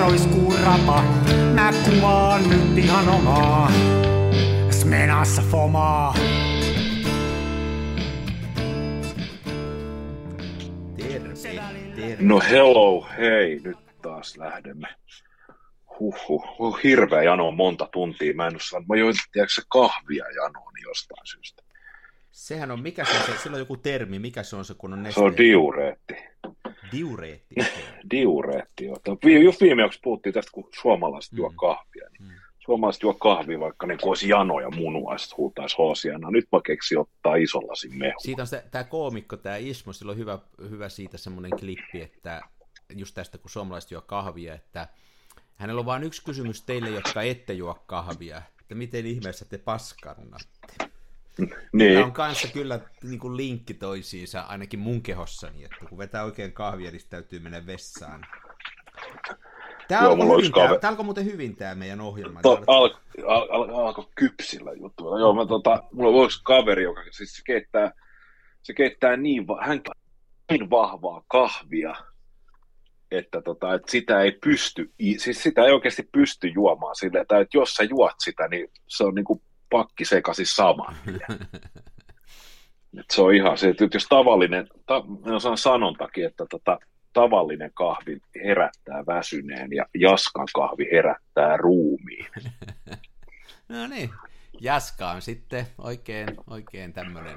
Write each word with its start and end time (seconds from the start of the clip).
roiskuu 0.00 0.54
rapa. 0.64 1.02
Mä 1.54 1.72
kuvaan 1.84 2.50
nyt 2.50 2.78
ihan 2.84 3.08
omaa. 3.08 3.72
Smenassa 4.70 5.42
fomaa. 5.42 6.14
Terve, 10.96 11.34
terve. 11.96 12.16
No 12.20 12.40
hello, 12.50 13.06
hei, 13.18 13.60
nyt 13.64 13.76
taas 14.02 14.36
lähdemme. 14.36 14.88
Huhhuh, 16.00 16.44
huh, 16.58 16.78
hirveä 16.84 17.22
jano 17.22 17.48
on 17.48 17.56
monta 17.56 17.88
tuntia. 17.92 18.34
Mä 18.34 18.46
en 18.46 18.54
ole 18.54 18.60
saanut, 18.62 18.88
mä 18.88 18.96
join, 18.96 19.14
tiedätkö, 19.32 19.54
se 19.54 19.62
kahvia 19.68 20.24
janoon 20.34 20.72
jostain 20.88 21.26
syystä. 21.26 21.62
Sehän 22.30 22.70
on, 22.70 22.82
mikä 22.82 23.04
se 23.04 23.10
on 23.16 23.22
se, 23.26 23.42
sillä 23.42 23.54
on 23.54 23.60
joku 23.60 23.76
termi, 23.76 24.18
mikä 24.18 24.42
se 24.42 24.56
on 24.56 24.64
se, 24.64 24.74
kun 24.78 24.92
on 24.92 24.98
Se 24.98 25.02
nesteet? 25.02 25.26
on 25.26 25.36
diureetti. 25.36 26.14
Diureetti. 26.92 27.54
Diureetti, 28.10 28.84
joo. 28.84 28.96
Tämä- 29.04 29.16
vi- 29.24 29.44
Just 29.44 29.60
viimeksi 29.60 30.00
puhuttiin 30.02 30.32
tästä, 30.32 30.52
kun 30.52 30.68
suomalaiset 30.80 31.32
juo 31.32 31.48
Mm. 31.48 31.56
kahvia. 31.56 32.08
Niin 32.10 32.22
Mm. 32.28 32.34
Suomalaiset 32.58 33.02
juo 33.02 33.14
kahvia, 33.14 33.60
vaikka 33.60 33.86
niin 33.86 33.98
olisi 34.02 34.28
janoja 34.28 34.70
munua, 34.70 35.12
ja 35.12 35.18
sitten 35.18 35.36
huutaisi 35.36 35.74
hoosiana. 35.78 36.30
Nyt 36.30 36.46
mä 36.52 36.60
keksin 36.66 36.98
ottaa 36.98 37.36
ison 37.36 37.68
lasin 37.68 37.98
mehua. 37.98 38.18
Siitä 38.18 38.42
on 38.42 38.48
tämä 38.70 38.84
koomikko, 38.84 39.36
tämä 39.36 39.56
Ismo, 39.56 39.92
sillä 39.92 40.12
on 40.12 40.18
hyvä, 40.18 40.38
hyvä 40.70 40.88
siitä 40.88 41.18
semmoinen 41.18 41.50
klippi, 41.60 42.02
että 42.02 42.40
just 42.94 43.14
tästä, 43.14 43.38
kun 43.38 43.50
suomalaiset 43.50 43.90
juo 43.90 44.00
kahvia, 44.00 44.54
että 44.54 44.88
hänellä 45.54 45.78
on 45.78 45.86
vain 45.86 46.02
yksi 46.04 46.24
kysymys 46.24 46.62
teille, 46.62 46.90
jotka 46.90 47.22
ette 47.22 47.52
juo 47.52 47.82
kahvia, 47.86 48.42
että 48.60 48.74
miten 48.74 49.06
ihmeessä 49.06 49.44
te 49.44 49.58
paskannatte. 49.58 50.46
Tämä 51.36 51.60
Niin, 51.72 52.04
on 52.04 52.12
kanssa 52.12 52.48
kyllä 52.48 52.80
niin 53.02 53.20
kuin 53.20 53.36
linkki 53.36 53.74
toisiinsa, 53.74 54.40
ainakin 54.40 54.78
mun 54.80 55.02
kehossani, 55.02 55.64
että 55.64 55.76
kun 55.88 55.98
vetää 55.98 56.24
oikein 56.24 56.52
kahvia, 56.52 56.90
niin 56.90 57.00
täytyy 57.10 57.38
mennä 57.40 57.66
vessaan. 57.66 58.26
Tämä 59.88 60.02
Joo, 60.02 60.12
alkoi, 60.12 60.36
hyvin, 60.38 60.52
kahve- 60.52 60.78
tää 60.80 60.90
alkoi 60.90 61.04
muuten 61.04 61.24
hyvin 61.24 61.56
tämä 61.56 61.74
meidän 61.74 62.00
ohjelma. 62.00 62.40
to, 62.42 62.62
al, 62.66 62.90
al, 63.26 63.48
al, 63.50 63.86
alkoi 63.86 64.06
kypsillä 64.14 64.72
juttuja. 64.72 65.20
Joo, 65.20 65.34
mä 65.34 65.46
tota, 65.46 65.82
mulla 65.92 66.18
on 66.18 66.24
yksi 66.24 66.40
kaveri, 66.44 66.82
joka 66.82 67.02
siis 67.10 67.36
se 67.36 67.42
keittää, 67.46 67.92
se 68.62 68.74
keittää 68.74 69.16
niin, 69.16 69.46
hän 69.60 69.80
niin 70.50 70.70
vahvaa 70.70 71.22
kahvia, 71.28 71.94
että, 73.10 73.42
tota, 73.42 73.74
että 73.74 73.90
sitä 73.90 74.20
ei 74.20 74.32
pysty, 74.32 74.92
siis 75.18 75.42
sitä 75.42 75.64
ei 75.64 75.72
oikeasti 75.72 76.08
pysty 76.12 76.48
juomaan 76.48 76.96
sille, 76.96 77.18
että, 77.20 77.38
että 77.38 77.58
jos 77.58 77.74
sä 77.74 77.82
juot 77.82 78.14
sitä, 78.18 78.48
niin 78.48 78.68
se 78.88 79.04
on 79.04 79.14
niin 79.14 79.24
kuin 79.24 79.42
pakki 79.70 80.04
sekaisin 80.04 80.46
sama. 80.46 80.94
Et 83.00 83.10
se 83.10 83.22
on 83.22 83.34
ihan 83.34 83.58
se, 83.58 83.68
että 83.68 83.88
jos 83.94 84.06
tavallinen, 84.08 84.68
ta, 84.86 85.02
sanon 85.38 85.58
sanontakin, 85.58 86.26
että 86.26 86.46
tota, 86.50 86.78
tavallinen 87.12 87.70
kahvi 87.74 88.20
herättää 88.44 89.06
väsyneen 89.06 89.72
ja 89.72 89.86
Jaskan 89.94 90.48
kahvi 90.54 90.88
herättää 90.92 91.56
ruumiin. 91.56 92.26
No 93.68 93.86
niin, 93.86 94.10
Jaska 94.60 95.10
on 95.10 95.22
sitten 95.22 95.66
oikein, 95.78 96.28
oikein 96.50 96.92
tämmöinen 96.92 97.36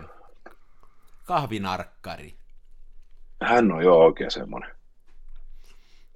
kahvinarkkari. 1.26 2.36
Hän 3.42 3.72
on 3.72 3.84
jo 3.84 3.98
oikein 3.98 4.32
semmoinen. 4.32 4.76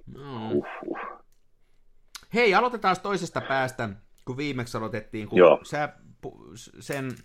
No. 0.06 0.50
Uhuh. 0.50 0.98
Hei, 2.34 2.54
aloitetaan 2.54 2.96
toisesta 3.02 3.40
päästä, 3.40 3.88
kun 4.24 4.36
viimeksi 4.36 4.76
aloitettiin, 4.76 5.28
kun 5.28 5.38
Joo. 5.38 5.60
sä 5.62 5.92
sen, 6.80 7.16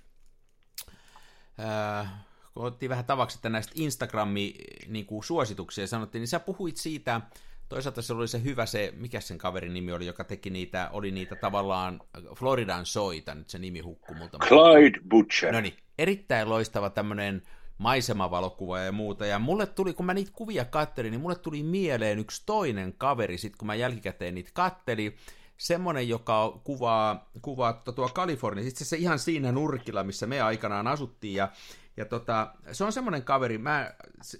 äh, 1.59 2.11
kun 2.53 2.65
otettiin 2.65 2.89
vähän 2.89 3.05
tavaksi, 3.05 3.37
että 3.37 3.49
näistä 3.49 3.73
Instagrami 3.75 4.53
niin 4.87 5.05
kuin 5.05 5.23
suosituksia 5.23 5.87
sanottiin, 5.87 6.19
niin 6.19 6.27
sä 6.27 6.39
puhuit 6.39 6.77
siitä, 6.77 7.21
toisaalta 7.69 8.01
se 8.01 8.13
oli 8.13 8.27
se 8.27 8.43
hyvä 8.43 8.65
se, 8.65 8.93
mikä 8.97 9.19
sen 9.19 9.37
kaverin 9.37 9.73
nimi 9.73 9.91
oli, 9.91 10.05
joka 10.05 10.23
teki 10.23 10.49
niitä, 10.49 10.89
oli 10.93 11.11
niitä 11.11 11.35
tavallaan 11.35 11.99
Floridan 12.35 12.85
soita, 12.85 13.35
nyt 13.35 13.49
se 13.49 13.59
nimi 13.59 13.79
hukkuu 13.79 14.15
multa. 14.15 14.37
Clyde 14.37 14.99
Butcher. 15.09 15.53
No 15.53 15.61
niin, 15.61 15.77
erittäin 15.97 16.49
loistava 16.49 16.89
tämmöinen 16.89 17.41
maisemavalokuva 17.77 18.79
ja 18.79 18.91
muuta. 18.91 19.25
Ja 19.25 19.39
mulle 19.39 19.65
tuli, 19.65 19.93
kun 19.93 20.05
mä 20.05 20.13
niitä 20.13 20.31
kuvia 20.35 20.65
kattelin, 20.65 21.11
niin 21.11 21.21
mulle 21.21 21.35
tuli 21.35 21.63
mieleen 21.63 22.19
yksi 22.19 22.43
toinen 22.45 22.93
kaveri, 22.97 23.37
sit 23.37 23.55
kun 23.55 23.65
mä 23.65 23.75
jälkikäteen 23.75 24.35
niitä 24.35 24.51
kattelin, 24.53 25.15
semmonen, 25.59 26.09
joka 26.09 26.59
kuvaa, 26.63 27.29
kuvaa 27.41 27.73
tota 27.73 27.91
tuo 27.91 28.09
Kalifornia, 28.09 28.67
itse 28.67 28.85
se 28.85 28.97
ihan 28.97 29.19
siinä 29.19 29.51
nurkilla, 29.51 30.03
missä 30.03 30.27
me 30.27 30.41
aikanaan 30.41 30.87
asuttiin, 30.87 31.33
ja, 31.33 31.49
ja 31.97 32.05
tota, 32.05 32.53
se 32.71 32.83
on 32.83 32.91
semmonen 32.91 33.23
kaveri, 33.23 33.57
mä, 33.57 33.93
se, 34.21 34.39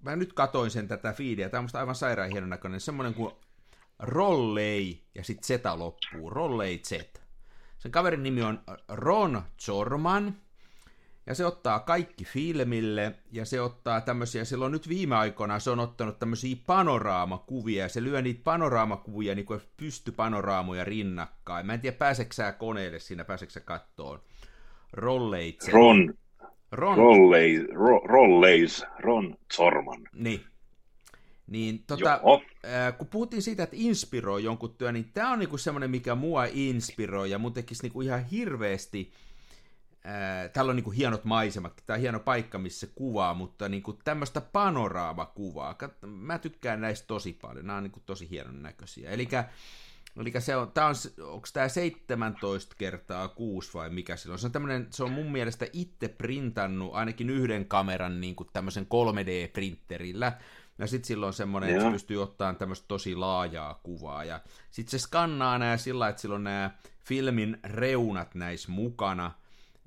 mä 0.00 0.16
nyt 0.16 0.32
katoin 0.32 0.70
sen 0.70 0.88
tätä 0.88 1.12
fiidiä, 1.12 1.48
tämä 1.48 1.60
on 1.60 1.80
aivan 1.80 1.94
sairaan 1.94 2.30
hienon 2.30 2.50
näköinen, 2.50 2.80
semmonen 2.80 3.14
kuin 3.14 3.32
Rollei, 3.98 5.04
ja 5.14 5.24
sitten 5.24 5.58
Z 5.58 5.64
loppuu, 5.76 6.30
Rollei 6.30 6.80
Z. 6.86 6.92
Sen 7.78 7.92
kaverin 7.92 8.22
nimi 8.22 8.42
on 8.42 8.60
Ron 8.88 9.42
Zorman, 9.60 10.36
ja 11.26 11.34
se 11.34 11.46
ottaa 11.46 11.80
kaikki 11.80 12.24
filmille, 12.24 13.14
ja 13.32 13.44
se 13.44 13.60
ottaa 13.60 14.00
tämmöisiä, 14.00 14.44
silloin 14.44 14.72
nyt 14.72 14.88
viime 14.88 15.16
aikoina 15.16 15.58
se 15.58 15.70
on 15.70 15.80
ottanut 15.80 16.18
tämmöisiä 16.18 16.56
panoraamakuvia, 16.66 17.82
ja 17.82 17.88
se 17.88 18.02
lyö 18.02 18.22
niitä 18.22 18.40
panoraamakuvia, 18.44 19.34
niin 19.34 19.46
kuin 19.46 19.60
pystypanoraamoja 19.76 20.84
rinnakkain. 20.84 21.66
Mä 21.66 21.74
en 21.74 21.80
tiedä, 21.80 21.96
pääseekö 21.96 22.34
sä 22.34 22.52
koneelle 22.52 22.98
siinä, 22.98 23.24
pääseekö 23.24 23.52
sä 23.52 23.60
kattoon. 23.60 24.20
Rolleitse. 24.92 25.70
Ron, 25.72 26.14
Ron 26.72 26.96
Rollei, 26.96 27.66
ro, 27.72 28.00
Rolleis, 28.04 28.84
Ron 28.98 29.36
Zorman. 29.56 30.08
Niin. 30.12 30.44
Niin 31.46 31.84
tota, 31.86 32.20
ää, 32.64 32.92
kun 32.92 33.06
puhuttiin 33.06 33.42
siitä, 33.42 33.62
että 33.62 33.76
inspiroi 33.78 34.44
jonkun 34.44 34.74
työ, 34.74 34.92
niin 34.92 35.10
tämä 35.14 35.32
on 35.32 35.38
niinku 35.38 35.58
semmoinen, 35.58 35.90
mikä 35.90 36.14
mua 36.14 36.44
inspiroi 36.44 37.30
ja 37.30 37.38
mun 37.38 37.52
tekisi 37.52 37.82
niinku 37.82 38.00
ihan 38.00 38.24
hirveästi, 38.24 39.12
ää, 40.04 40.48
täällä 40.48 40.70
on 40.70 40.76
niinku 40.76 40.90
hienot 40.90 41.24
maisemat, 41.24 41.82
tämä 41.86 41.94
on 41.94 42.00
hieno 42.00 42.20
paikka, 42.20 42.58
missä 42.58 42.86
se 42.86 42.92
kuvaa, 42.94 43.34
mutta 43.34 43.68
niinku 43.68 43.92
tämmöistä 43.92 44.40
panoraamakuvaa, 44.40 45.76
mä 46.06 46.38
tykkään 46.38 46.80
näistä 46.80 47.06
tosi 47.06 47.32
paljon, 47.32 47.66
nämä 47.66 47.76
on 47.76 47.82
niinku 47.82 48.02
tosi 48.06 48.30
hienon 48.30 48.62
näköisiä. 48.62 49.10
Eli 49.10 49.28
Eli 50.16 50.32
se 50.38 50.56
on, 50.56 50.72
tää 50.72 50.86
on, 50.86 50.94
onko 51.22 51.48
tämä 51.52 51.68
17 51.68 52.74
kertaa 52.78 53.28
6 53.28 53.74
vai 53.74 53.90
mikä 53.90 54.16
sillä 54.16 54.32
on? 54.32 54.38
Se 54.38 54.46
on, 54.46 54.52
tämmönen, 54.52 54.86
se 54.90 55.04
on 55.04 55.12
mun 55.12 55.32
mielestä 55.32 55.66
itse 55.72 56.08
printannut 56.08 56.94
ainakin 56.94 57.30
yhden 57.30 57.66
kameran 57.66 58.20
niin 58.20 58.36
kuin 58.36 58.48
tämmöisen 58.52 58.86
3D-printerillä. 58.86 60.32
Ja 60.78 60.86
sitten 60.86 61.06
sillä 61.06 61.26
on 61.26 61.32
semmoinen, 61.32 61.70
että 61.70 61.84
se 61.84 61.90
pystyy 61.90 62.22
ottamaan 62.22 62.56
tämmöistä 62.56 62.88
tosi 62.88 63.14
laajaa 63.14 63.80
kuvaa. 63.82 64.24
Ja 64.24 64.40
sitten 64.70 64.90
se 64.90 64.98
skannaa 64.98 65.58
nämä 65.58 65.76
sillä 65.76 66.08
että 66.08 66.22
sillä 66.22 66.34
on 66.34 66.44
nämä 66.44 66.70
filmin 67.04 67.58
reunat 67.64 68.34
näissä 68.34 68.72
mukana, 68.72 69.32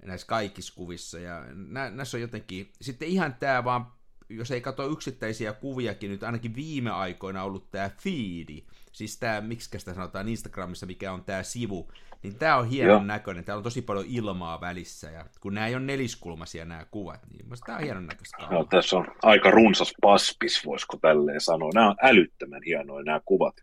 näissä 0.06 0.28
kaikissa 0.28 0.75
kuvissa. 0.75 1.19
Ja 1.19 1.46
nä, 1.53 1.90
näissä 1.90 2.18
on 2.18 2.22
jotenkin, 2.22 2.72
sitten 2.81 3.08
ihan 3.08 3.36
tämä 3.40 3.64
vaan, 3.64 3.86
jos 4.30 4.52
ei 4.52 4.62
katso 4.62 4.88
yksittäisiä 4.88 5.53
kuviakin, 5.53 6.12
nyt 6.12 6.24
ainakin 6.24 6.56
viime 6.56 6.91
aikoina 6.91 7.44
ollut 7.44 7.72
tämä 7.72 7.90
feedi, 7.90 8.64
siis 8.91 9.19
tämä, 9.19 9.41
miksi 9.41 9.80
sitä 9.80 9.94
sanotaan 9.94 10.30
Instagramissa, 10.30 10.86
mikä 10.86 11.12
on 11.14 11.24
tämä 11.24 11.44
sivu, 11.44 11.91
niin 12.24 12.36
tämä 12.36 12.58
on 12.58 12.68
hienon 12.68 12.91
Joo. 12.91 13.03
näköinen, 13.03 13.44
täällä 13.44 13.59
on 13.59 13.64
tosi 13.64 13.81
paljon 13.81 14.06
ilmaa 14.08 14.62
välissä, 14.62 15.12
ja 15.12 15.25
kun 15.41 15.53
nämä 15.53 15.68
ei 15.68 15.75
ole 15.75 15.84
neliskulmaisia 15.84 16.66
nämä 16.66 16.85
kuvat, 16.91 17.20
niin 17.31 17.46
tämä 17.66 17.78
on 17.78 17.84
hienon 17.84 18.08
näköistä 18.08 18.38
No, 18.52 18.64
tässä 18.64 18.97
on 18.97 19.08
aika 19.24 19.52
runsas 19.52 19.94
paspis, 20.02 20.66
voisiko 20.66 20.97
tälleen 20.97 21.41
sanoa. 21.41 21.70
Nämä 21.74 21.90
on 21.90 21.96
älyttömän 22.02 22.62
hienoja 22.66 23.03
nämä 23.03 23.22
kuvat. 23.25 23.56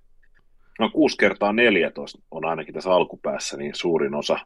No 0.78 0.90
6 0.90 1.16
kertaa 1.16 1.52
14 1.52 2.18
on 2.30 2.44
ainakin 2.44 2.74
tässä 2.74 2.90
alkupäässä 2.90 3.56
niin 3.56 3.74
suurin 3.74 4.14
osa. 4.14 4.38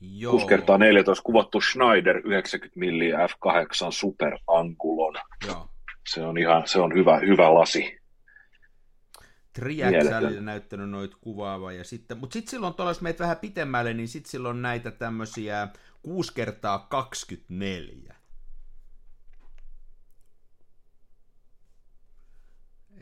Joo. 0.00 0.32
6 0.32 0.46
kertaa 0.46 0.78
14 0.78 1.22
kuvattu 1.22 1.60
Schneider 1.60 2.16
90 2.24 2.80
mm 2.80 2.86
f8 3.30 3.90
Super 3.90 4.38
Angulon. 4.46 5.14
Joo. 5.46 5.68
Se 6.08 6.22
on 6.22 6.38
ihan 6.38 6.68
se 6.68 6.80
on 6.80 6.94
hyvä, 6.94 7.18
hyvä 7.18 7.54
lasi. 7.54 7.98
Triaxalille 9.52 10.20
Mieletön. 10.20 10.44
näyttänyt 10.44 10.90
noita 10.90 11.16
kuvaava. 11.20 11.72
Ja 11.72 11.84
sitten, 11.84 12.18
mutta 12.18 12.32
sitten 12.32 12.50
silloin 12.50 12.74
tuolla, 12.74 12.90
jos 12.90 13.00
meet 13.00 13.20
vähän 13.20 13.36
pitemmälle, 13.36 13.94
niin 13.94 14.08
sitten 14.08 14.30
silloin 14.30 14.62
näitä 14.62 14.90
tämmöisiä 14.90 15.68
6 16.02 16.34
kertaa 16.34 16.78
24. 16.78 18.17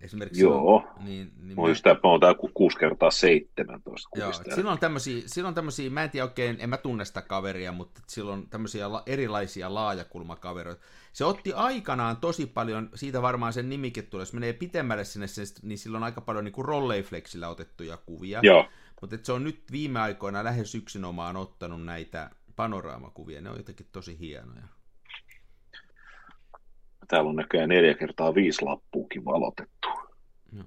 Esimerkiksi 0.06 0.42
Joo. 0.42 0.52
silloin, 0.54 1.04
niin, 1.04 1.32
niin 1.42 1.56
Mä 1.56 1.62
oon 1.62 1.70
just 1.70 1.82
tää, 1.82 1.94
mä 1.94 2.10
oon 2.10 2.20
tää 2.20 2.34
6 2.54 2.78
kertaa 2.78 3.10
17 3.10 4.08
Joo, 4.14 4.32
silloin 4.54 4.78
tämmöisiä, 4.78 5.22
silloin 5.26 5.54
tämmöisiä, 5.54 5.90
mä 5.90 6.04
en 6.04 6.10
tiedä 6.10 6.24
oikein, 6.24 6.56
en 6.60 6.68
mä 6.70 6.76
tunne 6.76 7.04
sitä 7.04 7.22
kaveria, 7.22 7.72
mutta 7.72 8.00
silloin 8.06 8.48
tämmöisiä 8.48 8.92
la, 8.92 9.02
erilaisia 9.06 9.74
laajakulmakaveroita. 9.74 10.82
Se 11.12 11.24
otti 11.24 11.52
aikanaan 11.52 12.16
tosi 12.16 12.46
paljon, 12.46 12.90
siitä 12.94 13.22
varmaan 13.22 13.52
sen 13.52 13.68
nimikin 13.68 14.06
tulee, 14.06 14.22
jos 14.22 14.32
menee 14.32 14.52
pitemmälle 14.52 15.04
sinne, 15.04 15.26
niin 15.62 15.78
silloin 15.78 16.02
on 16.02 16.04
aika 16.04 16.20
paljon 16.20 16.44
niin 16.44 16.52
kuin 16.52 16.64
rolleiflexillä 16.64 17.48
otettuja 17.48 17.96
kuvia. 17.96 18.40
Joo, 18.42 18.66
Mutta 19.00 19.18
se 19.22 19.32
on 19.32 19.44
nyt 19.44 19.60
viime 19.72 20.00
aikoina 20.00 20.44
lähes 20.44 20.74
yksinomaan 20.74 21.36
ottanut 21.36 21.84
näitä 21.84 22.30
panoraamakuvia, 22.56 23.40
ne 23.40 23.50
on 23.50 23.56
jotenkin 23.56 23.86
tosi 23.92 24.18
hienoja. 24.18 24.75
Täällä 27.08 27.30
on 27.30 27.36
näköjään 27.36 27.68
4 27.68 27.94
kertaa 27.94 28.34
5 28.34 28.62
lappuukin 28.62 29.24
valotettu. 29.24 29.88
Joo. 30.52 30.64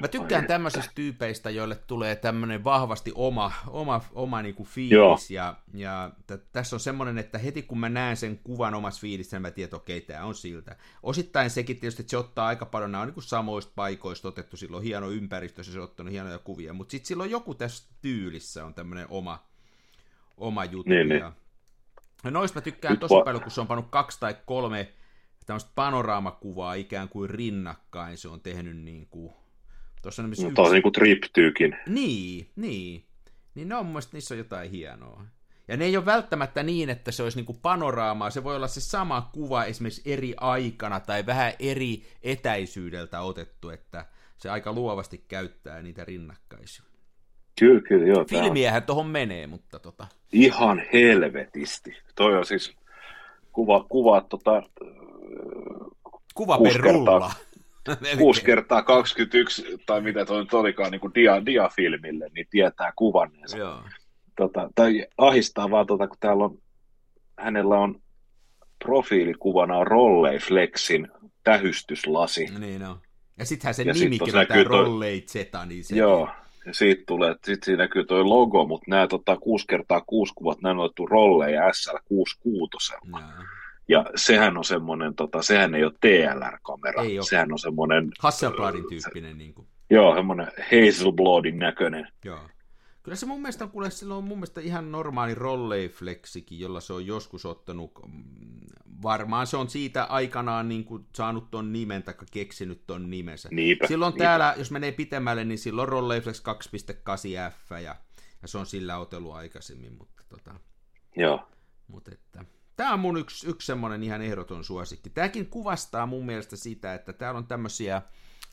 Mä 0.00 0.08
tykkään 0.08 0.46
tämmöisistä 0.46 0.92
tyypeistä, 0.94 1.50
joille 1.50 1.74
tulee 1.74 2.16
tämmöinen 2.16 2.64
vahvasti 2.64 3.12
oma, 3.14 3.52
oma, 3.66 4.00
oma 4.12 4.42
niinku 4.42 4.64
fiilis, 4.64 4.92
Joo. 4.92 5.18
ja, 5.30 5.54
ja 5.74 6.10
t- 6.26 6.52
tässä 6.52 6.76
on 6.76 6.80
semmoinen, 6.80 7.18
että 7.18 7.38
heti 7.38 7.62
kun 7.62 7.78
mä 7.78 7.88
näen 7.88 8.16
sen 8.16 8.38
kuvan 8.44 8.74
omassa 8.74 9.00
fiilissä, 9.00 9.36
niin 9.36 9.42
mä 9.42 9.50
tiedän, 9.50 9.66
että 9.66 9.76
okei, 9.76 9.98
okay, 9.98 10.06
tämä 10.06 10.24
on 10.24 10.34
siltä. 10.34 10.76
Osittain 11.02 11.50
sekin 11.50 11.76
tietysti, 11.76 12.02
että 12.02 12.10
se 12.10 12.16
ottaa 12.16 12.46
aika 12.46 12.66
paljon, 12.66 12.92
nämä 12.92 13.02
on 13.02 13.08
niinku 13.08 13.20
samoista 13.20 13.72
paikoista 13.74 14.28
otettu, 14.28 14.56
silloin 14.56 14.84
hieno 14.84 15.10
ympäristö, 15.10 15.62
se 15.62 15.78
on 15.78 15.84
ottanut 15.84 16.12
hienoja 16.12 16.38
kuvia, 16.38 16.72
mutta 16.72 16.90
sitten 16.90 17.08
silloin 17.08 17.30
joku 17.30 17.54
tässä 17.54 17.92
tyylissä 18.02 18.64
on 18.64 18.74
tämmöinen 18.74 19.06
oma, 19.10 19.38
oma 20.36 20.64
juttu. 20.64 20.90
Niin, 20.90 21.10
ja... 21.10 21.28
niin. 21.28 21.41
No 22.22 22.30
noista 22.30 22.56
mä 22.56 22.62
tykkään 22.62 22.92
Nyt 22.92 23.00
tosi 23.00 23.14
va- 23.14 23.24
paljon, 23.24 23.42
kun 23.42 23.52
se 23.52 23.60
on 23.60 23.66
pannut 23.66 23.90
kaksi 23.90 24.20
tai 24.20 24.36
kolme 24.46 24.92
tämmöistä 25.46 25.70
panoraamakuvaa 25.74 26.74
ikään 26.74 27.08
kuin 27.08 27.30
rinnakkain, 27.30 28.18
se 28.18 28.28
on 28.28 28.40
tehnyt 28.40 28.76
niin 28.76 29.06
kuin 29.10 29.32
Tuossa 30.02 30.22
on 30.22 30.30
no, 30.30 30.32
yksi... 30.32 30.72
niin 30.72 30.82
kuin 30.82 30.92
triptyykin. 30.92 31.76
Niin, 31.86 32.50
niin. 32.56 33.04
Niin 33.54 33.68
ne 33.68 33.74
on 33.74 33.86
mun 33.86 33.92
mielestä, 33.92 34.16
niissä 34.16 34.34
on 34.34 34.38
jotain 34.38 34.70
hienoa. 34.70 35.24
Ja 35.68 35.76
ne 35.76 35.84
ei 35.84 35.96
ole 35.96 36.06
välttämättä 36.06 36.62
niin, 36.62 36.90
että 36.90 37.12
se 37.12 37.22
olisi 37.22 37.38
niin 37.38 37.46
kuin 37.46 37.58
panoraamaa. 37.62 38.30
Se 38.30 38.44
voi 38.44 38.56
olla 38.56 38.68
se 38.68 38.80
sama 38.80 39.30
kuva 39.32 39.64
esimerkiksi 39.64 40.12
eri 40.12 40.34
aikana 40.36 41.00
tai 41.00 41.26
vähän 41.26 41.52
eri 41.58 42.06
etäisyydeltä 42.22 43.20
otettu, 43.20 43.70
että 43.70 44.06
se 44.36 44.50
aika 44.50 44.72
luovasti 44.72 45.24
käyttää 45.28 45.82
niitä 45.82 46.04
rinnakkaisia. 46.04 46.91
Kyllä, 47.58 47.80
kyllä, 47.80 48.06
joo. 48.06 48.24
Filmiähän 48.24 48.82
tuohon 48.82 49.06
menee, 49.06 49.46
mutta 49.46 49.78
tota... 49.78 50.06
Ihan 50.32 50.82
helvetisti. 50.92 51.96
Toi 52.14 52.36
on 52.36 52.44
siis 52.44 52.76
kuva, 53.52 53.86
kuva 53.88 54.20
tota, 54.20 54.62
kuva 56.34 56.58
per 56.58 56.80
rulla. 56.80 57.32
6 58.18 58.44
kertaa 58.44 58.82
21, 58.82 59.64
tai 59.86 60.00
mitä 60.00 60.24
tuo 60.24 60.40
nyt 60.40 60.54
olikaan, 60.54 60.90
niin 60.90 61.00
kuin 61.00 61.14
dia, 61.14 61.46
diafilmille, 61.46 62.30
niin 62.34 62.46
tietää 62.50 62.92
kuvanneensa. 62.96 63.58
Joo. 63.58 63.82
Tota, 64.36 64.70
tai 64.74 65.06
ahistaa 65.18 65.70
vaan, 65.70 65.86
tota, 65.86 66.08
kun 66.08 66.16
täällä 66.20 66.44
on, 66.44 66.58
hänellä 67.38 67.78
on 67.78 68.00
profiilikuvana 68.84 69.76
on 69.76 69.86
Rollei 69.86 70.38
Flexin 70.38 71.08
tähystyslasi. 71.44 72.46
Niin 72.58 72.84
on. 72.84 73.00
Ja 73.38 73.44
sittenhän 73.44 73.74
se 73.74 73.82
ja 73.82 73.94
nimikin 73.94 74.26
sit 74.26 74.34
on 74.34 74.46
tämä 74.46 74.64
Rollei 74.64 75.20
Zeta, 75.20 75.66
niin 75.66 75.84
se... 75.84 75.96
Joo, 75.96 76.28
siitä 76.72 77.02
tulee, 77.06 77.32
sitten 77.32 77.64
siinä 77.64 77.82
näkyy 77.84 78.04
tuo 78.04 78.28
logo, 78.28 78.66
mutta 78.66 78.84
nämä 78.88 79.06
tota, 79.06 79.36
6 79.36 79.66
kertaa 79.66 80.00
6 80.00 80.32
kuvat, 80.34 80.60
nämä 80.62 80.72
on 80.72 80.78
otettu 80.78 81.06
Rollei 81.06 81.54
SL66. 81.54 83.10
Ja 83.88 84.04
sehän 84.16 84.58
on 84.58 84.64
semmoinen, 84.64 85.14
tota, 85.14 85.42
sehän 85.42 85.74
ei 85.74 85.84
ole 85.84 85.92
TLR-kamera, 86.00 87.02
ei 87.02 87.18
ole. 87.18 87.26
sehän 87.26 87.52
on 87.52 87.58
semmoinen... 87.58 88.10
Hasselbladin 88.20 88.84
tyyppinen. 88.88 89.38
Niin 89.38 89.54
kuin. 89.54 89.66
Joo, 89.90 90.14
semmoinen 90.14 90.46
Hazelbladin 90.46 91.58
näköinen. 91.58 92.08
Joo. 92.24 92.38
Kyllä 93.02 93.16
se 93.16 93.26
mun 93.26 93.42
mielestä, 93.42 93.66
kuule, 93.66 93.90
sillä 93.90 94.14
on 94.14 94.24
mun 94.24 94.38
mielestä 94.38 94.60
ihan 94.60 94.92
normaali 94.92 95.34
rolleifleksikin, 95.34 96.60
jolla 96.60 96.80
se 96.80 96.92
on 96.92 97.06
joskus 97.06 97.46
ottanut, 97.46 97.92
mm, 98.06 98.60
varmaan 99.02 99.46
se 99.46 99.56
on 99.56 99.70
siitä 99.70 100.04
aikanaan 100.04 100.68
niin 100.68 100.84
kuin 100.84 101.06
saanut 101.16 101.50
ton 101.50 101.72
nimen 101.72 102.02
tai 102.02 102.14
keksinyt 102.30 102.86
ton 102.86 103.10
nimensä. 103.10 103.48
Niipä, 103.52 103.86
silloin 103.86 104.12
niipä. 104.12 104.24
täällä, 104.24 104.54
jos 104.58 104.70
menee 104.70 104.92
pitemmälle, 104.92 105.44
niin 105.44 105.58
silloin 105.58 105.88
Rolleiflex 105.88 106.42
2.8F 106.42 107.78
ja, 107.78 107.96
ja 108.42 108.48
se 108.48 108.58
on 108.58 108.66
sillä 108.66 108.98
otellut 108.98 109.34
aikaisemmin, 109.34 109.92
mutta 109.98 110.22
tota... 110.28 110.54
Joo. 111.16 111.48
Mutta 111.88 112.10
että, 112.12 112.44
Tämä 112.76 112.92
on 112.92 113.00
mun 113.00 113.16
yksi, 113.16 113.48
yksi 113.48 113.66
semmoinen 113.66 114.02
ihan 114.02 114.22
ehdoton 114.22 114.64
suosikki. 114.64 115.10
Tämäkin 115.10 115.46
kuvastaa 115.46 116.06
mun 116.06 116.26
mielestä 116.26 116.56
sitä, 116.56 116.94
että 116.94 117.12
täällä 117.12 117.38
on 117.38 117.46
tämmöisiä, 117.46 118.02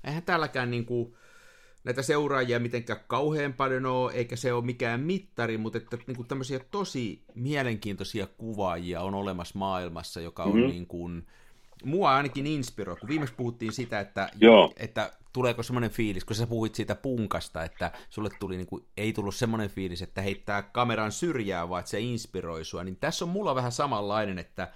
eihän 0.04 0.24
täälläkään 0.24 0.72
niin 0.72 0.86
kuin, 0.86 1.16
näitä 1.84 2.02
seuraajia 2.02 2.60
mitenkään 2.60 3.00
kauhean 3.08 3.54
paljon 3.54 3.86
ole, 3.86 4.12
eikä 4.12 4.36
se 4.36 4.54
ole 4.54 4.66
mikään 4.66 5.00
mittari, 5.00 5.58
mutta 5.58 5.78
että 5.78 5.98
niin 6.08 6.18
kuin 6.18 6.28
tämmöisiä 6.28 6.60
tosi 6.72 7.24
mielenkiintoisia 7.36 8.28
kuvaajia 8.28 9.02
on 9.02 9.14
olemassa 9.14 9.60
maailmassa, 9.60 10.22
joka 10.22 10.44
on 10.44 10.56
mm-hmm. 10.56 10.70
niin 10.70 10.88
kuin, 10.88 11.28
mua 11.84 12.16
ainakin 12.16 12.48
inspiroi, 12.48 12.96
kun 12.96 13.10
viimeksi 13.10 13.36
puhuttiin 13.36 13.72
sitä, 13.72 14.00
että, 14.00 14.30
Joo. 14.42 14.74
että 14.78 15.12
tuleeko 15.34 15.64
semmoinen 15.64 15.92
fiilis, 15.92 16.26
kun 16.26 16.36
sä 16.36 16.48
puhuit 16.48 16.76
siitä 16.76 16.96
punkasta, 16.96 17.64
että 17.64 17.92
sulle 18.10 18.30
tuli 18.40 18.58
niin 18.58 18.68
kuin, 18.68 18.86
ei 18.98 19.14
tullut 19.14 19.36
semmoinen 19.36 19.70
fiilis, 19.70 20.02
että 20.02 20.22
heittää 20.22 20.62
kameran 20.62 21.12
syrjää, 21.12 21.70
vaan 21.70 21.80
että 21.80 21.90
se 21.90 22.00
inspiroi 22.00 22.66
sua, 22.66 22.84
niin 22.84 22.96
tässä 22.96 23.26
on 23.26 23.30
mulla 23.30 23.56
vähän 23.56 23.72
samanlainen, 23.72 24.40
että, 24.40 24.72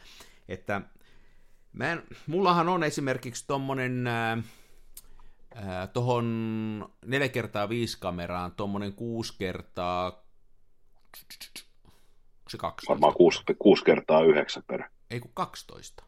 että 0.47 0.81
mä 1.73 1.91
en, 1.91 2.03
mullahan 2.27 2.69
on 2.69 2.83
esimerkiksi 2.83 3.43
tommonen 3.47 4.07
äh, 4.07 4.43
äh, 5.57 5.89
tohon 5.93 6.95
4 7.05 7.29
kertaa 7.29 7.69
5 7.69 7.97
kameraan 7.99 8.51
tommonen 8.51 8.93
6 8.93 9.33
kertaa 9.37 10.23
se 12.49 12.57
12? 12.57 12.89
Varmaan 12.89 13.13
6, 13.13 13.43
6 13.59 13.83
kertaa 13.83 14.21
9 14.21 14.63
per. 14.67 14.83
Ei 15.09 15.19
kun 15.19 15.31
12. 15.33 16.03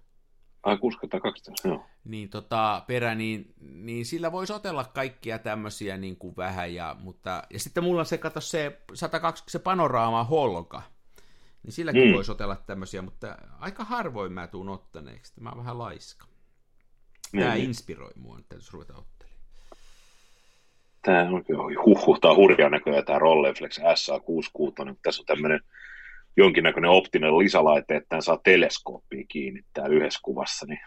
Ai 0.63 0.77
612, 0.77 1.67
joo. 1.67 1.85
Niin 2.03 2.29
tota, 2.29 2.83
perä, 2.87 3.15
niin, 3.15 3.53
niin 3.59 4.05
sillä 4.05 4.31
voisi 4.31 4.53
otella 4.53 4.83
kaikkia 4.83 5.39
tämmöisiä 5.39 5.97
niin 5.97 6.17
kuin 6.17 6.35
vähän, 6.37 6.73
ja, 6.73 6.95
mutta, 6.99 7.43
ja 7.49 7.59
sitten 7.59 7.83
mulla 7.83 7.99
on 7.99 8.05
se, 8.05 8.17
kato 8.17 8.41
se 8.41 8.81
120 8.93 9.51
se 9.51 9.59
panoraama 9.59 10.23
holka, 10.23 10.81
niin 11.63 11.73
silläkin 11.73 12.07
mm. 12.07 12.13
voisi 12.13 12.31
otella 12.31 12.55
tämmöisiä, 12.55 13.01
mutta 13.01 13.37
aika 13.59 13.83
harvoin 13.83 14.33
mä 14.33 14.47
tuun 14.47 14.69
ottaneeksi, 14.69 15.33
mä 15.39 15.49
oon 15.49 15.57
vähän 15.57 15.77
laiska. 15.77 16.25
Tämä 17.31 17.53
niin. 17.53 17.65
inspiroi 17.65 18.11
mua, 18.15 18.39
että 18.39 18.49
täytyisi 18.49 18.73
ruveta 18.73 18.93
ottelemaan. 18.93 19.14
Tämä 21.05 21.21
on 21.21 21.43
huhhuh, 21.85 22.19
tämä 22.19 22.31
on 22.31 22.37
hurja 22.37 22.69
näköjään 22.69 23.05
tämä 23.05 23.19
Rolleflex 23.19 23.79
SA66, 23.79 24.95
tässä 25.03 25.21
on 25.21 25.25
tämmöinen 25.25 25.59
jonkinnäköinen 26.37 26.91
optinen 26.91 27.37
lisälaite, 27.37 27.95
että 27.95 28.21
saa 28.21 28.39
teleskooppia 28.43 29.25
kiinnittää 29.27 29.87
yhdessä 29.87 30.19
kuvassa, 30.23 30.65
niin 30.65 30.79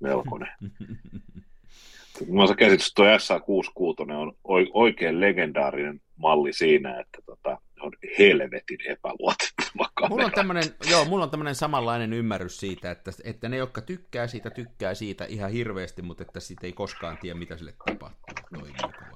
melkoinen. 0.00 0.48
Mulla 2.28 2.54
käsitys, 2.54 2.88
että 2.88 2.94
tuo 2.94 3.06
SA66 3.06 4.12
on 4.12 4.66
oikein 4.74 5.20
legendaarinen 5.20 6.00
malli 6.16 6.52
siinä, 6.52 7.00
että 7.00 7.18
tota, 7.26 7.58
on 7.80 7.92
helvetin 8.18 8.78
epäluotettava 8.88 9.90
Mulla 10.08 10.24
on 10.24 10.32
tämmöinen, 10.32 10.64
joo, 10.90 11.04
mulla 11.04 11.24
on 11.24 11.30
tämmöinen 11.30 11.54
samanlainen 11.54 12.12
ymmärrys 12.12 12.60
siitä, 12.60 12.90
että, 12.90 13.10
että 13.24 13.48
ne, 13.48 13.56
jotka 13.56 13.80
tykkää 13.80 14.26
siitä, 14.26 14.50
tykkää 14.50 14.94
siitä 14.94 15.24
ihan 15.24 15.50
hirveästi, 15.50 16.02
mutta 16.02 16.22
että 16.22 16.40
siitä 16.40 16.66
ei 16.66 16.72
koskaan 16.72 17.18
tiedä, 17.18 17.38
mitä 17.38 17.56
sille 17.56 17.74
tapahtuu. 17.86 18.68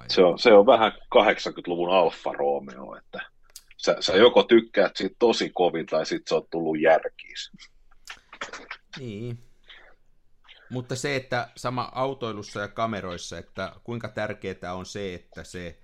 Se 0.09 0.23
on, 0.25 0.39
se 0.39 0.53
on 0.53 0.67
vähän 0.67 0.93
80-luvun 0.93 1.91
Alfa 1.91 2.33
Romeo, 2.33 2.97
että 2.97 3.21
sä, 3.77 3.97
sä 4.01 4.17
joko 4.17 4.43
tykkäät 4.43 4.97
siitä 4.97 5.17
tosi 5.19 5.51
kovin 5.51 5.87
tai 5.87 6.07
sitten 6.07 6.29
se 6.29 6.35
on 6.35 6.47
tullut 6.51 6.81
järkiis. 6.81 7.51
Niin. 8.99 9.39
Mutta 10.71 10.97
se, 10.97 11.17
että 11.17 11.49
sama 11.57 11.91
autoilussa 11.95 12.61
ja 12.61 12.69
kameroissa, 12.69 13.39
että 13.39 13.73
kuinka 13.85 14.09
tärkeää 14.09 14.75
on 14.75 14.87
se, 14.87 15.15
että 15.15 15.45
se 15.45 15.79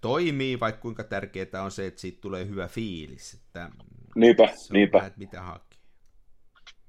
toimii, 0.00 0.60
vai 0.60 0.72
kuinka 0.72 1.04
tärkeää 1.04 1.62
on 1.64 1.70
se, 1.70 1.86
että 1.86 2.00
siitä 2.00 2.20
tulee 2.20 2.46
hyvä 2.46 2.68
fiilis. 2.68 3.34
Että 3.34 3.70
niinpä, 4.14 4.46
se 4.46 4.52
on 4.52 4.58
niinpä. 4.72 4.98
Vähän, 4.98 5.12
mitä 5.16 5.42
hakee. 5.42 5.78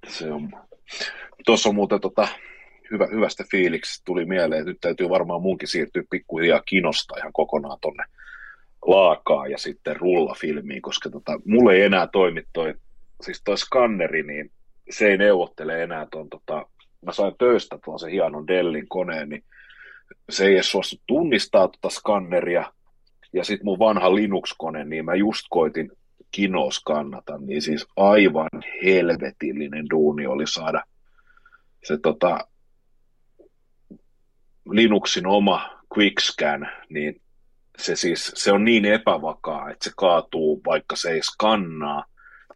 Se 0.08 0.32
on. 0.32 0.52
Tuossa 1.46 1.70
on 1.70 1.76
muuten 1.76 2.02
tota, 2.02 2.28
hyvä, 2.92 3.08
hyvästä 3.12 3.44
fiiliksestä 3.52 4.02
tuli 4.06 4.26
mieleen, 4.26 4.60
että 4.60 4.72
nyt 4.72 4.82
täytyy 4.82 5.10
varmaan 5.10 5.42
munkin 5.42 5.68
siirtyä 5.68 6.04
pikkuhiljaa 6.10 6.62
kinosta 6.66 7.18
ihan 7.18 7.34
kokonaan 7.34 7.78
tonne 7.82 8.04
laakaa 8.86 9.48
ja 9.48 9.58
sitten 9.58 9.96
rullafilmiin, 9.96 10.82
koska 10.82 11.10
tota, 11.10 11.40
mulle 11.46 11.74
ei 11.74 11.82
enää 11.82 12.08
toimi 12.08 12.44
toi, 12.54 12.74
siis 13.22 13.42
toi 13.44 13.58
skanneri, 13.58 14.24
niin 14.24 14.52
se 14.90 15.08
ei 15.08 15.18
neuvottele 15.18 15.84
enää 15.84 16.08
tuon, 16.12 16.30
tota, 16.30 16.66
mä 17.06 17.12
sain 17.12 17.34
töistä 17.38 17.80
tuon 17.86 18.00
se 18.00 18.12
hienon 18.12 18.48
Dellin 18.48 18.88
koneen, 18.88 19.30
niin 19.30 19.44
se 20.30 20.46
ei 20.46 20.54
edes 20.54 20.72
suostu 20.72 20.96
tunnistaa 21.08 21.68
tuota 21.68 21.90
skanneria, 21.90 22.74
ja 23.34 23.44
sitten 23.44 23.66
mun 23.66 23.80
vanha 23.80 24.16
Linux-kone, 24.16 24.86
niin 24.86 25.06
mä 25.06 25.16
just 25.16 25.46
koitin 25.50 25.92
Kino 26.32 26.72
skannata, 26.72 27.38
niin 27.38 27.62
siis 27.62 27.88
aivan 27.98 28.50
helvetillinen 28.86 29.86
duuni 29.90 30.28
oli 30.28 30.48
saada 30.48 30.84
se 31.84 31.98
tota, 31.98 32.48
Linuxin 34.72 35.28
oma 35.28 35.70
QuickScan, 35.96 36.68
niin 36.90 37.22
se 37.78 37.96
siis 37.96 38.32
se 38.36 38.52
on 38.52 38.66
niin 38.66 38.86
epävakaa, 38.86 39.70
että 39.70 39.84
se 39.84 39.92
kaatuu, 39.98 40.62
vaikka 40.66 40.96
se 40.96 41.10
ei 41.10 41.22
skannaa. 41.22 42.06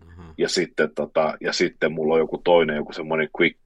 Mm-hmm. 0.06 0.34
Ja, 0.38 0.50
sitten, 0.50 0.96
tota, 0.96 1.38
ja 1.42 1.54
sitten 1.54 1.92
mulla 1.92 2.14
on 2.14 2.20
joku 2.20 2.38
toinen, 2.38 2.76
joku 2.76 2.94
semmoinen 2.94 3.30
quick, 3.40 3.60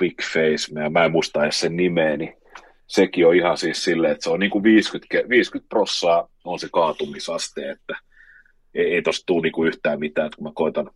quick 0.00 0.22
face, 0.32 0.72
mä, 0.72 0.90
mä 0.90 1.04
en 1.04 1.12
muista 1.12 1.42
edes 1.42 1.60
sen 1.60 1.76
nimeä, 1.76 2.16
niin 2.16 2.36
sekin 2.86 3.26
on 3.26 3.36
ihan 3.36 3.58
siis 3.58 3.84
silleen, 3.84 4.12
että 4.12 4.24
se 4.24 4.30
on 4.30 4.40
niin 4.40 4.50
kuin 4.50 4.64
50, 4.64 5.28
50 5.28 5.68
prossaa 5.68 6.28
on 6.44 6.58
se 6.58 6.68
kaatumisaste, 6.72 7.70
että 7.70 7.94
ei, 8.74 8.94
ei 8.94 9.02
tosta 9.02 9.26
tule 9.26 9.42
niin 9.42 9.52
kuin 9.52 9.68
yhtään 9.68 10.00
mitään, 10.00 10.26
että 10.26 10.36
kun 10.36 10.44
mä 10.44 10.52
koitan, 10.54 10.90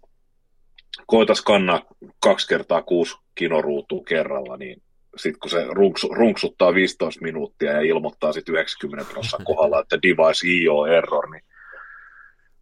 koitan 1.06 1.36
skannaa 1.36 1.82
kaksi 2.20 2.48
kertaa 2.48 2.82
kuusi 2.82 3.16
kinoruutua 3.34 4.02
kerralla, 4.08 4.56
niin 4.56 4.82
sitten 5.16 5.40
kun 5.40 5.50
se 5.50 5.64
runksu, 5.64 6.08
runksuttaa 6.08 6.74
15 6.74 7.24
minuuttia 7.24 7.72
ja 7.72 7.80
ilmoittaa 7.80 8.32
sitten 8.32 8.54
90 8.54 9.12
prosenttia 9.12 9.44
kohdalla, 9.44 9.80
että 9.80 10.02
device 10.02 10.48
IO 10.48 10.86
error, 10.86 11.30
niin 11.30 11.42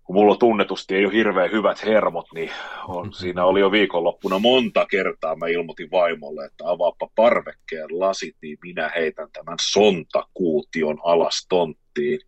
kun 0.05 0.17
mulla 0.17 0.37
tunnetusti 0.37 0.95
ei 0.95 1.05
ole 1.05 1.13
hirveän 1.15 1.53
hyvät 1.53 1.85
hermot, 1.85 2.27
niin 2.35 2.51
on, 2.89 3.13
siinä 3.13 3.45
oli 3.45 3.61
jo 3.61 3.71
viikonloppuna 3.71 4.39
monta 4.39 4.87
kertaa 4.87 5.37
mä 5.37 5.47
ilmoitin 5.47 5.91
vaimolle, 5.91 6.45
että 6.45 6.65
avaappa 6.71 7.09
parvekkeen 7.15 8.01
lasit, 8.01 8.37
niin 8.43 8.59
minä 8.63 8.91
heitän 8.95 9.29
tämän 9.33 9.57
sontakuution 9.61 10.99
alas 11.05 11.47
tonttiin. 11.49 12.21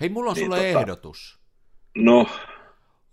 Hei, 0.00 0.08
mulla 0.08 0.30
on 0.30 0.36
niin, 0.36 0.46
sulle 0.46 0.56
tota, 0.56 0.80
ehdotus. 0.80 1.38
No, 1.96 2.26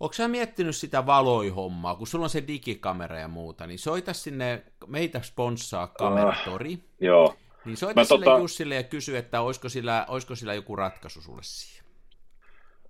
Onko 0.02 0.12
sä 0.12 0.28
miettinyt 0.28 0.76
sitä 0.76 1.06
valoihommaa, 1.06 1.94
kun 1.94 2.06
sulla 2.06 2.24
on 2.24 2.30
se 2.30 2.46
digikamera 2.46 3.18
ja 3.18 3.28
muuta, 3.28 3.66
niin 3.66 3.78
soita 3.78 4.12
sinne, 4.12 4.64
meitä 4.86 5.22
sponssaa 5.22 5.86
kameratori. 5.86 6.74
Uh, 6.74 6.80
joo. 7.00 7.34
Niin 7.64 7.76
soita 7.76 8.00
mä 8.00 8.04
sille 8.04 8.24
tota... 8.24 8.38
Jussille 8.38 8.74
ja 8.74 8.82
kysy, 8.82 9.16
että 9.16 9.40
olisiko 9.40 9.68
sillä, 9.68 10.06
olisiko 10.08 10.34
sillä 10.34 10.54
joku 10.54 10.76
ratkaisu 10.76 11.22
sulle 11.22 11.42
siihen. 11.42 11.84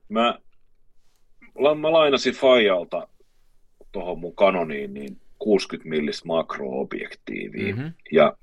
Mä, 0.09 0.39
mä 1.81 1.93
lainasin 1.93 2.35
Fajalta 2.35 3.09
tuohon 3.93 4.19
mun 4.19 4.35
Canoniin 4.35 4.95
niin 4.95 5.21
60 5.39 5.89
millistä 5.89 6.29
makroobjektiiviä. 6.29 7.75
Mm-hmm. 7.75 7.93
Ja 8.13 8.37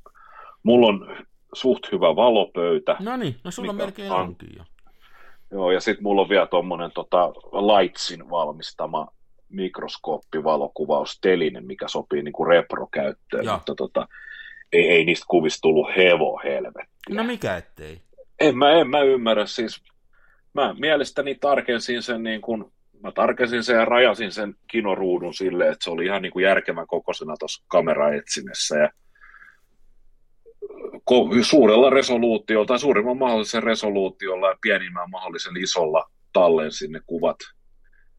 mulla 0.64 0.88
on 0.88 1.18
suht 1.54 1.92
hyvä 1.92 2.16
valopöytä. 2.16 2.96
No 3.00 3.18
niin, 3.18 3.36
no 3.44 3.52
sulla 3.52 3.74
melkein 3.74 4.12
on, 4.12 4.22
onkin 4.22 4.50
jo. 4.58 4.64
Joo, 5.52 5.72
ja 5.72 5.80
sitten 5.80 6.04
mulla 6.04 6.22
on 6.22 6.30
vielä 6.30 6.48
tuommoinen 6.48 6.92
tota, 6.92 7.30
Lightsin 7.54 8.30
valmistama 8.30 9.08
mikroskooppivalokuvaus-teline, 9.50 11.62
mikä 11.62 11.88
sopii 11.88 12.24
niinku 12.24 12.46
repro-käyttöön, 12.46 13.46
ja. 13.46 13.54
mutta 13.54 13.76
tota, 13.76 14.08
ei, 14.74 14.90
ei 14.90 15.06
niistä 15.06 15.26
kuvista 15.30 15.62
tullut 15.62 15.90
hevo 15.98 16.42
helvettiä. 16.44 17.16
No 17.16 17.24
mikä 17.24 17.58
ettei? 17.58 18.02
En 18.40 18.58
mä, 18.58 18.72
en 18.72 18.90
mä 18.90 19.02
ymmärrä, 19.02 19.46
siis 19.46 19.84
mä 20.54 20.76
mielestäni 20.80 21.36
tarkensin 21.36 22.04
sen 22.04 22.24
niin 22.24 22.42
kuin, 22.42 22.72
mä 23.04 23.12
tarkensin 23.12 23.64
sen 23.64 23.76
ja 23.76 23.86
rajasin 23.86 24.32
sen 24.32 24.56
kinoruudun 24.68 25.34
silleen, 25.34 25.72
että 25.72 25.84
se 25.84 25.90
oli 25.90 26.06
ihan 26.06 26.22
niin 26.22 26.32
kuin 26.32 26.44
järkevän 26.44 26.88
kokoisena 26.88 27.36
tuossa 27.40 27.66
kameraetsimessä 27.68 28.76
ja 28.78 28.90
suurella 31.42 31.90
resoluutiolla 31.90 32.66
tai 32.66 32.80
suurimman 32.80 33.18
mahdollisen 33.18 33.64
resoluutiolla 33.64 34.50
ja 34.50 34.58
pienimmän 34.62 35.10
mahdollisen 35.10 35.58
isolla 35.58 36.10
tallen 36.34 36.72
sinne 36.72 37.02
kuvat. 37.08 37.38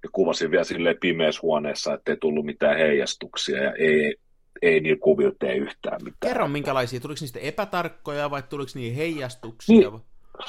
Ja 0.03 0.09
kuvasin 0.13 0.51
vielä 0.51 0.65
silleen 0.65 0.97
pimeässä 1.01 1.41
huoneessa, 1.43 1.95
ettei 1.95 2.17
tullut 2.17 2.47
mitään 2.47 2.79
heijastuksia 2.79 3.63
ja 3.63 3.73
ei, 3.73 4.17
ei 4.63 4.81
niillä 4.81 5.01
kuvilla 5.01 5.35
tee 5.39 5.55
yhtään 5.55 6.05
mitään. 6.05 6.19
Kerro 6.21 6.49
minkälaisia, 6.49 7.01
tuliko 7.01 7.19
niistä 7.21 7.39
epätarkkoja 7.39 8.31
vai 8.31 8.43
tuliko 8.43 8.71
niihin 8.75 8.97
heijastuksia? 8.97 9.91
Niin, 9.91 10.01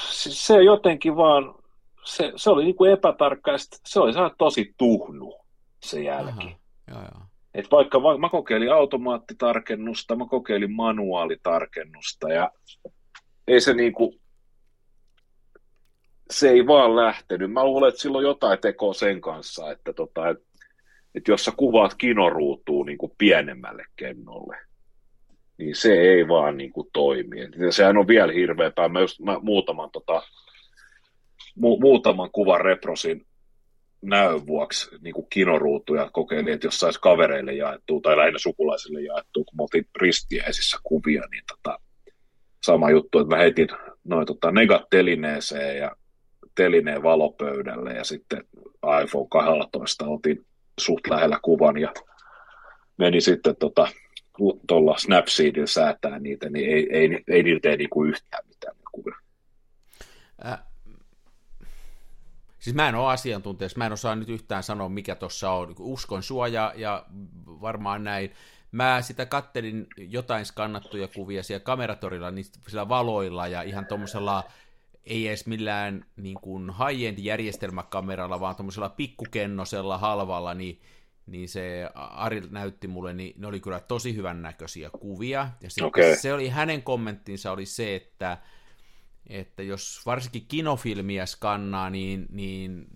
se 0.08 0.62
jotenkin 0.62 1.16
vaan, 1.16 1.54
se, 2.04 2.32
se 2.36 2.50
oli 2.50 2.64
niin 2.64 2.76
kuin 2.76 2.92
epätarkka 2.92 3.50
ja 3.50 3.58
se 3.86 4.00
oli 4.00 4.12
tosi 4.38 4.74
tuhnu 4.78 5.34
se 5.82 6.02
jälki. 6.02 6.46
Aha, 6.46 6.58
joo, 6.88 7.00
joo. 7.00 7.26
Et 7.54 7.70
vaikka 7.70 8.00
mä 8.18 8.28
kokeilin 8.28 8.72
automaattitarkennusta, 8.72 10.16
mä 10.16 10.26
kokeilin 10.26 10.72
manuaalitarkennusta 10.72 12.28
ja 12.28 12.50
ei 13.48 13.60
se 13.60 13.74
niinku, 13.74 14.14
se 16.30 16.50
ei 16.50 16.66
vaan 16.66 16.96
lähtenyt. 16.96 17.52
Mä 17.52 17.64
luulen, 17.64 17.88
että 17.88 18.00
silloin 18.00 18.26
jotain 18.26 18.58
tekoa 18.60 18.94
sen 18.94 19.20
kanssa, 19.20 19.70
että 19.70 19.92
tota, 19.92 20.28
et, 20.28 20.38
et 21.14 21.28
jos 21.28 21.44
sä 21.44 21.52
kuvaat 21.56 21.94
kinoruutuun 21.94 22.86
niin 22.86 22.98
kuin 22.98 23.12
pienemmälle 23.18 23.84
kennolle, 23.96 24.56
niin 25.58 25.76
se 25.76 25.92
ei 25.92 26.28
vaan 26.28 26.56
niin 26.56 26.72
kuin 26.72 26.88
toimi. 26.92 27.40
Et 27.40 27.50
sehän 27.70 27.96
on 27.96 28.08
vielä 28.08 28.32
hirveämpää. 28.32 28.88
Mä 28.88 29.00
just 29.00 29.20
mä 29.20 29.38
muutaman, 29.42 29.90
tota, 29.90 30.22
mu- 31.58 31.80
muutaman 31.80 32.30
kuvan 32.32 32.60
reprosin 32.60 33.26
näön 34.02 34.46
vuoksi 34.46 34.90
niin 35.00 35.14
kuin 35.14 35.26
kinoruutuja 35.30 36.10
kokeilin, 36.12 36.52
että 36.52 36.66
jos 36.66 36.78
saisi 36.78 37.00
kavereille 37.00 37.52
jaettua 37.52 38.00
tai 38.02 38.16
lähinnä 38.16 38.38
sukulaisille 38.38 39.00
jaettua, 39.00 39.44
kun 39.44 39.56
me 39.56 39.62
oltiin 39.62 39.86
ristiäisissä 40.00 40.78
kuvia, 40.82 41.22
niin 41.30 41.42
tota, 41.48 41.78
sama 42.62 42.90
juttu, 42.90 43.18
että 43.18 43.36
mä 43.36 43.42
heitin 43.42 43.68
noin 44.04 44.26
tota, 44.26 44.50
negat 44.50 44.82
telineeseen 44.90 45.76
ja 45.76 45.96
telineen 46.54 47.02
valopöydälle 47.02 47.92
ja 47.92 48.04
sitten 48.04 48.44
iPhone 49.04 49.26
12 49.30 50.04
otin 50.06 50.46
suht 50.80 51.06
lähellä 51.06 51.38
kuvan 51.42 51.78
ja 51.78 51.92
meni 52.96 53.20
sitten 53.20 53.56
tota, 53.56 53.88
tuolla 54.66 54.98
Snapseedillä 54.98 55.66
säätää 55.66 56.18
niitä, 56.18 56.50
niin 56.50 56.70
ei, 56.70 56.88
ei, 56.90 57.22
ei, 57.28 57.42
niillä 57.42 57.60
tee 57.60 57.76
niinku 57.76 58.04
yhtään 58.04 58.44
mitään 58.48 58.76
kuvia. 58.92 59.14
Äh, 60.46 60.58
Siis 62.62 62.76
mä 62.76 62.88
en 62.88 62.94
ole 62.94 63.12
asiantuntija, 63.12 63.68
mä 63.76 63.86
en 63.86 63.92
osaa 63.92 64.16
nyt 64.16 64.28
yhtään 64.28 64.62
sanoa, 64.62 64.88
mikä 64.88 65.14
tuossa 65.14 65.50
on. 65.50 65.74
Uskon 65.78 66.22
sua 66.22 66.48
ja, 66.48 66.72
ja 66.76 67.06
varmaan 67.46 68.04
näin. 68.04 68.32
Mä 68.72 69.02
sitä 69.02 69.26
kattelin 69.26 69.86
jotain 69.96 70.46
skannattuja 70.46 71.08
kuvia 71.08 71.42
siellä 71.42 71.64
kameratorilla, 71.64 72.30
niin 72.30 72.44
sillä 72.68 72.88
valoilla 72.88 73.48
ja 73.48 73.62
ihan 73.62 73.86
tuommoisella, 73.86 74.44
ei 75.04 75.28
edes 75.28 75.46
millään 75.46 76.04
niin 76.16 76.38
kuin 76.40 76.70
high-end 76.70 77.18
järjestelmäkameralla, 77.18 78.40
vaan 78.40 78.56
tuommoisella 78.56 78.88
pikkukennosella 78.88 79.98
halvalla, 79.98 80.54
niin, 80.54 80.82
niin 81.26 81.48
se 81.48 81.90
Ari 81.94 82.42
näytti 82.50 82.88
mulle, 82.88 83.12
niin 83.12 83.34
ne 83.38 83.46
oli 83.46 83.60
kyllä 83.60 83.80
tosi 83.80 84.16
hyvän 84.16 84.42
näköisiä 84.42 84.90
kuvia. 84.90 85.48
Ja 85.60 85.70
sitten 85.70 85.86
okay. 85.86 86.16
se 86.16 86.32
oli, 86.32 86.48
hänen 86.48 86.82
kommenttinsa 86.82 87.52
oli 87.52 87.66
se, 87.66 87.94
että 87.94 88.38
että 89.26 89.62
jos 89.62 90.02
varsinkin 90.06 90.46
kinofilmiä 90.48 91.26
skannaa, 91.26 91.90
niin, 91.90 92.26
niin 92.30 92.86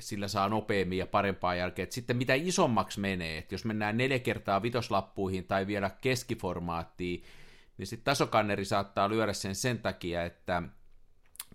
sillä 0.00 0.28
saa 0.28 0.48
nopeammin 0.48 0.98
ja 0.98 1.06
parempaa 1.06 1.54
jälkeen. 1.54 1.84
Et 1.84 1.92
sitten 1.92 2.16
mitä 2.16 2.34
isommaksi 2.34 3.00
menee, 3.00 3.38
että 3.38 3.54
jos 3.54 3.64
mennään 3.64 3.96
neljä 3.96 4.18
kertaa 4.18 4.62
vitoslappuihin 4.62 5.44
tai 5.44 5.66
vielä 5.66 5.90
keskiformaattiin, 6.00 7.24
niin 7.78 7.86
sitten 7.86 8.04
tasokanneri 8.04 8.64
saattaa 8.64 9.08
lyödä 9.08 9.32
sen 9.32 9.54
sen 9.54 9.78
takia, 9.78 10.24
että 10.24 10.62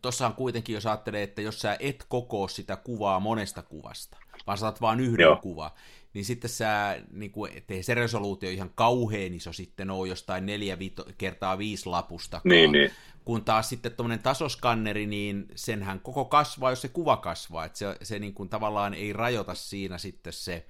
tuossa 0.01 0.27
on 0.27 0.33
kuitenkin, 0.33 0.73
jos 0.73 0.85
ajattelee, 0.85 1.23
että 1.23 1.41
jos 1.41 1.61
sä 1.61 1.77
et 1.79 2.05
kokoo 2.09 2.47
sitä 2.47 2.75
kuvaa 2.75 3.19
monesta 3.19 3.61
kuvasta, 3.61 4.17
vaan 4.47 4.57
saat 4.57 4.81
vain 4.81 4.99
yhden 4.99 5.23
Joo. 5.23 5.35
kuva, 5.35 5.71
niin 6.13 6.25
sitten 6.25 6.49
sä, 6.49 7.01
niin 7.11 7.31
kuin, 7.31 7.51
ettei 7.57 7.83
se 7.83 7.93
resoluutio 7.93 8.49
ihan 8.49 8.71
kauhean 8.75 9.33
iso 9.33 9.53
sitten 9.53 9.89
ole 9.89 10.07
jostain 10.07 10.45
neljä 10.45 10.79
vito, 10.79 11.05
kertaa 11.17 11.57
viisi 11.57 11.89
lapusta, 11.89 12.41
niin, 12.43 12.71
niin. 12.71 12.91
kun 13.25 13.45
taas 13.45 13.69
sitten 13.69 13.91
tuommoinen 13.91 14.23
tasoskanneri, 14.23 15.05
niin 15.05 15.45
senhän 15.55 15.99
koko 15.99 16.25
kasvaa, 16.25 16.69
jos 16.69 16.81
se 16.81 16.87
kuva 16.87 17.17
kasvaa, 17.17 17.65
että 17.65 17.77
se, 17.77 17.95
se 18.01 18.19
niin 18.19 18.33
kuin 18.33 18.49
tavallaan 18.49 18.93
ei 18.93 19.13
rajoita 19.13 19.55
siinä 19.55 19.97
sitten 19.97 20.33
se, 20.33 20.65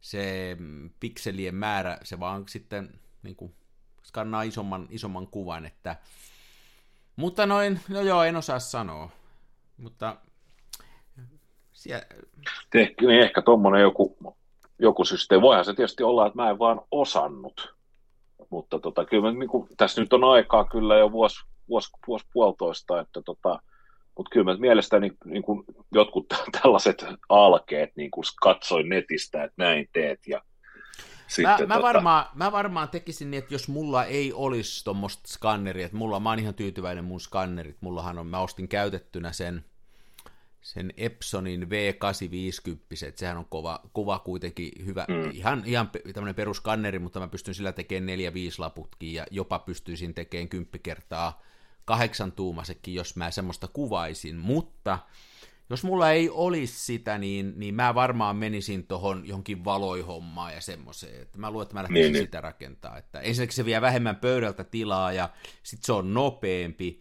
se 0.00 0.56
pikselien 1.00 1.54
määrä, 1.54 1.98
se 2.02 2.20
vaan 2.20 2.44
sitten 2.48 3.00
niin 3.22 3.36
kuin 3.36 3.54
skannaa 4.02 4.42
isomman, 4.42 4.86
isomman 4.90 5.26
kuvan, 5.26 5.66
että 5.66 5.96
mutta 7.16 7.46
noin, 7.46 7.80
no 7.88 8.00
joo, 8.00 8.22
en 8.22 8.36
osaa 8.36 8.58
sanoa, 8.58 9.10
mutta 9.76 10.16
siellä... 11.78 12.06
Tehty, 12.70 13.06
niin 13.06 13.20
ehkä 13.20 13.42
tuommoinen 13.42 13.82
joku 13.82 14.16
joku 14.78 15.04
systeemi. 15.04 15.42
Voihan 15.42 15.64
se 15.64 15.74
tietysti 15.74 16.02
olla, 16.02 16.26
että 16.26 16.36
mä 16.36 16.50
en 16.50 16.58
vaan 16.58 16.80
osannut. 16.90 17.74
Mutta 18.50 18.78
tota, 18.78 19.04
kyllä 19.04 19.32
niin 19.32 19.48
kuin, 19.48 19.68
tässä 19.76 20.00
nyt 20.00 20.12
on 20.12 20.24
aikaa 20.24 20.64
kyllä 20.64 20.98
jo 20.98 21.12
vuosi, 21.12 21.40
vuosi, 21.68 21.90
vuosi 22.06 22.26
puolitoista, 22.32 23.00
että 23.00 23.22
tota, 23.22 23.62
mutta 24.16 24.30
kyllä 24.30 24.56
mielestäni 24.56 25.12
niin 25.24 25.42
kuin 25.42 25.64
jotkut 25.92 26.26
tällaiset 26.62 27.04
alkeet 27.28 27.90
niin 27.96 28.10
kuin 28.10 28.24
katsoin 28.42 28.88
netistä, 28.88 29.44
että 29.44 29.64
näin 29.64 29.88
teet 29.92 30.26
ja 30.26 30.42
sitten, 31.26 31.44
mä, 31.44 31.58
mä, 31.66 31.74
tota... 31.74 31.82
varmaan, 31.82 32.26
mä 32.34 32.52
varmaan 32.52 32.88
tekisin 32.88 33.30
niin, 33.30 33.38
että 33.38 33.54
jos 33.54 33.68
mulla 33.68 34.04
ei 34.04 34.32
olisi 34.32 34.84
tuommoista 34.84 35.28
skanneria, 35.28 35.86
että 35.86 35.96
mulla, 35.96 36.20
mä 36.20 36.28
oon 36.28 36.38
ihan 36.38 36.54
tyytyväinen 36.54 37.04
mun 37.04 37.20
skannerit, 37.20 37.76
mullahan 37.80 38.18
on, 38.18 38.26
mä 38.26 38.38
ostin 38.38 38.68
käytettynä 38.68 39.32
sen, 39.32 39.64
sen 40.60 40.92
Epsonin 40.96 41.62
V850, 41.62 43.12
sehän 43.14 43.36
on 43.36 43.44
kova, 43.44 43.80
kova 43.92 44.18
kuitenkin 44.18 44.72
hyvä, 44.84 45.06
mm. 45.08 45.30
ihan, 45.30 45.62
ihan 45.66 45.90
tämmöinen 46.14 46.34
peruskanneri, 46.34 46.98
mutta 46.98 47.20
mä 47.20 47.28
pystyn 47.28 47.54
sillä 47.54 47.72
tekemään 47.72 48.18
4-5 48.18 48.22
laputkin 48.58 49.14
ja 49.14 49.26
jopa 49.30 49.58
pystyisin 49.58 50.14
tekemään 50.14 50.48
10 50.48 50.80
kertaa 50.82 51.42
kahdeksan 51.84 52.32
tuumasekin, 52.32 52.94
jos 52.94 53.16
mä 53.16 53.30
semmoista 53.30 53.68
kuvaisin, 53.68 54.36
mutta 54.36 54.98
jos 55.70 55.84
mulla 55.84 56.10
ei 56.10 56.30
olisi 56.30 56.84
sitä, 56.84 57.18
niin, 57.18 57.52
niin 57.56 57.74
mä 57.74 57.94
varmaan 57.94 58.36
menisin 58.36 58.86
tuohon 58.86 59.26
johonkin 59.26 59.64
valoihommaan 59.64 60.54
ja 60.54 60.60
semmoiseen, 60.60 61.22
että 61.22 61.38
mä 61.38 61.50
luulen, 61.50 61.62
että 61.62 61.74
mä 61.74 61.82
lähtisin 61.82 62.02
niin, 62.02 62.12
niin. 62.12 62.24
sitä 62.24 62.40
rakentaa, 62.40 62.98
että 62.98 63.20
ensinnäkin 63.20 63.56
se 63.56 63.64
vie 63.64 63.80
vähemmän 63.80 64.16
pöydältä 64.16 64.64
tilaa 64.64 65.12
ja 65.12 65.28
sitten 65.62 65.86
se 65.86 65.92
on 65.92 66.14
nopeampi, 66.14 67.00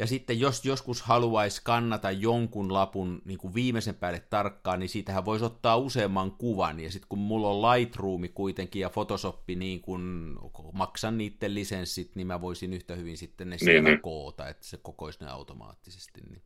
Ja 0.00 0.06
sitten 0.06 0.40
jos 0.40 0.64
joskus 0.64 1.02
haluaisi 1.02 1.60
kannata 1.64 2.10
jonkun 2.10 2.72
lapun 2.72 3.22
niin 3.24 3.38
kuin 3.38 3.54
viimeisen 3.54 3.94
päälle 3.94 4.20
tarkkaan, 4.30 4.80
niin 4.80 4.88
siitähän 4.88 5.24
voisi 5.24 5.44
ottaa 5.44 5.76
useamman 5.76 6.32
kuvan. 6.32 6.80
Ja 6.80 6.90
sitten 6.90 7.08
kun 7.08 7.18
mulla 7.18 7.48
on 7.48 7.62
Lightroom 7.62 8.22
kuitenkin 8.34 8.80
ja 8.80 8.90
Photoshop, 8.90 9.40
niin 9.56 9.80
kun 9.80 10.38
maksan 10.72 11.18
niiden 11.18 11.54
lisenssit, 11.54 12.16
niin 12.16 12.26
mä 12.26 12.40
voisin 12.40 12.72
yhtä 12.72 12.94
hyvin 12.94 13.18
sitten 13.18 13.50
ne 13.50 13.58
siellä 13.58 13.90
niin, 13.90 14.00
koota, 14.00 14.48
että 14.48 14.66
se 14.66 14.76
kokoisi 14.76 15.24
ne 15.24 15.30
automaattisesti. 15.30 16.20
Niin. 16.30 16.42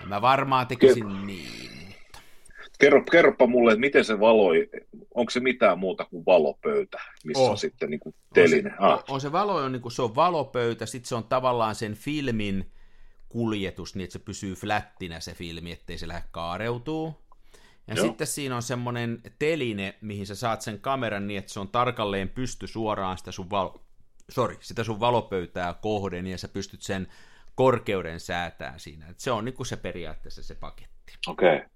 Ja 0.00 0.06
mä 0.06 0.22
varmaan 0.22 0.66
tekisin 0.66 1.04
Ker- 1.04 1.26
niin. 1.26 1.94
Kerro, 2.78 3.04
kerropa 3.04 3.46
mulle, 3.46 3.72
että 3.72 3.80
miten 3.80 4.04
se 4.04 4.20
valoi, 4.20 4.70
onko 5.14 5.30
se 5.30 5.40
mitään 5.40 5.78
muuta 5.78 6.04
kuin 6.04 6.26
valopöytä, 6.26 6.98
missä 7.24 7.42
oh. 7.42 7.50
on 7.50 7.58
sitten 7.58 7.90
niin 7.90 8.00
kuin 8.00 8.14
teline? 8.34 8.70
On 8.70 8.76
se, 8.76 8.84
ah. 8.84 9.04
on 9.08 9.20
se 9.20 9.32
valo, 9.32 9.54
on, 9.54 9.72
niin 9.72 9.82
kuin, 9.82 9.92
se 9.92 10.02
on 10.02 10.14
valopöytä, 10.14 10.86
sitten 10.86 11.08
se 11.08 11.14
on 11.14 11.24
tavallaan 11.24 11.74
sen 11.74 11.94
filmin 11.94 12.72
kuljetus, 13.28 13.94
niin 13.94 14.04
että 14.04 14.12
se 14.12 14.18
pysyy 14.18 14.54
flättinä 14.54 15.20
se 15.20 15.34
filmi, 15.34 15.72
ettei 15.72 15.98
se 15.98 16.08
lähde 16.08 16.28
kaareutuu. 16.30 17.14
Ja 17.86 17.94
Joo. 17.94 18.06
sitten 18.06 18.26
siinä 18.26 18.56
on 18.56 18.62
semmoinen 18.62 19.20
teline, 19.38 19.94
mihin 20.00 20.26
sä 20.26 20.34
saat 20.34 20.62
sen 20.62 20.80
kameran 20.80 21.26
niin, 21.26 21.38
että 21.38 21.52
se 21.52 21.60
on 21.60 21.68
tarkalleen 21.68 22.28
pysty 22.28 22.66
suoraan 22.66 23.18
sitä 23.18 23.32
sun, 23.32 23.50
val- 23.50 23.78
sorry, 24.30 24.56
sitä 24.60 24.84
sun 24.84 25.00
valopöytää 25.00 25.74
kohden, 25.74 26.26
ja 26.26 26.38
sä 26.38 26.48
pystyt 26.48 26.82
sen 26.82 27.06
korkeuden 27.54 28.20
säätää 28.20 28.78
siinä. 28.78 29.06
Et 29.06 29.20
se 29.20 29.30
on 29.30 29.44
niin 29.44 29.54
kuin 29.54 29.66
se 29.66 29.76
periaatteessa 29.76 30.42
se 30.42 30.54
paketti. 30.54 31.12
Okei. 31.26 31.56
Okay. 31.56 31.68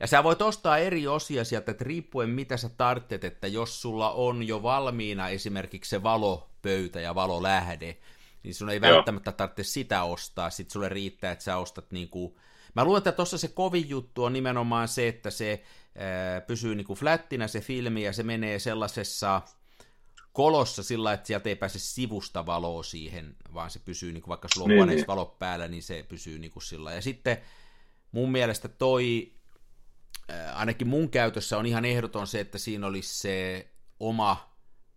Ja 0.00 0.06
sä 0.06 0.24
voit 0.24 0.42
ostaa 0.42 0.78
eri 0.78 1.06
osia 1.06 1.44
sieltä, 1.44 1.70
että 1.70 1.84
riippuen 1.84 2.30
mitä 2.30 2.56
sä 2.56 2.68
tarvitset, 2.68 3.24
että 3.24 3.46
jos 3.46 3.82
sulla 3.82 4.10
on 4.10 4.48
jo 4.48 4.62
valmiina 4.62 5.28
esimerkiksi 5.28 5.88
se 5.88 6.02
valopöytä 6.02 7.00
ja 7.00 7.14
valolähde, 7.14 7.96
niin 8.42 8.54
sun 8.54 8.70
ei 8.70 8.80
Joo. 8.82 8.94
välttämättä 8.94 9.32
tarvitse 9.32 9.62
sitä 9.64 10.02
ostaa, 10.02 10.50
sitten 10.50 10.72
sulle 10.72 10.88
riittää, 10.88 11.32
että 11.32 11.44
sä 11.44 11.56
ostat 11.56 11.90
niinku... 11.90 12.38
Mä 12.74 12.84
luulen, 12.84 12.98
että 12.98 13.12
tuossa 13.12 13.38
se 13.38 13.48
kovin 13.48 13.88
juttu 13.88 14.24
on 14.24 14.32
nimenomaan 14.32 14.88
se, 14.88 15.08
että 15.08 15.30
se 15.30 15.62
ää, 15.98 16.40
pysyy 16.40 16.74
niinku 16.74 16.94
flättinä 16.94 17.48
se 17.48 17.60
filmi 17.60 18.02
ja 18.02 18.12
se 18.12 18.22
menee 18.22 18.58
sellaisessa 18.58 19.42
kolossa 20.32 20.82
sillä, 20.82 21.12
että 21.12 21.26
sieltä 21.26 21.48
ei 21.48 21.56
pääse 21.56 21.78
sivusta 21.78 22.46
valoa 22.46 22.82
siihen, 22.82 23.36
vaan 23.54 23.70
se 23.70 23.78
pysyy, 23.78 24.12
niin 24.12 24.22
kuin 24.22 24.28
vaikka 24.28 24.48
sulla 24.54 24.64
on 24.64 24.88
niin, 24.88 24.96
niin. 24.96 25.06
valot 25.06 25.38
päällä, 25.38 25.68
niin 25.68 25.82
se 25.82 26.04
pysyy 26.08 26.38
niin 26.38 26.50
kuin 26.50 26.62
sillä. 26.62 26.92
Ja 26.92 27.02
sitten 27.02 27.38
mun 28.12 28.32
mielestä 28.32 28.68
toi 28.68 29.32
ainakin 30.54 30.88
mun 30.88 31.10
käytössä 31.10 31.58
on 31.58 31.66
ihan 31.66 31.84
ehdoton 31.84 32.26
se, 32.26 32.40
että 32.40 32.58
siinä 32.58 32.86
olisi 32.86 33.18
se 33.18 33.66
oma 34.00 34.50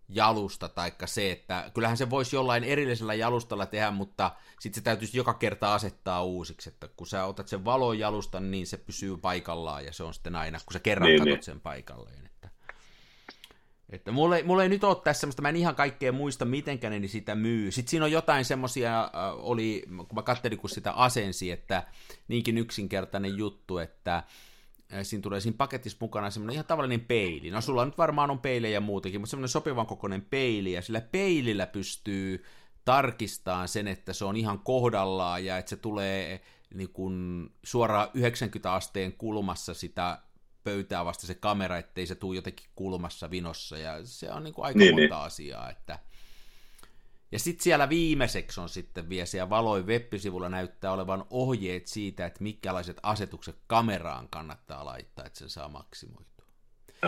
jalusta, 0.08 0.68
taikka 0.68 1.06
se, 1.06 1.32
että 1.32 1.70
kyllähän 1.74 1.96
se 1.96 2.10
voisi 2.10 2.36
jollain 2.36 2.64
erillisellä 2.64 3.14
jalustalla 3.14 3.66
tehdä, 3.66 3.90
mutta 3.90 4.32
sitten 4.60 4.80
se 4.80 4.84
täytyisi 4.84 5.16
joka 5.16 5.34
kerta 5.34 5.74
asettaa 5.74 6.24
uusiksi, 6.24 6.68
että 6.68 6.88
kun 6.96 7.06
sä 7.06 7.24
otat 7.24 7.48
sen 7.48 7.64
valon 7.64 7.98
jalustan, 7.98 8.50
niin 8.50 8.66
se 8.66 8.76
pysyy 8.76 9.16
paikallaan, 9.16 9.84
ja 9.84 9.92
se 9.92 10.02
on 10.02 10.14
sitten 10.14 10.36
aina, 10.36 10.58
kun 10.66 10.72
sä 10.72 10.80
kerran 10.80 11.08
niin, 11.08 11.18
katot 11.18 11.34
niin. 11.34 11.42
sen 11.42 11.60
paikalleen. 11.60 12.26
Että, 12.26 12.48
että 13.90 14.12
mulla, 14.12 14.36
ei, 14.36 14.42
mulla 14.42 14.62
ei 14.62 14.68
nyt 14.68 14.84
ole 14.84 14.96
tässä 15.04 15.20
semmoista, 15.20 15.42
mä 15.42 15.48
en 15.48 15.56
ihan 15.56 15.74
kaikkea 15.74 16.12
muista, 16.12 16.44
mitenkä 16.44 16.90
ne 16.90 17.08
sitä 17.08 17.34
myy. 17.34 17.70
Sitten 17.70 17.90
siinä 17.90 18.04
on 18.04 18.12
jotain 18.12 18.44
semmoisia, 18.44 19.02
äh, 19.02 19.10
oli, 19.36 19.84
kun 19.96 20.14
mä 20.14 20.22
katselin, 20.22 20.58
kun 20.58 20.70
sitä 20.70 20.92
asensi, 20.92 21.50
että 21.50 21.82
niinkin 22.28 22.58
yksinkertainen 22.58 23.36
juttu, 23.36 23.78
että 23.78 24.22
siinä 25.02 25.22
tulee 25.22 25.40
siinä 25.40 25.56
paketissa 25.56 25.98
mukana 26.00 26.30
semmoinen 26.30 26.54
ihan 26.54 26.66
tavallinen 26.66 27.00
peili. 27.00 27.50
No 27.50 27.60
sulla 27.60 27.84
nyt 27.84 27.98
varmaan 27.98 28.30
on 28.30 28.38
peilejä 28.38 28.80
muutenkin, 28.80 29.20
mutta 29.20 29.30
semmoinen 29.30 29.48
sopivan 29.48 29.86
kokoinen 29.86 30.22
peili, 30.22 30.72
ja 30.72 30.82
sillä 30.82 31.00
peilillä 31.00 31.66
pystyy 31.66 32.44
tarkistamaan 32.84 33.68
sen, 33.68 33.88
että 33.88 34.12
se 34.12 34.24
on 34.24 34.36
ihan 34.36 34.58
kohdallaan, 34.58 35.44
ja 35.44 35.58
että 35.58 35.70
se 35.70 35.76
tulee 35.76 36.40
niin 36.74 36.88
kuin 36.92 37.48
suoraan 37.62 38.08
90 38.14 38.72
asteen 38.72 39.12
kulmassa 39.12 39.74
sitä 39.74 40.18
pöytää 40.64 41.04
vasta 41.04 41.26
se 41.26 41.34
kamera, 41.34 41.78
ettei 41.78 42.06
se 42.06 42.14
tule 42.14 42.36
jotenkin 42.36 42.66
kulmassa 42.74 43.30
vinossa, 43.30 43.78
ja 43.78 44.06
se 44.06 44.32
on 44.32 44.44
niin 44.44 44.54
kuin 44.54 44.64
aika 44.64 44.78
niin, 44.78 44.94
monta 44.94 45.14
niin. 45.16 45.26
asiaa, 45.26 45.70
että 45.70 45.98
ja 47.34 47.38
sitten 47.38 47.64
siellä 47.64 47.88
viimeiseksi 47.88 48.60
on 48.60 48.68
sitten 48.68 49.08
vielä 49.08 49.26
siellä 49.26 49.50
Valoin 49.50 49.86
web-sivulla 49.86 50.48
näyttää 50.48 50.92
olevan 50.92 51.24
ohjeet 51.30 51.86
siitä, 51.86 52.26
että 52.26 52.42
minkälaiset 52.42 52.96
asetukset 53.02 53.56
kameraan 53.66 54.28
kannattaa 54.28 54.84
laittaa, 54.84 55.26
että 55.26 55.38
se 55.38 55.48
saa 55.48 55.68
maksimoitua. 55.68 56.46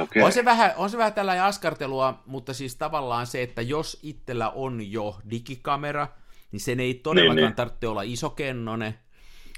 Okay. 0.02 0.22
On, 0.22 0.32
se 0.32 0.44
vähän, 0.44 0.72
on 0.76 0.90
se 0.90 0.98
vähän 0.98 1.12
tällainen 1.12 1.44
askartelua, 1.44 2.22
mutta 2.26 2.54
siis 2.54 2.76
tavallaan 2.76 3.26
se, 3.26 3.42
että 3.42 3.62
jos 3.62 3.98
itsellä 4.02 4.50
on 4.50 4.92
jo 4.92 5.20
digikamera, 5.30 6.08
niin 6.52 6.60
sen 6.60 6.80
ei 6.80 6.94
todellakaan 6.94 7.36
niin, 7.36 7.44
niin. 7.46 7.56
tarvitse 7.56 7.88
olla 7.88 8.02
isokennone, 8.02 8.98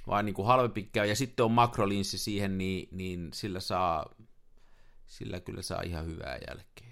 vaan 0.07 0.25
niin 0.25 0.35
kuin 0.35 0.47
halvempi 0.47 0.83
käy, 0.83 1.07
ja 1.07 1.17
sitten 1.17 1.45
on 1.45 1.53
makrolinssi 1.53 2.19
siihen, 2.19 2.59
niin, 2.59 2.89
niin 2.93 3.31
sillä 3.33 3.61
saa, 3.61 4.15
sillä 5.07 5.41
kyllä 5.41 5.63
saa 5.63 5.83
ihan 5.83 6.07
hyvää 6.07 6.39
jälkeä. 6.49 6.88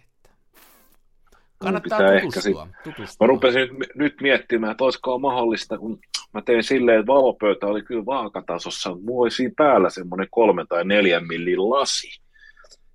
Kannattaa 1.59 1.99
tutustua, 2.21 2.69
tutustua. 2.85 3.27
Mä 3.27 3.29
rupesin 3.29 3.79
nyt, 3.79 3.90
nyt 3.95 4.14
miettimään, 4.21 4.71
että 4.71 4.85
olisiko 4.85 5.19
mahdollista, 5.19 5.79
kun 5.79 5.99
mä 6.33 6.42
tein 6.42 6.62
silleen, 6.62 7.01
että 7.01 7.12
valopöytä 7.12 7.66
oli 7.66 7.83
kyllä 7.83 8.07
vaakatasossa, 8.07 8.95
mulla 8.95 9.23
oli 9.23 9.31
siinä 9.31 9.55
päällä 9.57 9.90
semmoinen 9.90 10.29
kolme 10.31 10.64
tai 10.69 10.85
neljän 10.85 11.27
millin 11.27 11.71
lasi, 11.71 12.21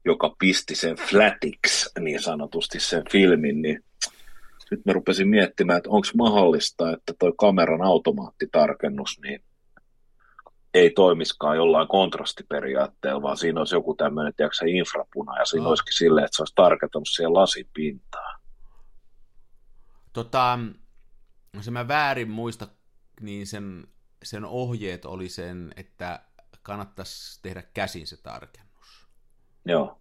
joka 0.06 0.36
pisti 0.40 0.76
sen 0.76 0.96
flatiksi 0.96 1.90
niin 2.00 2.22
sanotusti 2.22 2.80
sen 2.80 3.04
filmin, 3.12 3.62
niin 3.62 3.84
nyt 4.72 4.86
mä 4.86 4.94
rupesin 4.94 5.28
miettimään, 5.28 5.78
että 5.78 5.90
onko 5.90 6.08
mahdollista, 6.18 6.92
että 6.92 7.14
toi 7.20 7.34
kameran 7.38 7.82
automaattitarkennus, 7.82 9.20
niin 9.24 9.44
ei 10.74 10.90
toimiskaan 10.90 11.58
jollain 11.58 11.88
kontrastiperiaatteella, 11.88 13.22
vaan 13.22 13.38
siinä 13.38 13.60
olisi 13.60 13.76
joku 13.76 13.96
tämmöinen, 13.96 14.34
tiedätkö, 14.38 14.66
infrapuna, 14.68 15.40
ja 15.40 15.46
siinä 15.46 15.64
no. 15.64 15.70
olisikin 15.70 15.94
silleen, 15.94 16.26
että 16.26 16.36
se 16.36 16.42
olisi 16.42 16.56
tarkentanut 16.56 17.08
siihen 17.08 17.34
lasipintaan. 17.34 18.31
Tota, 20.14 20.60
jos 21.54 21.70
mä 21.70 21.88
väärin 21.88 22.30
muista, 22.30 22.68
niin 23.22 23.48
sen, 23.48 23.88
sen 24.24 24.46
ohjeet 24.46 25.06
oli 25.06 25.30
sen, 25.30 25.74
että 25.76 26.22
kannattaisi 26.62 27.40
tehdä 27.42 27.62
käsin 27.62 28.08
se 28.08 28.18
tarkennus. 28.18 29.08
Joo. 29.66 29.98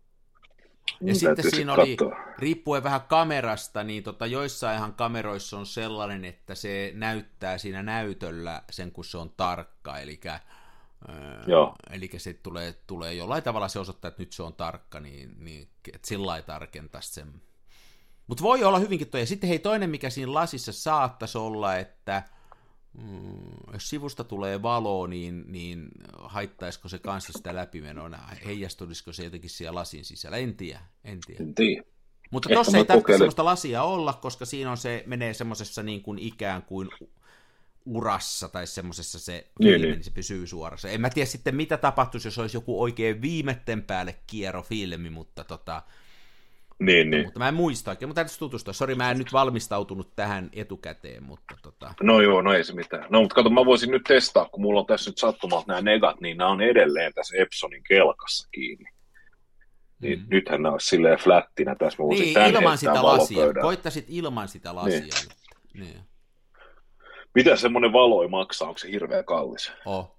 Ja 0.90 1.06
niin 1.06 1.16
sitten 1.16 1.50
siinä 1.50 1.72
oli, 1.72 1.96
katsoa. 1.96 2.34
riippuen 2.38 2.82
vähän 2.82 3.02
kamerasta, 3.02 3.84
niin 3.84 4.02
tota, 4.02 4.26
joissainhan 4.26 4.94
kameroissa 4.94 5.58
on 5.58 5.66
sellainen, 5.66 6.24
että 6.24 6.54
se 6.54 6.92
näyttää 6.94 7.58
siinä 7.58 7.82
näytöllä 7.82 8.62
sen, 8.70 8.92
kun 8.92 9.04
se 9.04 9.18
on 9.18 9.30
tarkka, 9.36 9.98
eli 9.98 10.20
Joo. 11.46 11.74
Eli 11.90 12.10
se 12.16 12.32
tulee, 12.32 12.74
tulee 12.86 13.14
jollain 13.14 13.42
tavalla 13.42 13.68
se 13.68 13.78
osoittaa, 13.78 14.08
että 14.08 14.22
nyt 14.22 14.32
se 14.32 14.42
on 14.42 14.54
tarkka, 14.54 15.00
niin, 15.00 15.34
niin 15.38 15.68
että 15.94 16.08
sillä 16.08 16.26
lailla 16.26 16.46
tarkentaisi 16.46 17.12
sen 17.12 17.42
mutta 18.30 18.42
voi 18.42 18.64
olla 18.64 18.78
hyvinkin 18.78 19.08
toi. 19.08 19.20
Ja 19.20 19.26
sitten 19.26 19.48
hei, 19.48 19.58
toinen 19.58 19.90
mikä 19.90 20.10
siinä 20.10 20.34
lasissa 20.34 20.72
saattaisi 20.72 21.38
olla, 21.38 21.76
että 21.76 22.22
mm, 23.02 23.72
jos 23.72 23.88
sivusta 23.88 24.24
tulee 24.24 24.62
valo, 24.62 25.06
niin, 25.06 25.44
niin 25.46 25.88
haittaisiko 26.18 26.88
se 26.88 26.98
kanssa 26.98 27.32
sitä 27.32 27.54
läpimenoa, 27.54 28.10
heijastuisiko 28.44 29.12
se 29.12 29.24
jotenkin 29.24 29.50
siellä 29.50 29.78
lasin 29.78 30.04
sisällä, 30.04 30.36
en 30.36 30.56
tiedä. 30.56 30.80
En 31.04 31.18
tiedä. 31.26 31.44
En 31.44 31.54
tiedä. 31.54 31.82
Mutta 32.30 32.48
tuossa 32.48 32.78
ei 32.78 32.84
tarvitse 32.84 33.12
sellaista 33.12 33.44
lasia 33.44 33.82
olla, 33.82 34.12
koska 34.12 34.44
siinä 34.44 34.70
on 34.70 34.76
se, 34.76 35.04
menee 35.06 35.34
semmoisessa 35.34 35.82
niin 35.82 36.02
kuin 36.02 36.18
ikään 36.18 36.62
kuin 36.62 36.88
urassa 37.84 38.48
tai 38.48 38.66
semmoisessa 38.66 39.18
se 39.18 39.50
niin, 39.60 39.80
niin. 39.80 39.92
niin 39.92 40.04
se 40.04 40.10
pysyy 40.10 40.46
suorassa. 40.46 40.88
En 40.88 41.00
mä 41.00 41.10
tiedä 41.10 41.26
sitten 41.26 41.56
mitä 41.56 41.76
tapahtuisi, 41.76 42.28
jos 42.28 42.38
olisi 42.38 42.56
joku 42.56 42.82
oikein 42.82 43.22
viimetten 43.22 43.82
päälle 43.82 44.18
kiero 44.26 44.62
filmi, 44.62 45.10
mutta 45.10 45.44
tota, 45.44 45.82
niin, 46.80 47.10
niin. 47.10 47.24
Mutta 47.24 47.38
mä 47.38 47.48
en 47.48 47.54
muista 47.54 47.90
oikein, 47.90 48.08
mutta 48.08 48.18
täytyisi 48.18 48.38
tutustua. 48.38 48.72
Sori, 48.72 48.94
mä 48.94 49.10
en 49.10 49.18
nyt 49.18 49.32
valmistautunut 49.32 50.16
tähän 50.16 50.50
etukäteen, 50.52 51.22
mutta 51.22 51.54
tota... 51.62 51.94
No 52.02 52.20
joo, 52.20 52.42
no 52.42 52.52
ei 52.52 52.64
se 52.64 52.74
mitään. 52.74 53.06
No 53.10 53.20
mutta 53.20 53.34
kato, 53.34 53.50
mä 53.50 53.64
voisin 53.64 53.90
nyt 53.90 54.02
testaa, 54.08 54.44
kun 54.44 54.60
mulla 54.60 54.80
on 54.80 54.86
tässä 54.86 55.10
nyt 55.10 55.18
sattumalta 55.18 55.64
nämä 55.66 55.80
negat, 55.80 56.20
niin 56.20 56.36
nämä 56.36 56.50
on 56.50 56.60
edelleen 56.60 57.12
tässä 57.14 57.36
Epsonin 57.38 57.82
kelkassa 57.88 58.48
kiinni. 58.52 58.90
Niin 60.00 60.18
mm. 60.18 60.26
nythän 60.30 60.62
nämä 60.62 60.72
olisi 60.72 60.86
silleen 60.86 61.18
flättinä 61.18 61.74
tässä. 61.74 62.02
Mä 62.02 62.08
niin, 62.08 62.54
ilman 62.54 62.78
sitä 62.78 63.02
lasia. 63.02 63.54
Koittaisit 63.60 64.06
ilman 64.08 64.48
sitä 64.48 64.74
lasia. 64.74 65.00
Niin. 65.00 65.86
niin. 65.86 66.00
Mitä 67.34 67.56
semmoinen 67.56 67.92
valoi 67.92 68.28
maksaa? 68.28 68.68
Onko 68.68 68.78
se 68.78 68.90
hirveän 68.90 69.24
kallis? 69.24 69.72
Oh. 69.84 70.16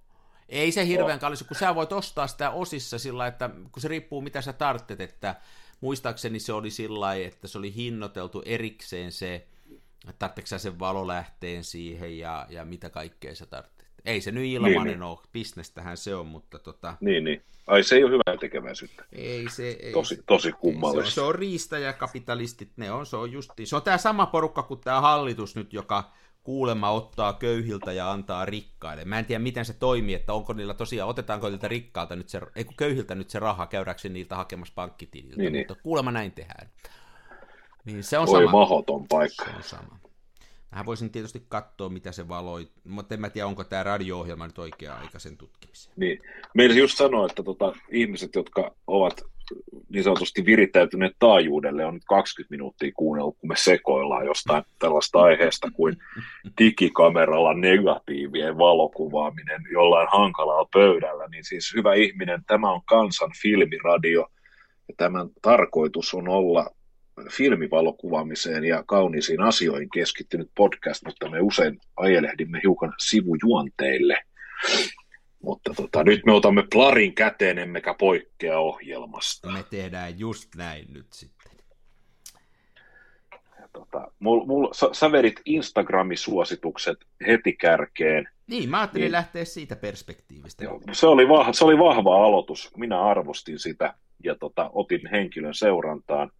Ei 0.48 0.72
se 0.72 0.86
hirveän 0.86 1.16
oh. 1.16 1.20
kallis, 1.20 1.42
kun 1.42 1.56
sä 1.56 1.74
voit 1.74 1.92
ostaa 1.92 2.26
sitä 2.26 2.50
osissa 2.50 2.98
sillä, 2.98 3.26
että 3.26 3.50
kun 3.72 3.82
se 3.82 3.88
riippuu 3.88 4.20
mitä 4.20 4.40
sä 4.40 4.52
tarvitset, 4.52 5.00
että 5.00 5.34
muistaakseni 5.82 6.40
se 6.40 6.52
oli 6.52 6.70
sillä 6.70 7.14
että 7.14 7.48
se 7.48 7.58
oli 7.58 7.74
hinnoiteltu 7.74 8.42
erikseen 8.46 9.12
se, 9.12 9.46
tarvitsetko 10.18 10.62
sen 10.62 10.78
valolähteen 10.78 11.64
siihen 11.64 12.18
ja, 12.18 12.46
ja 12.50 12.64
mitä 12.64 12.90
kaikkea 12.90 13.34
sä 13.34 13.46
tarvitset. 13.46 13.82
Ei 14.04 14.20
se 14.20 14.32
nyt 14.32 14.44
ilmainen 14.44 14.84
niin, 14.84 14.86
niin. 14.86 15.02
ole, 15.02 15.18
bisnestähän 15.32 15.96
se 15.96 16.14
on, 16.14 16.26
mutta 16.26 16.58
tota... 16.58 16.96
Niin, 17.00 17.24
niin. 17.24 17.42
Ai 17.66 17.82
se 17.82 17.96
ei 17.96 18.04
ole 18.04 18.10
hyvää 18.10 18.36
tekeväisyyttä. 18.40 19.04
Ei 19.12 19.50
se... 19.50 19.68
Ei, 19.68 19.92
tosi, 19.92 20.22
tosi 20.26 20.52
kummallista. 20.52 21.10
Se 21.10 21.20
on, 21.20 21.24
se 21.24 21.28
on 21.28 21.34
riistäjäkapitalistit, 21.34 22.70
ne 22.76 22.92
on, 22.92 23.06
se 23.06 23.16
on 23.16 23.32
justi. 23.32 23.66
Se 23.66 23.76
on 23.76 23.82
tämä 23.82 23.98
sama 23.98 24.26
porukka 24.26 24.62
kuin 24.62 24.80
tämä 24.80 25.00
hallitus 25.00 25.56
nyt, 25.56 25.72
joka 25.72 26.12
kuulemma 26.42 26.90
ottaa 26.90 27.32
köyhiltä 27.32 27.92
ja 27.92 28.10
antaa 28.10 28.44
rikkaille. 28.44 29.04
Mä 29.04 29.18
en 29.18 29.24
tiedä, 29.24 29.42
miten 29.42 29.64
se 29.64 29.72
toimii, 29.72 30.14
että 30.14 30.32
onko 30.32 30.52
niillä 30.52 30.74
tosiaan, 30.74 31.10
otetaanko 31.10 31.48
niiltä 31.48 31.68
rikkaalta 31.68 32.16
nyt 32.16 32.28
se, 32.28 32.40
ei 32.56 32.64
kun 32.64 32.76
köyhiltä 32.76 33.14
nyt 33.14 33.30
se 33.30 33.38
raha, 33.38 33.66
käydäänkö 33.66 34.08
niiltä 34.08 34.36
hakemassa 34.36 34.74
pankkitililtä, 34.74 35.36
niin, 35.36 35.56
mutta 35.56 35.74
niin. 35.74 35.82
kuulemma 35.82 36.12
näin 36.12 36.32
tehdään. 36.32 36.68
Niin 37.84 38.04
se 38.04 38.18
on 38.18 38.28
Oi, 38.28 38.40
sama. 38.40 38.52
mahoton 38.52 39.08
paikka. 39.08 39.44
Se 39.44 39.50
on 39.56 39.62
sama. 39.62 39.98
Mähän 40.70 40.86
voisin 40.86 41.10
tietysti 41.10 41.46
katsoa, 41.48 41.88
mitä 41.88 42.12
se 42.12 42.28
valoi, 42.28 42.68
mutta 42.84 43.14
en 43.14 43.20
mä 43.20 43.30
tiedä, 43.30 43.46
onko 43.46 43.64
tämä 43.64 43.82
radio-ohjelma 43.82 44.46
nyt 44.46 44.58
oikea-aikaisen 44.58 45.36
tutkimiseen. 45.36 45.94
Niin. 45.96 46.20
Meillä 46.54 46.76
just 46.76 46.98
sanoa, 46.98 47.26
että 47.26 47.42
tota, 47.42 47.72
ihmiset, 47.90 48.34
jotka 48.34 48.74
ovat 48.86 49.24
niin 49.88 50.04
sanotusti 50.04 50.44
virittäytyneet 50.44 51.12
taajuudelle, 51.18 51.84
on 51.84 51.94
nyt 51.94 52.04
20 52.08 52.50
minuuttia 52.50 52.92
kuunnellut, 52.96 53.36
kun 53.38 53.48
me 53.48 53.54
sekoillaan 53.56 54.26
jostain 54.26 54.64
tällaista 54.78 55.18
aiheesta 55.20 55.70
kuin 55.70 55.96
digikameralla 56.58 57.54
negatiivien 57.54 58.58
valokuvaaminen 58.58 59.62
jollain 59.72 60.08
hankalalla 60.12 60.68
pöydällä, 60.72 61.28
niin 61.28 61.44
siis 61.44 61.74
hyvä 61.76 61.94
ihminen, 61.94 62.44
tämä 62.46 62.72
on 62.72 62.80
kansan 62.84 63.30
filmiradio, 63.42 64.26
ja 64.88 64.94
tämän 64.96 65.28
tarkoitus 65.42 66.14
on 66.14 66.28
olla 66.28 66.70
filmivalokuvaamiseen 67.30 68.64
ja 68.64 68.84
kauniisiin 68.86 69.40
asioihin 69.40 69.90
keskittynyt 69.94 70.50
podcast, 70.56 71.02
mutta 71.06 71.30
me 71.30 71.40
usein 71.40 71.78
ajelehdimme 71.96 72.60
hiukan 72.62 72.92
sivujuonteille. 72.98 74.18
Mutta 75.42 75.74
tota, 75.76 76.04
nyt 76.04 76.20
me 76.26 76.32
otamme 76.32 76.64
plarin 76.72 77.14
käteen, 77.14 77.58
emmekä 77.58 77.94
poikkea 77.94 78.60
ohjelmasta. 79.22 79.50
Me 79.50 79.64
tehdään 79.70 80.18
just 80.18 80.54
näin 80.56 80.86
nyt 80.92 81.12
sitten. 81.12 81.52
Ja 83.60 83.68
tota, 83.72 84.12
mul, 84.18 84.44
mul, 84.44 84.72
sä, 84.72 84.88
sä 84.92 85.12
vedit 85.12 85.40
Instagrami-suositukset 85.44 86.98
heti 87.26 87.52
kärkeen. 87.52 88.28
Niin, 88.46 88.70
mä 88.70 88.80
ajattelin 88.80 89.04
niin, 89.04 89.12
lähteä 89.12 89.44
siitä 89.44 89.76
perspektiivistä. 89.76 90.64
Joo, 90.64 90.80
se, 90.92 91.06
oli 91.06 91.28
vahva, 91.28 91.52
se 91.52 91.64
oli 91.64 91.78
vahva 91.78 92.26
aloitus. 92.26 92.70
Minä 92.76 93.02
arvostin 93.02 93.58
sitä 93.58 93.94
ja 94.24 94.34
tota, 94.34 94.70
otin 94.72 95.00
henkilön 95.10 95.54
seurantaan. 95.54 96.30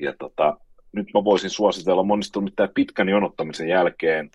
Ja 0.00 0.14
tota, 0.18 0.56
nyt 0.92 1.08
mä 1.14 1.24
voisin 1.24 1.50
suositella 1.50 2.02
monista 2.02 2.40
mitään 2.40 2.68
pitkän 2.74 3.08
jonottamisen 3.08 3.68
jälkeen 3.68 4.30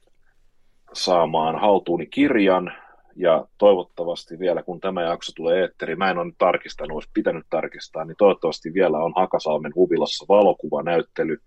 saamaan 0.94 1.62
haltuuni 1.62 2.08
kirjan, 2.08 2.74
ja 3.16 3.46
toivottavasti 3.58 4.40
vielä, 4.40 4.64
kun 4.64 4.80
tämä 4.80 5.02
jakso 5.04 5.32
tulee 5.36 5.62
eetteri, 5.62 5.96
mä 5.96 6.10
en 6.12 6.18
ole 6.18 6.26
nyt 6.26 6.36
tarkistanut, 6.38 6.96
olisi 6.96 7.10
pitänyt 7.14 7.46
tarkistaa, 7.50 8.06
niin 8.06 8.16
toivottavasti 8.18 8.74
vielä 8.74 8.98
on 8.98 9.14
Hakasalmen 9.16 9.76
huvilassa 9.76 10.26
valokuvanäyttely, 10.30 11.38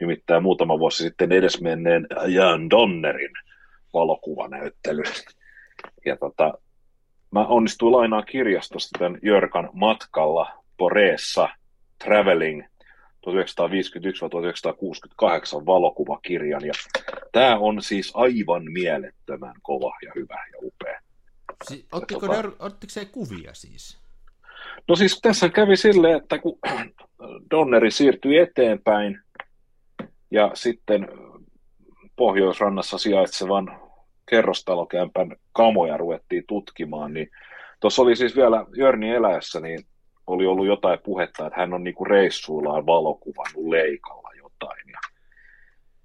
nimittäin 0.00 0.42
muutama 0.42 0.78
vuosi 0.78 1.02
sitten 1.02 1.32
edesmenneen 1.32 2.06
Jan 2.26 2.70
Donnerin 2.70 3.32
valokuvanäyttely. 3.94 5.02
Ja 6.06 6.16
tota, 6.16 6.54
mä 7.30 7.46
onnistuin 7.46 7.92
lainaa 7.92 8.22
kirjastosta 8.22 8.98
tämän 8.98 9.18
Jörkan 9.22 9.70
matkalla 9.72 10.48
Poreessa 10.76 11.48
Traveling 12.04 12.64
1951-1968 13.26 13.30
valokuvakirjan. 15.66 16.66
Ja 16.66 16.72
tämä 17.32 17.58
on 17.58 17.82
siis 17.82 18.12
aivan 18.14 18.72
mielettömän 18.72 19.54
kova 19.62 19.92
ja 20.02 20.12
hyvä 20.14 20.46
ja 20.52 20.58
upea. 20.62 21.00
Si- 21.64 21.86
ottiko, 21.92 22.20
tota... 22.20 22.52
ottiko 22.58 22.90
se 22.90 23.04
kuvia 23.04 23.54
siis? 23.54 23.98
No 24.88 24.96
siis 24.96 25.20
tässä 25.20 25.48
kävi 25.48 25.76
silleen, 25.76 26.16
että 26.16 26.38
kun 26.38 26.58
Donneri 27.50 27.90
siirtyi 27.90 28.38
eteenpäin 28.38 29.20
ja 30.30 30.50
sitten 30.54 31.08
Pohjoisrannassa 32.16 32.98
sijaitsevan 32.98 33.80
kerrostalokämpän 34.30 35.36
kamoja 35.52 35.96
ruvettiin 35.96 36.44
tutkimaan, 36.48 37.14
niin 37.14 37.30
tuossa 37.80 38.02
oli 38.02 38.16
siis 38.16 38.36
vielä 38.36 38.66
Jörni 38.76 39.10
eläessä, 39.10 39.60
niin 39.60 39.86
oli 40.26 40.46
ollut 40.46 40.66
jotain 40.66 40.98
puhetta, 41.04 41.46
että 41.46 41.60
hän 41.60 41.74
on 41.74 41.84
niinku 41.84 42.04
reissuillaan 42.04 42.86
valokuvannut 42.86 43.66
leikalla 43.68 44.30
jotain 44.36 44.88
ja 44.92 44.98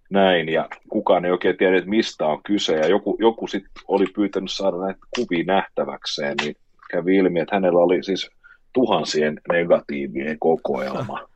näin, 0.10 0.49
ja 0.49 0.67
kukaan 0.89 1.25
ei 1.25 1.31
oikein 1.31 1.57
tiedä, 1.57 1.77
että 1.77 1.89
mistä 1.89 2.25
on 2.25 2.43
kyse, 2.43 2.75
ja 2.75 2.88
joku, 2.88 3.17
joku 3.19 3.47
sitten 3.47 3.84
oli 3.88 4.05
pyytänyt 4.15 4.51
saada 4.51 4.77
näitä 4.77 4.99
kuvia 5.15 5.43
nähtäväkseen, 5.43 6.36
niin 6.41 6.55
kävi 6.91 7.15
ilmi, 7.15 7.39
että 7.39 7.55
hänellä 7.55 7.79
oli 7.79 8.03
siis 8.03 8.29
tuhansien 8.73 9.41
negatiivien 9.51 10.39
kokoelma. 10.39 11.27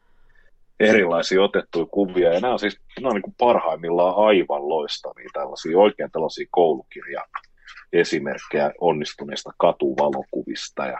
Erilaisia 0.79 1.41
otettuja 1.41 1.85
kuvia, 1.85 2.33
ja 2.33 2.39
nämä 2.39 2.53
on 2.53 2.59
siis 2.59 2.79
nämä 2.99 3.09
on 3.09 3.15
niin 3.15 3.35
parhaimmillaan 3.37 4.15
aivan 4.15 4.69
loistavia 4.69 5.29
tällaisia, 5.33 5.77
oikein 5.77 6.11
tällaisia 6.11 6.47
koulukirja 6.51 7.23
esimerkkejä 7.93 8.71
onnistuneista 8.81 9.51
katuvalokuvista, 9.57 10.85
ja 10.85 10.99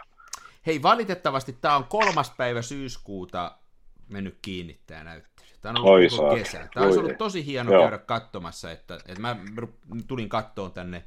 Hei, 0.66 0.82
valitettavasti 0.82 1.52
tämä 1.60 1.76
on 1.76 1.84
kolmas 1.84 2.34
päivä 2.36 2.62
syyskuuta 2.62 3.52
mennyt 4.08 4.38
kiinni 4.42 4.80
tämä 4.86 5.04
näyttely. 5.04 5.48
Tämä 5.60 5.80
on 5.80 5.86
ollut 5.86 6.10
koko 6.16 6.34
kesä. 6.34 6.68
Tämä 6.74 6.86
olisi 6.86 6.98
ollut 6.98 7.18
tosi 7.18 7.46
hieno 7.46 7.72
Joo. 7.72 7.82
käydä 7.82 7.98
katsomassa, 7.98 8.70
että, 8.70 8.94
että 8.94 9.20
mä 9.20 9.36
tulin 10.06 10.28
kattoon 10.28 10.72
tänne, 10.72 11.04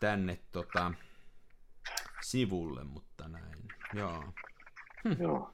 tänne 0.00 0.38
tota, 0.52 0.92
sivulle, 2.20 2.84
mutta 2.84 3.28
näin. 3.28 3.58
Joo. 3.94 4.24
Hm. 5.04 5.22
Joo. 5.22 5.50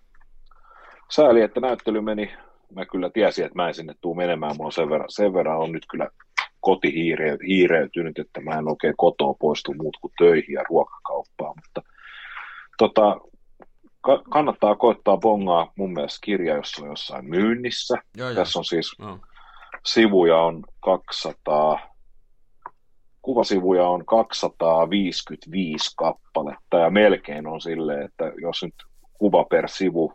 Sääli, 1.10 1.40
että 1.40 1.60
näyttely 1.60 2.00
meni. 2.00 2.34
Mä 2.74 2.86
kyllä 2.86 3.10
tiesin, 3.10 3.44
että 3.44 3.56
mä 3.56 3.68
en 3.68 3.74
sinne 3.74 3.94
tuu 4.00 4.14
menemään. 4.14 4.56
Mulla 4.56 4.66
on 4.66 4.72
sen 4.72 4.90
verran, 4.90 5.10
sen 5.10 5.34
verran 5.34 5.58
on 5.58 5.72
nyt 5.72 5.86
kyllä 5.90 6.08
koti 6.60 6.94
hiireytynyt, 7.46 8.18
että 8.18 8.40
mä 8.40 8.58
en 8.58 8.68
oikein 8.68 8.94
kotoa 8.96 9.34
poistu 9.34 9.74
muut 9.74 9.96
kuin 10.00 10.12
töihin 10.18 10.54
ja 10.54 10.64
ruokakauppaan, 10.68 11.54
mutta 11.56 11.82
tota, 12.78 13.20
ka- 14.00 14.22
kannattaa 14.30 14.76
koittaa 14.76 15.16
bongaa 15.16 15.72
mun 15.76 15.92
mielestä 15.92 16.18
kirja, 16.24 16.56
jos 16.56 16.78
on 16.82 16.88
jossain 16.88 17.24
myynnissä. 17.24 17.94
Joo, 18.16 18.34
Tässä 18.34 18.58
on 18.58 18.64
siis 18.64 18.92
joo. 18.98 19.18
sivuja 19.84 20.36
on 20.38 20.64
200, 20.80 21.78
kuvasivuja 23.22 23.88
on 23.88 24.06
255 24.06 25.90
kappaletta 25.96 26.78
ja 26.78 26.90
melkein 26.90 27.46
on 27.46 27.60
silleen, 27.60 28.02
että 28.02 28.32
jos 28.42 28.62
nyt 28.62 28.74
kuva 29.12 29.44
per 29.44 29.68
sivu, 29.68 30.12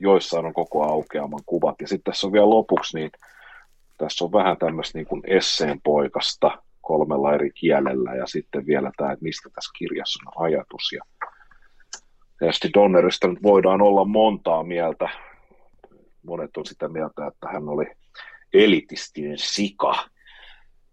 joissain 0.00 0.46
on 0.46 0.54
koko 0.54 0.82
aukeaman 0.82 1.40
kuvat. 1.46 1.80
Ja 1.80 1.88
sitten 1.88 2.12
tässä 2.12 2.26
on 2.26 2.32
vielä 2.32 2.50
lopuksi 2.50 2.98
niin 2.98 3.10
tässä 3.98 4.24
on 4.24 4.32
vähän 4.32 4.56
tämmöistä 4.56 4.98
niin 4.98 5.06
kuin 5.06 5.22
esseen 5.26 5.80
poikasta 5.84 6.62
kolmella 6.80 7.34
eri 7.34 7.50
kielellä 7.50 8.14
ja 8.14 8.26
sitten 8.26 8.66
vielä 8.66 8.90
tämä, 8.96 9.12
että 9.12 9.22
mistä 9.22 9.48
tässä 9.54 9.70
kirjassa 9.78 10.20
on 10.26 10.44
ajatus. 10.46 10.92
Ja 10.92 11.28
Tietysti 12.38 12.70
Donnerista 12.74 13.28
nyt 13.28 13.42
voidaan 13.42 13.82
olla 13.82 14.04
montaa 14.04 14.64
mieltä. 14.64 15.08
Monet 16.22 16.56
on 16.56 16.66
sitä 16.66 16.88
mieltä, 16.88 17.26
että 17.26 17.48
hän 17.52 17.68
oli 17.68 17.86
elitistinen 18.54 19.38
sika. 19.38 20.08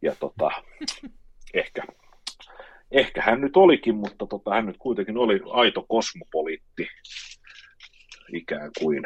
Ja 0.02 0.16
tota, 0.20 0.50
ehkä, 1.54 1.84
ehkä 2.92 3.22
hän 3.22 3.42
nyt 3.42 3.58
olikin, 3.58 3.96
mutta 3.96 4.28
tota, 4.28 4.54
hän 4.54 4.66
nyt 4.66 4.78
kuitenkin 4.78 5.18
oli 5.18 5.42
aito 5.52 5.86
kosmopoliitti 5.90 6.88
ikään 8.34 8.72
kuin. 8.80 9.04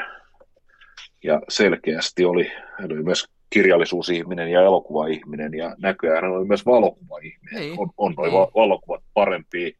Ja 1.23 1.41
selkeästi 1.49 2.25
oli, 2.25 2.51
hän 2.79 2.91
oli 2.91 3.03
myös 3.03 3.25
kirjallisuusihminen 3.49 4.51
ja 4.51 4.61
elokuvaihminen 4.61 5.53
ja 5.53 5.75
näköjään 5.77 6.23
hän 6.23 6.31
oli 6.31 6.45
myös 6.45 6.65
valokuvaihminen. 6.65 7.63
Ei. 7.63 7.75
On, 7.77 7.89
on 7.97 8.13
noin 8.17 8.31
valokuvat 8.31 9.03
parempia 9.13 9.71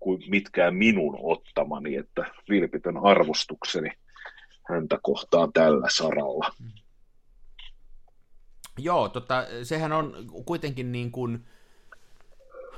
kuin 0.00 0.22
mitkään 0.28 0.74
minun 0.74 1.18
ottamani, 1.22 1.96
että 1.96 2.24
vilpitön 2.48 2.98
arvostukseni 2.98 3.90
häntä 4.68 4.98
kohtaan 5.02 5.52
tällä 5.52 5.86
saralla. 5.90 6.54
Joo, 8.78 9.08
tota, 9.08 9.46
sehän 9.62 9.92
on 9.92 10.14
kuitenkin 10.44 10.92
niin 10.92 11.10
kuin, 11.10 11.46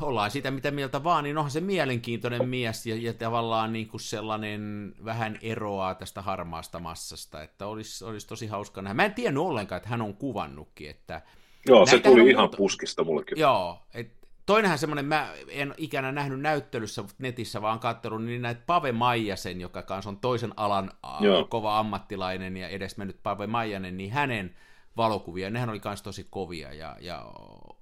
ollaan 0.00 0.30
sitä 0.30 0.50
mitä 0.50 0.70
mieltä 0.70 1.04
vaan, 1.04 1.24
niin 1.24 1.38
onhan 1.38 1.50
se 1.50 1.60
mielenkiintoinen 1.60 2.48
mies 2.48 2.86
ja, 2.86 2.96
ja 2.96 3.14
tavallaan 3.14 3.72
niin 3.72 3.88
kuin 3.88 4.00
sellainen 4.00 4.94
vähän 5.04 5.38
eroaa 5.42 5.94
tästä 5.94 6.22
harmaasta 6.22 6.78
massasta, 6.78 7.42
että 7.42 7.66
olisi, 7.66 8.04
olisi 8.04 8.28
tosi 8.28 8.46
hauska 8.46 8.82
nähdä. 8.82 8.94
Mä 8.94 9.04
en 9.04 9.14
tiennyt 9.14 9.42
ollenkaan, 9.42 9.76
että 9.76 9.88
hän 9.88 10.02
on 10.02 10.14
kuvannutkin, 10.14 10.90
että 10.90 11.22
Joo, 11.66 11.86
se 11.86 11.98
tuli 11.98 12.30
ihan 12.30 12.42
muuta... 12.42 12.56
puskista 12.56 13.04
mullekin. 13.04 13.38
Joo, 13.38 13.82
et 13.94 14.21
toinenhan 14.46 14.78
semmoinen, 14.78 15.04
mä 15.04 15.32
en 15.48 15.74
ikänä 15.76 16.12
nähnyt 16.12 16.40
näyttelyssä 16.40 17.04
netissä, 17.18 17.62
vaan 17.62 17.80
katsonut 17.80 18.24
niin 18.24 18.42
näitä 18.42 18.62
Pave 18.66 18.92
Maijasen, 18.92 19.60
joka 19.60 19.82
kanssa 19.82 20.10
on 20.10 20.18
toisen 20.18 20.52
alan 20.56 20.90
Joo. 21.20 21.44
kova 21.44 21.78
ammattilainen 21.78 22.56
ja 22.56 22.68
edesmennyt 22.68 23.22
Pave 23.22 23.46
Maijanen, 23.46 23.96
niin 23.96 24.12
hänen 24.12 24.56
valokuvia, 24.96 25.50
nehän 25.50 25.70
oli 25.70 25.80
myös 25.84 26.02
tosi 26.02 26.26
kovia 26.30 26.72
ja, 26.72 26.96
ja 27.00 27.32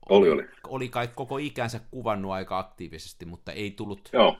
oli, 0.08 0.30
oli. 0.30 0.48
oli 0.68 0.88
kai 0.88 1.08
koko 1.08 1.38
ikänsä 1.38 1.80
kuvannut 1.90 2.32
aika 2.32 2.58
aktiivisesti, 2.58 3.26
mutta 3.26 3.52
ei 3.52 3.70
tullut... 3.70 4.08
Joo. 4.12 4.36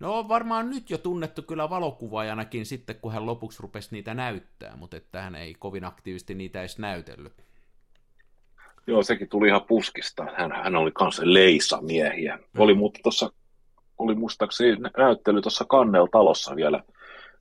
No 0.00 0.28
varmaan 0.28 0.70
nyt 0.70 0.90
jo 0.90 0.98
tunnettu 0.98 1.42
kyllä 1.42 1.70
valokuvaajanakin 1.70 2.66
sitten, 2.66 2.96
kun 2.96 3.12
hän 3.12 3.26
lopuksi 3.26 3.62
rupesi 3.62 3.88
niitä 3.92 4.14
näyttää, 4.14 4.76
mutta 4.76 4.96
että 4.96 5.22
hän 5.22 5.34
ei 5.34 5.54
kovin 5.54 5.84
aktiivisesti 5.84 6.34
niitä 6.34 6.60
edes 6.60 6.78
näytellyt. 6.78 7.44
Joo, 8.90 9.02
sekin 9.02 9.28
tuli 9.28 9.48
ihan 9.48 9.64
puskista. 9.68 10.26
Hän, 10.36 10.52
hän 10.52 10.76
oli 10.76 10.90
kanssa 10.92 11.22
leisamiehiä. 11.24 12.36
Mm. 12.36 12.60
Oli 12.60 12.74
mutta 12.74 13.00
tuossa, 13.02 13.32
oli 13.98 14.14
muistaakseni 14.14 14.76
näyttely 14.96 15.42
tuossa 15.42 15.64
Kannel 15.64 16.06
talossa 16.06 16.56
vielä, 16.56 16.82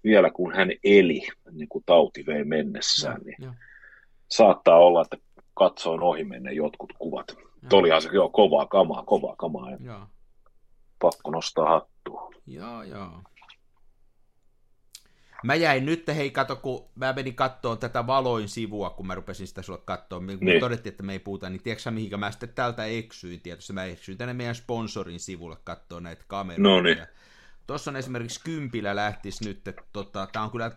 vielä 0.04 0.30
kun 0.30 0.56
hän 0.56 0.70
eli, 0.84 1.28
niin 1.52 1.70
kuin 1.70 1.84
tauti 1.86 2.26
vei 2.26 2.44
mennessään. 2.44 3.22
Niin 3.22 3.36
ja. 3.42 3.54
Saattaa 4.30 4.78
olla, 4.78 5.02
että 5.02 5.18
katsoin 5.54 6.02
ohi 6.02 6.24
menne 6.24 6.54
jotkut 6.54 6.94
kuvat. 7.00 7.38
Olihan 7.74 8.02
se 8.02 8.10
joo, 8.14 8.30
kovaa 8.30 8.66
kamaa, 8.66 9.04
kovaa 9.04 9.36
kamaa. 9.36 9.72
Ja. 9.72 10.08
Pakko 11.02 11.32
nostaa 11.32 11.70
hattua. 11.70 12.30
Joo, 12.48 12.84
joo. 12.84 13.22
Mä 15.44 15.56
jäin 15.56 15.86
nyt, 15.86 16.08
hei 16.08 16.32
kato, 16.32 16.56
kun 16.56 16.90
mä 16.96 17.14
menin 17.14 17.36
kattoon 17.36 17.78
tätä 17.78 18.08
valoin 18.08 18.50
sivua, 18.50 18.90
kun 18.90 19.08
mä 19.08 19.16
rupesin 19.16 19.48
sitä 19.48 19.62
sulle 19.62 19.82
katsoa, 19.86 20.20
kun 20.20 20.38
niin. 20.42 20.60
todettiin, 20.60 20.92
että 20.92 21.04
me 21.04 21.14
ei 21.14 21.20
puhuta, 21.20 21.50
niin 21.50 21.64
tiedätkö 21.64 21.92
mihinkä 21.92 22.18
mä 22.18 22.32
sitten 22.32 22.50
täältä 22.50 22.86
eksyin, 22.86 23.42
tietysti 23.42 23.74
mä 23.74 23.86
eksyin 23.86 24.18
tänne 24.18 24.34
meidän 24.34 24.56
sponsorin 24.56 25.20
sivulle 25.20 25.58
katsoa 25.64 26.00
näitä 26.00 26.24
kameroita. 26.28 26.70
No 26.70 26.82
niin. 26.82 26.98
Tuossa 27.68 27.92
on 27.92 27.98
esimerkiksi 27.98 28.44
Kympillä 28.44 28.96
lähtis 28.96 29.42
nyt, 29.42 29.68
että 29.68 29.84
tota, 29.94 30.28
tää 30.34 30.44
on 30.44 30.52
kyllä 30.52 30.72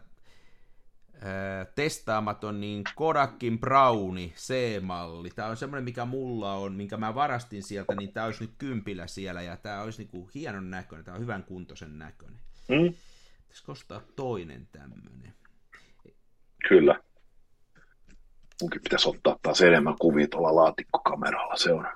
testaamaton, 1.74 2.60
niin 2.60 2.82
Kodakin 2.94 3.58
Browni 3.58 4.32
C-malli. 4.36 5.30
Tämä 5.30 5.48
on 5.48 5.56
semmoinen, 5.56 5.84
mikä 5.84 6.04
mulla 6.04 6.52
on, 6.52 6.72
minkä 6.72 6.96
mä 6.96 7.14
varastin 7.14 7.62
sieltä, 7.62 7.94
niin 7.94 8.12
tämä 8.12 8.26
olisi 8.26 8.44
nyt 8.44 8.54
kympillä 8.58 9.06
siellä, 9.06 9.42
ja 9.42 9.56
tämä 9.56 9.82
olisi 9.82 9.98
niinku 9.98 10.30
hienon 10.34 10.70
näköinen, 10.70 11.04
tämä 11.04 11.14
on 11.14 11.20
hyvän 11.20 11.44
kuntoisen 11.44 11.98
näköinen. 11.98 12.38
Mm. 12.68 12.94
Pitäisikö 13.52 13.72
ostaa 13.72 14.00
toinen 14.16 14.68
tämmöinen? 14.72 15.34
Kyllä. 16.68 17.00
Munkin 18.60 18.82
pitäisi 18.82 19.08
ottaa 19.08 19.38
taas 19.42 19.60
enemmän 19.60 19.98
kuvia 19.98 20.28
tuolla 20.28 20.54
laatikkokameralla, 20.54 21.56
se 21.56 21.72
on. 21.72 21.88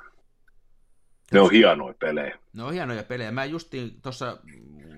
Ne 1.33 1.40
on 1.40 1.51
hienoja 1.51 1.95
pelejä. 1.99 2.38
Ne 2.53 2.62
on 2.62 2.73
hienoja 2.73 3.03
pelejä. 3.03 3.33
Mä 3.33 3.45
justiin 3.45 4.01
tuossa 4.03 4.38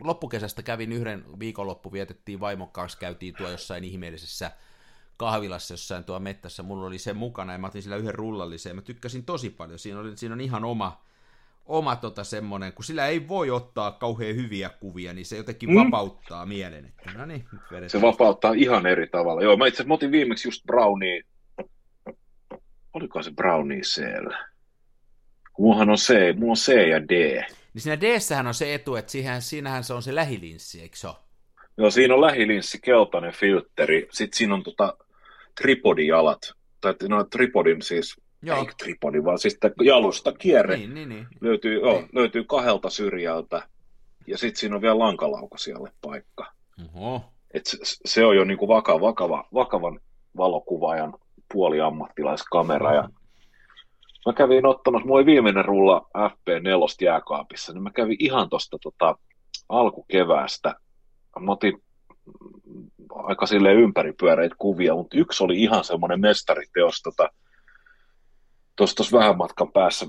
loppukesästä 0.00 0.62
kävin 0.62 0.92
yhden 0.92 1.24
viikonloppu, 1.38 1.92
vietettiin 1.92 2.40
vaimon 2.40 2.70
kanssa, 2.70 2.98
käytiin 2.98 3.34
tuo 3.34 3.48
jossain 3.48 3.84
ihmeellisessä 3.84 4.50
kahvilassa 5.16 5.74
jossain 5.74 6.04
tuo 6.04 6.18
mettässä, 6.18 6.62
mulla 6.62 6.86
oli 6.86 6.98
se 6.98 7.12
mukana 7.12 7.52
ja 7.52 7.58
mä 7.58 7.66
otin 7.66 7.82
sillä 7.82 7.96
yhden 7.96 8.14
rullallisen, 8.14 8.76
mä 8.76 8.82
tykkäsin 8.82 9.24
tosi 9.24 9.50
paljon, 9.50 9.78
siinä, 9.78 10.00
oli, 10.00 10.16
siinä 10.16 10.32
on 10.32 10.40
ihan 10.40 10.64
oma, 10.64 11.04
oma 11.68 11.96
tota 11.96 12.24
semmonen, 12.24 12.72
kun 12.72 12.84
sillä 12.84 13.06
ei 13.06 13.28
voi 13.28 13.50
ottaa 13.50 13.92
kauhean 13.92 14.36
hyviä 14.36 14.68
kuvia, 14.68 15.12
niin 15.12 15.26
se 15.26 15.36
jotenkin 15.36 15.70
mm. 15.70 15.76
vapauttaa 15.76 16.46
mielen. 16.46 16.84
Että, 16.84 17.18
no 17.18 17.26
niin, 17.26 17.44
se 17.86 18.00
vapauttaa 18.00 18.52
ihan 18.52 18.86
eri 18.86 19.06
tavalla. 19.06 19.42
Joo, 19.42 19.56
mä 19.56 19.66
itse 19.66 19.82
asiassa 19.82 19.94
otin 19.94 20.12
viimeksi 20.12 20.48
just 20.48 20.64
Brownie, 20.66 21.22
oliko 22.92 23.22
se 23.22 23.30
Brownie 23.30 23.82
siellä? 23.82 24.48
Mullahan 25.58 25.90
on 25.90 25.96
C, 25.96 26.36
mulla 26.36 26.52
on 26.52 26.56
C 26.56 26.88
ja 26.88 27.08
D. 27.08 27.42
Niin 27.74 27.82
siinä 27.82 28.00
d 28.00 28.04
on 28.46 28.54
se 28.54 28.74
etu, 28.74 28.96
että 28.96 29.12
siihen, 29.12 29.42
siinähän 29.42 29.84
se 29.84 29.94
on 29.94 30.02
se 30.02 30.14
lähilinssi, 30.14 30.80
eikö 30.80 30.96
se 30.96 31.08
Joo, 31.78 31.90
siinä 31.90 32.14
on 32.14 32.20
lähilinssi, 32.20 32.78
keltainen 32.80 33.32
filtteri. 33.32 34.08
Sitten 34.10 34.38
siinä 34.38 34.54
on 34.54 34.62
tota 34.62 34.96
tripodijalat, 35.60 36.52
tai 36.80 36.94
no 37.08 37.24
tripodin 37.24 37.82
siis, 37.82 38.20
Joo. 38.42 38.58
ei 38.58 38.66
tripodi, 38.78 39.24
vaan 39.24 39.38
siis 39.38 39.58
jalusta 39.84 40.32
kierre. 40.32 40.76
Niin, 40.76 40.94
niin, 40.94 41.08
niin. 41.08 41.26
Löytyy, 41.40 41.80
joo, 41.80 41.92
niin. 41.92 42.08
löytyy 42.12 42.44
kahdelta 42.44 42.90
syrjältä, 42.90 43.62
ja 44.26 44.38
sitten 44.38 44.60
siinä 44.60 44.76
on 44.76 44.82
vielä 44.82 44.98
lankalauka 44.98 45.56
paikka. 46.00 46.52
Oho. 46.94 47.22
Et 47.54 47.66
se, 47.66 47.78
se, 47.82 48.24
on 48.24 48.36
jo 48.36 48.44
niinku 48.44 48.68
vakava, 48.68 49.00
vakava, 49.00 49.48
vakavan 49.54 50.00
valokuvaajan 50.36 51.14
puoliammattilaiskamera, 51.52 52.94
ja 52.94 53.08
mä 54.26 54.32
kävin 54.32 54.66
ottamassa, 54.66 55.06
mulla 55.06 55.18
oli 55.18 55.26
viimeinen 55.26 55.64
rulla 55.64 56.08
FP4 56.16 57.04
jääkaapissa, 57.04 57.72
niin 57.72 57.82
mä 57.82 57.90
kävin 57.90 58.16
ihan 58.20 58.48
tuosta 58.48 58.78
tota, 58.82 59.18
alkukeväästä. 59.68 60.74
Mä 61.40 61.52
otin 61.52 61.82
aika 63.10 63.46
sille 63.46 63.72
ympäripyöreitä 63.72 64.54
kuvia, 64.58 64.94
mutta 64.94 65.18
yksi 65.18 65.44
oli 65.44 65.62
ihan 65.62 65.84
semmoinen 65.84 66.20
mestariteos 66.20 67.02
tota, 67.02 67.28
tuossa 68.86 69.18
vähän 69.18 69.38
matkan 69.38 69.72
päässä 69.72 70.06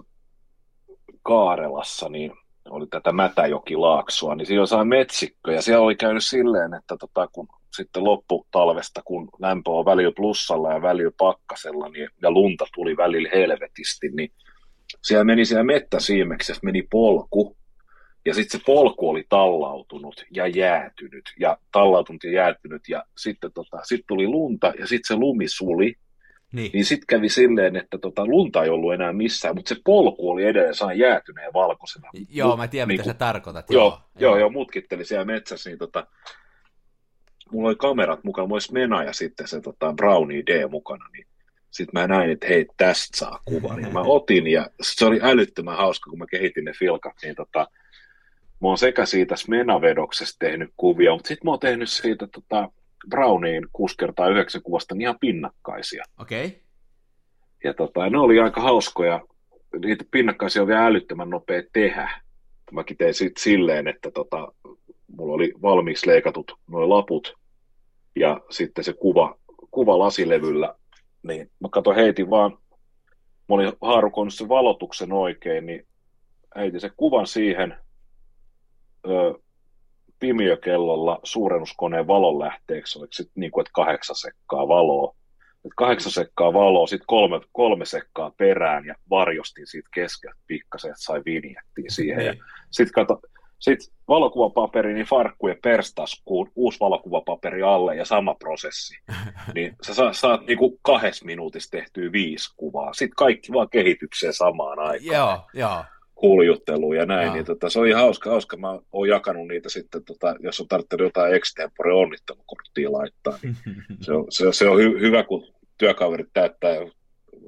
Kaarelassa, 1.24 2.10
niin 2.10 2.32
oli 2.70 2.88
tätä 2.88 3.12
Mätäjoki-laaksoa, 3.12 4.36
niin 4.36 4.46
siellä 4.46 4.66
sai 4.66 4.86
metsikkö, 4.86 5.54
ja 5.54 5.62
siellä 5.62 5.86
oli 5.86 5.96
käynyt 5.96 6.24
silleen, 6.24 6.74
että 6.74 6.98
tota, 6.98 7.28
kun 7.28 7.48
sitten 7.76 8.04
lopputalvesta, 8.04 9.02
kun 9.06 9.30
lämpö 9.40 9.72
on 9.72 9.86
välillä 9.86 10.12
plussalla 10.16 10.74
ja 10.74 10.82
välillä 10.82 11.12
pakkasella, 11.18 11.90
niin, 11.90 12.10
ja 12.22 12.32
lunta 12.32 12.66
tuli 12.74 12.98
välillä 12.98 13.30
helvetisti, 13.34 14.10
niin 14.10 14.32
siellä 15.04 15.24
meni 15.24 15.46
siellä 15.46 15.64
mettäsiimeksessä 15.64 16.62
meni 16.64 16.88
polku, 16.92 17.58
ja 18.26 18.34
sitten 18.34 18.60
se 18.60 18.66
polku 18.66 19.10
oli 19.10 19.26
tallautunut 19.30 20.26
ja 20.32 20.48
jäätynyt, 20.48 21.34
ja 21.40 21.58
tallautunut 21.72 22.24
ja 22.24 22.32
jäätynyt, 22.32 22.82
ja 22.90 23.04
sitten 23.18 23.52
tota, 23.54 23.78
sit 23.84 24.02
tuli 24.08 24.28
lunta, 24.28 24.74
ja 24.80 24.88
sitten 24.88 25.08
se 25.08 25.16
lumi 25.16 25.48
suli, 25.48 25.96
niin, 26.52 26.72
niin 26.74 26.86
sitten 26.86 27.08
kävi 27.08 27.30
silleen, 27.30 27.76
että 27.76 27.98
tota, 27.98 28.26
lunta 28.26 28.64
ei 28.64 28.70
ollut 28.70 28.94
enää 28.94 29.14
missään, 29.14 29.56
mutta 29.56 29.76
se 29.76 29.82
polku 29.86 30.30
oli 30.30 30.44
edelleen 30.44 30.76
sain 30.76 31.00
jäätyneen 31.00 31.54
valkoisena. 31.54 32.10
Joo, 32.30 32.58
mä 32.58 32.68
tiedän, 32.68 32.88
niin, 32.88 33.00
mitä 33.00 33.10
sä 33.10 33.14
tarkoitat. 33.14 33.66
Joo, 33.70 33.84
joo, 33.84 34.02
joo, 34.20 34.38
joo 34.38 34.50
mutkitteli 34.50 35.06
siellä 35.06 35.26
metsässä, 35.26 35.70
niin 35.70 35.80
tota, 35.80 36.08
mulla 37.52 37.68
oli 37.68 37.76
kamerat 37.76 38.24
mukana, 38.24 38.46
mulla 38.46 38.56
olisi 38.56 38.74
Mena 38.74 39.04
ja 39.04 39.14
sitten 39.14 39.48
se 39.48 39.62
tota, 39.62 39.94
Brownie 39.94 40.44
D 40.46 40.70
mukana, 40.70 41.06
niin 41.14 41.26
sitten 41.72 42.02
mä 42.02 42.08
näin, 42.08 42.32
että 42.32 42.48
hei, 42.48 42.66
tästä 42.78 43.18
saa 43.18 43.40
kuvan. 43.46 43.82
Ja 43.82 43.90
mä 43.90 44.02
otin, 44.02 44.48
ja 44.48 44.70
se 44.82 45.06
oli 45.06 45.20
älyttömän 45.22 45.78
hauska, 45.78 46.10
kun 46.10 46.20
mä 46.20 46.26
kehitin 46.32 46.66
ne 46.66 46.72
filkat, 46.80 47.14
niin 47.24 47.36
tota, 47.36 47.68
mä 48.62 48.68
oon 48.68 48.78
sekä 48.78 49.06
siitä 49.06 49.36
Smena-vedoksesta 49.36 50.36
tehnyt 50.40 50.70
kuvia, 50.78 51.14
mutta 51.14 51.28
sitten 51.28 51.46
mä 51.46 51.52
oon 51.52 51.60
tehnyt 51.60 51.90
siitä 51.90 52.28
tota, 52.28 52.70
Brownien 53.10 53.68
6 53.74 53.96
kertaa 53.98 54.30
9 54.30 54.62
kuvasta 54.62 54.96
niin 54.96 55.02
ihan 55.02 55.20
pinnakkaisia. 55.20 56.04
Okei. 56.20 56.46
Okay. 56.46 56.60
Ja 57.64 57.74
tota, 57.74 58.10
ne 58.10 58.18
oli 58.18 58.40
aika 58.40 58.62
hauskoja. 58.62 59.22
Niitä 59.86 60.06
pinnakkaisia 60.12 60.62
on 60.62 60.68
vielä 60.68 60.86
älyttömän 60.86 61.30
nopea 61.30 61.64
tehdä. 61.74 62.22
Mäkin 62.72 62.98
tein 62.98 63.14
sitten 63.14 63.44
silleen, 63.44 63.88
että 63.88 64.12
tota, 64.12 64.48
mulla 65.08 65.34
oli 65.34 65.54
valmiiksi 65.62 66.08
leikatut 66.08 66.54
nuo 66.68 66.90
laput 66.90 67.34
ja 68.16 68.42
sitten 68.50 68.84
se 68.84 68.94
kuva, 68.94 69.36
kuva 69.72 70.00
lasilevyllä, 70.00 70.76
niin 71.24 71.52
mä 71.60 71.68
katsoin, 71.72 71.96
heitin 71.96 72.30
vaan, 72.30 72.52
mä 73.50 73.56
olin 73.56 73.74
haarukoinut 73.82 74.34
sen 74.34 74.50
valotuksen 74.50 75.14
oikein, 75.14 75.66
niin 75.66 75.88
heitin 76.56 76.80
sen 76.80 76.92
kuvan 76.98 77.28
siihen 77.28 77.78
ö, 79.08 79.40
pimiökellolla 80.20 81.20
suurennuskoneen 81.24 82.08
valonlähteeksi, 82.08 83.00
oliko 83.00 83.14
sitten 83.14 83.42
niin 83.42 83.52
kuin, 83.52 83.62
että 83.62 83.72
kahdeksan 83.74 84.16
sekkaa 84.16 84.68
valoa. 84.68 85.16
Et 85.66 85.72
kahdeksan 85.76 86.12
sekkaa 86.12 86.54
valoa, 86.54 86.88
sitten 86.88 87.08
kolme, 87.08 87.42
kolme 87.52 87.86
sekkaa 87.86 88.32
perään 88.38 88.86
ja 88.86 88.96
varjostin 89.10 89.68
siitä 89.68 89.90
keskeltä 89.94 90.40
pikkasen, 90.48 90.92
että 90.92 91.04
sai 91.04 91.22
vinjettiin 91.26 91.92
siihen. 91.92 92.18
Niin. 92.18 92.40
Sitten 92.72 92.94
kato, 92.94 93.22
sitten 93.60 93.94
valokuvapaperi, 94.08 94.94
niin 94.94 95.06
farkku 95.06 95.48
ja 95.48 95.56
perstaskuun, 95.64 96.52
uusi 96.56 96.80
valokuvapaperi 96.80 97.64
alle 97.64 97.96
ja 97.96 98.06
sama 98.06 98.36
prosessi. 98.36 98.98
Niin 99.56 99.76
sä 99.88 99.94
saat, 99.94 100.18
saat 100.18 100.46
niinku 100.46 100.80
kahdessa 100.82 101.26
minuutissa 101.26 101.72
tehtyä 101.72 102.12
viisi 102.12 102.54
kuvaa. 102.58 102.94
Sitten 102.94 103.16
kaikki 103.16 103.52
vaan 103.54 103.70
kehitykseen 103.70 104.34
samaan 104.34 104.80
aikaan. 104.80 105.06
Joo, 105.06 105.42
joo. 105.54 105.84
Huljutteluun 106.22 106.96
ja 106.96 107.06
näin. 107.06 107.34
Niin 107.34 107.46
tota, 107.46 107.70
se 107.70 107.80
oli 107.80 107.92
hauska, 107.92 108.30
hauska. 108.30 108.58
Mä 108.58 108.80
oon 108.92 109.10
jakanut 109.10 109.48
niitä 109.48 109.70
sitten, 109.70 110.04
tota, 110.06 110.36
jos 110.40 110.60
on 110.60 110.68
tarvittanut 110.68 111.08
jotain 111.08 111.34
extempore 111.34 111.94
onnittelukorttia 111.94 112.92
laittaa. 112.92 113.40
Niin 113.44 113.56
se, 114.02 114.14
on, 114.14 114.26
se, 114.30 114.46
se 114.52 114.70
on 114.70 114.80
hy, 114.80 115.00
hyvä, 115.00 115.24
kun 115.24 115.48
työkaverit 115.78 116.30
täyttää, 116.34 116.76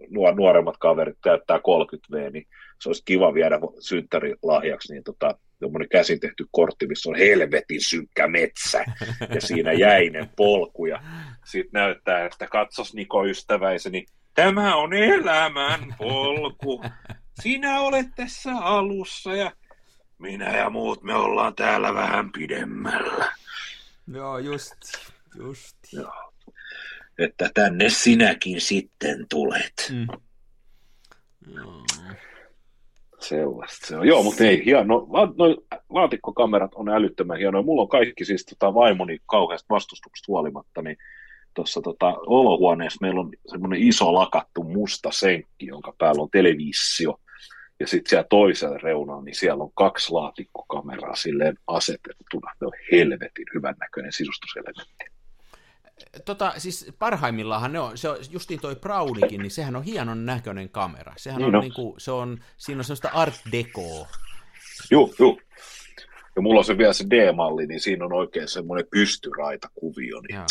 nuor, 0.10 0.36
nuoremmat 0.36 0.77
kaverit 0.77 1.17
täyttää 1.23 1.57
30V, 1.57 2.31
niin 2.31 2.47
se 2.81 2.89
olisi 2.89 3.03
kiva 3.05 3.34
viedä 3.34 3.60
synttärilahjaksi 3.79 4.93
niin 4.93 5.03
tota, 5.03 5.38
tuommoinen 5.60 5.89
käsin 5.89 6.19
tehty 6.19 6.45
kortti, 6.51 6.88
missä 6.88 7.10
on 7.10 7.15
helvetin 7.15 7.81
synkkä 7.81 8.27
metsä 8.27 8.86
ja 9.36 9.41
siinä 9.41 9.73
jäinen 9.73 10.29
polku 10.36 10.86
ja 10.86 11.01
sitten 11.45 11.81
näyttää, 11.81 12.25
että 12.25 12.47
katsos 12.47 12.93
Niko 12.93 13.25
ystäväiseni, 13.25 14.05
tämä 14.34 14.75
on 14.75 14.93
elämän 14.93 15.95
polku. 15.97 16.84
Sinä 17.41 17.82
olet 17.82 18.08
tässä 18.15 18.51
alussa 18.51 19.36
ja 19.36 19.51
minä 20.17 20.58
ja 20.58 20.69
muut 20.69 21.04
me 21.04 21.13
ollaan 21.13 21.56
täällä 21.56 21.93
vähän 21.93 22.32
pidemmällä. 22.32 23.32
Joo, 24.13 24.38
just, 24.38 24.73
just. 25.38 25.77
Joo. 25.93 26.34
Että 27.17 27.49
tänne 27.54 27.89
sinäkin 27.89 28.62
sitten 28.62 29.25
tulet. 29.30 29.91
Mm. 29.91 30.08
Joo. 31.56 31.84
Sellaista 33.19 33.88
se 33.88 33.97
on. 33.97 34.08
Joo, 34.08 34.23
mutta 34.23 34.43
ei, 34.43 34.65
hieno. 34.65 34.84
No, 34.84 35.08
laatikkokamerat 35.89 36.71
on 36.75 36.89
älyttömän 36.89 37.38
hienoja. 37.38 37.63
Mulla 37.63 37.82
on 37.82 37.89
kaikki 37.89 38.25
siis 38.25 38.45
tota, 38.45 38.73
vaimoni 38.73 39.17
kauheasta 39.25 39.73
vastustuksesta 39.73 40.25
huolimatta, 40.27 40.82
niin 40.82 40.97
tuossa 41.54 41.82
tota, 41.82 42.13
olohuoneessa 42.25 42.97
meillä 43.01 43.21
on 43.21 43.32
semmoinen 43.47 43.80
iso 43.80 44.13
lakattu 44.13 44.63
musta 44.63 45.10
senkki, 45.12 45.65
jonka 45.65 45.93
päällä 45.97 46.21
on 46.21 46.30
televisio. 46.32 47.19
Ja 47.81 47.87
sitten 47.87 48.09
siellä 48.09 48.27
toisella 48.29 48.77
reunalla, 48.77 49.23
niin 49.23 49.35
siellä 49.35 49.63
on 49.63 49.71
kaksi 49.73 50.11
laatikkokameraa 50.11 51.15
silleen 51.15 51.57
asetettuna. 51.67 52.51
Ne 52.61 52.67
on 52.67 52.73
helvetin 52.91 53.45
hyvän 53.53 53.75
näköinen 53.79 54.13
sisustuselementti. 54.13 55.05
Tota, 56.25 56.53
siis 56.57 56.93
parhaimmillaan 56.99 57.73
ne 57.73 57.79
on, 57.79 57.97
se 57.97 58.09
on 58.09 58.17
justiin 58.29 58.59
toi 58.59 58.75
Brownikin, 58.75 59.41
niin 59.41 59.51
sehän 59.51 59.75
on 59.75 59.83
hienon 59.83 60.25
näköinen 60.25 60.69
kamera. 60.69 61.13
Sehän 61.17 61.37
niin 61.37 61.45
on, 61.45 61.53
no. 61.53 61.61
niinku, 61.61 61.95
se 61.97 62.11
on, 62.11 62.39
siinä 62.57 62.79
on 62.79 62.83
sellaista 62.83 63.09
art 63.13 63.35
decoa. 63.51 64.07
Joo, 64.91 65.13
joo. 65.19 65.37
Ja 66.35 66.41
mulla 66.41 66.59
on 66.59 66.65
se 66.65 66.77
vielä 66.77 66.93
se 66.93 67.05
D-malli, 67.09 67.67
niin 67.67 67.79
siinä 67.79 68.05
on 68.05 68.13
oikein 68.13 68.47
semmoinen 68.47 68.87
pystyraita 68.91 69.69
kuvio. 69.75 70.21
Niin... 70.21 70.41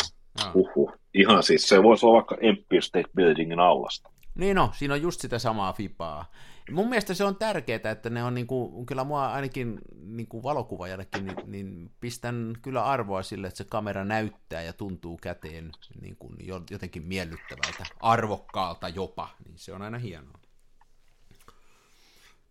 Uhuh. 0.53 0.93
Ihan 1.13 1.43
siis, 1.43 1.69
se 1.69 1.83
voisi 1.83 2.05
olla 2.05 2.15
vaikka 2.15 2.37
Empire 2.41 2.81
State 2.81 3.09
Buildingin 3.15 3.59
aulasta. 3.59 4.09
Niin 4.35 4.55
no, 4.55 4.71
siinä 4.73 4.93
on 4.93 5.01
just 5.01 5.21
sitä 5.21 5.39
samaa 5.39 5.73
fipaa. 5.73 6.31
Mun 6.71 6.89
mielestä 6.89 7.13
se 7.13 7.23
on 7.23 7.35
tärkeää, 7.35 7.91
että 7.91 8.09
ne 8.09 8.23
on 8.23 8.33
niinku, 8.33 8.85
kyllä 8.85 9.03
mua 9.03 9.31
ainakin 9.31 9.79
niinku 9.95 10.43
valokuvaajallekin, 10.43 11.25
niin, 11.25 11.37
niin, 11.45 11.91
pistän 11.99 12.53
kyllä 12.61 12.85
arvoa 12.85 13.23
sille, 13.23 13.47
että 13.47 13.57
se 13.57 13.63
kamera 13.63 14.05
näyttää 14.05 14.61
ja 14.61 14.73
tuntuu 14.73 15.17
käteen 15.17 15.71
niin 16.01 16.15
kuin 16.15 16.35
jotenkin 16.69 17.03
miellyttävältä, 17.03 17.85
arvokkaalta 17.99 18.89
jopa, 18.89 19.29
niin 19.45 19.57
se 19.57 19.73
on 19.73 19.81
aina 19.81 19.97
hienoa. 19.97 20.39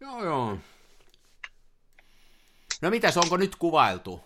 Joo, 0.01 0.25
joo. 0.25 0.59
No 2.83 2.91
mitäs, 2.91 3.17
onko 3.17 3.37
nyt 3.37 3.57
kuvailtu? 3.57 4.21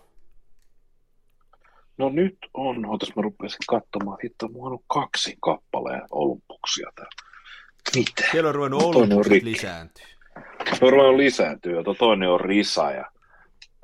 No 1.97 2.09
nyt 2.09 2.37
on, 2.53 2.85
otas 2.85 3.09
mä 3.15 3.21
rupesin 3.21 3.59
katsomaan, 3.67 4.17
hitto, 4.23 4.47
mulla 4.47 4.69
on 4.69 4.79
kaksi 4.87 5.37
kappaleen 5.41 6.01
olympuksia 6.11 6.91
täällä. 6.95 7.24
Mitä? 7.95 8.23
Siellä 8.31 8.49
on 8.49 8.55
ruvennut 8.55 8.83
olympukset 8.83 9.43
lisääntyä. 9.43 10.07
Se 10.79 10.85
on 10.85 10.91
ruvennut 10.91 11.17
lisääntyä, 11.17 11.75
ja 11.75 11.83
toinen 11.99 12.29
on 12.29 12.41
Risa, 12.41 12.91
ja 12.91 13.05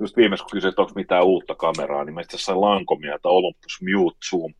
just 0.00 0.16
viimeis 0.16 0.42
kun 0.42 0.50
kysyt, 0.52 0.68
että 0.68 0.82
onko 0.82 0.92
mitään 0.94 1.24
uutta 1.24 1.54
kameraa, 1.54 2.04
niin 2.04 2.14
mä 2.14 2.20
itse 2.20 2.36
asiassa 2.36 2.60
lankomia, 2.60 3.14
että 3.14 3.28
Olympus 3.28 3.78
Mute 3.82 4.18
Zoom. 4.30 4.54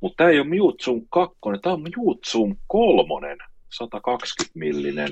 Mutta 0.00 0.16
tämä 0.16 0.30
ei 0.30 0.40
ole 0.40 0.48
Mute 0.48 0.84
Zoom 0.84 1.02
2, 1.10 1.38
tämä 1.62 1.72
on 1.72 1.84
Mute 1.96 2.30
Zoom 2.30 2.56
3, 2.66 3.36
120 3.72 4.58
millinen. 4.58 5.08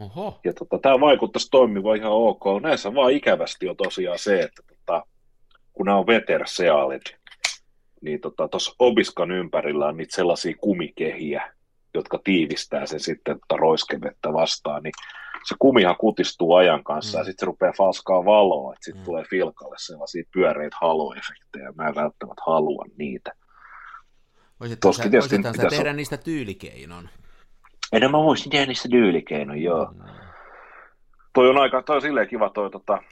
Oho. 0.00 0.40
Ja 0.44 0.52
tota, 0.52 0.78
tämä 0.78 1.00
vaikuttaisi 1.00 1.48
toimiva 1.50 1.94
ihan 1.94 2.12
ok. 2.12 2.44
Näissä 2.62 2.94
vaan 2.94 3.12
ikävästi 3.12 3.68
on 3.68 3.76
tosiaan 3.76 4.18
se, 4.18 4.40
että 4.40 4.62
tota, 4.66 5.06
kun 5.72 5.86
nämä 5.86 5.98
on 5.98 6.06
veterseaalit, 6.06 7.02
niin 8.00 8.20
tuossa 8.20 8.36
tota, 8.36 8.58
Obiskan 8.78 9.30
ympärillä 9.30 9.86
on 9.86 9.96
niitä 9.96 10.16
sellaisia 10.16 10.54
kumikehiä, 10.60 11.52
jotka 11.94 12.18
tiivistää 12.24 12.86
sen 12.86 13.00
sitten 13.00 13.40
tota 13.40 13.60
roiskevettä 13.60 14.32
vastaan, 14.32 14.82
niin 14.82 14.92
se 15.44 15.54
kumihan 15.58 15.96
kutistuu 15.96 16.54
ajan 16.54 16.84
kanssa 16.84 17.18
mm. 17.18 17.20
ja 17.20 17.24
sitten 17.24 17.40
se 17.40 17.46
rupeaa 17.46 17.72
falskaa 17.78 18.24
valoa, 18.24 18.72
että 18.72 18.84
sitten 18.84 19.02
mm. 19.02 19.04
tulee 19.04 19.24
filkalle 19.24 19.76
sellaisia 19.78 20.24
pyöreitä 20.32 20.76
haloefektejä, 20.80 21.72
mä 21.74 21.88
en 21.88 21.94
välttämättä 21.94 22.42
halua 22.46 22.84
niitä. 22.98 23.32
Voisitko 24.60 24.92
sä, 24.92 25.12
voisithan 25.12 25.54
sä 25.54 25.68
tehdä 25.68 25.90
on... 25.90 25.96
niistä 25.96 26.16
tyylikeinon? 26.16 27.08
En 27.92 28.10
mä 28.10 28.18
voisin 28.18 28.50
tehdä 28.50 28.66
niistä 28.66 28.88
tyylikeinon, 28.88 29.62
joo. 29.62 29.92
Mm. 29.92 30.04
Toi 31.34 31.48
on 31.48 31.58
aika, 31.58 31.82
toi 31.82 31.96
on 31.96 32.02
silleen 32.02 32.28
kiva 32.28 32.50
toi 32.50 32.70
tota, 32.70 33.02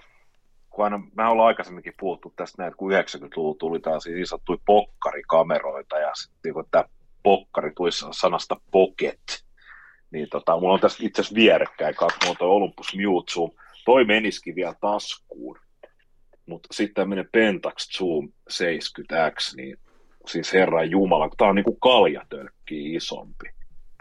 kun 0.71 0.85
aina, 0.85 1.01
me 1.17 1.25
ollaan 1.25 1.47
aikaisemminkin 1.47 1.95
puhuttu 2.01 2.33
tästä 2.37 2.63
näin, 2.63 2.69
että 2.69 2.79
kun 2.79 2.93
90-luvulla 2.93 3.57
tuli 3.59 3.81
taas 3.81 4.07
niin 4.07 4.27
sanottuja 4.27 4.59
pokkarikameroita 4.67 5.99
ja 5.99 6.11
sitten 6.15 6.55
kun 6.55 6.65
tämä 6.71 6.85
pokkari 7.23 7.73
tuli 7.77 7.91
sanasta 7.93 8.57
pocket, 8.71 9.45
niin 10.11 10.29
tota, 10.31 10.61
mulla 10.61 10.75
on 10.75 10.81
tässä 10.81 11.07
itse 11.07 11.21
asiassa 11.23 11.35
vierekkäin 11.35 11.95
kaksi, 11.95 12.19
mulla 12.21 12.31
on 12.31 12.37
toi 12.37 12.49
Olympus 12.49 12.93
Zoom, 13.35 13.51
toi 13.85 14.05
menisikin 14.05 14.55
vielä 14.55 14.75
taskuun, 14.81 15.59
mutta 16.47 16.69
sitten 16.73 16.95
tämmöinen 16.95 17.29
Pentax 17.33 17.99
Zoom 17.99 18.29
70X, 18.53 19.57
niin 19.57 19.77
siis 20.27 20.53
herran 20.53 20.91
jumala, 20.91 21.31
tää 21.37 21.49
on 21.49 21.55
niinku 21.55 21.77
kaljatölkki 21.77 22.95
isompi. 22.95 23.47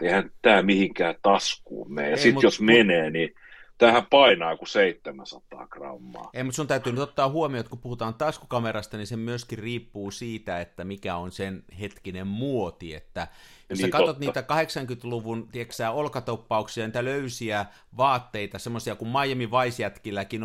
Eihän 0.02 0.30
tämä 0.42 0.62
mihinkään 0.62 1.14
taskuun 1.22 1.94
mene. 1.94 2.10
Ja 2.10 2.16
sitten 2.16 2.42
jos 2.42 2.60
menee, 2.60 3.10
niin 3.10 3.34
Tähän 3.80 4.06
painaa 4.10 4.56
kuin 4.56 4.68
700 4.68 5.66
grammaa. 5.66 6.30
Ei, 6.34 6.42
mutta 6.42 6.56
sun 6.56 6.66
täytyy 6.66 6.92
nyt 6.92 7.02
ottaa 7.02 7.28
huomioon, 7.28 7.60
että 7.60 7.70
kun 7.70 7.78
puhutaan 7.78 8.14
taskukamerasta, 8.14 8.96
niin 8.96 9.06
se 9.06 9.16
myöskin 9.16 9.58
riippuu 9.58 10.10
siitä, 10.10 10.60
että 10.60 10.84
mikä 10.84 11.16
on 11.16 11.32
sen 11.32 11.64
hetkinen 11.80 12.26
muoti. 12.26 12.94
Että 12.94 13.28
jos 13.70 13.78
niin, 13.78 13.88
sä 13.88 13.90
katsot 13.92 14.06
totta. 14.06 14.20
niitä 14.20 14.40
80-luvun 14.40 15.48
tiedätkö, 15.52 15.90
olkatoppauksia, 15.90 16.86
niitä 16.86 17.04
löysiä 17.04 17.66
vaatteita, 17.96 18.58
semmoisia 18.58 18.96
kuin 18.96 19.10
Miami 19.10 19.50
Vice 19.50 19.92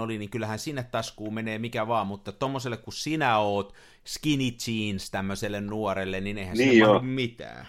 oli, 0.01 0.17
niin 0.17 0.29
kyllähän 0.29 0.59
sinne 0.59 0.83
taskuun 0.83 1.33
menee 1.33 1.59
mikä 1.59 1.87
vaan, 1.87 2.07
mutta 2.07 2.31
tommoselle 2.31 2.77
kun 2.77 2.93
sinä 2.93 3.37
oot 3.37 3.73
skinny 4.05 4.45
jeans 4.67 5.11
tämmöiselle 5.11 5.61
nuorelle, 5.61 6.21
niin 6.21 6.37
eihän 6.37 6.57
niin 6.57 6.85
sinne 6.85 7.01
mitään. 7.01 7.67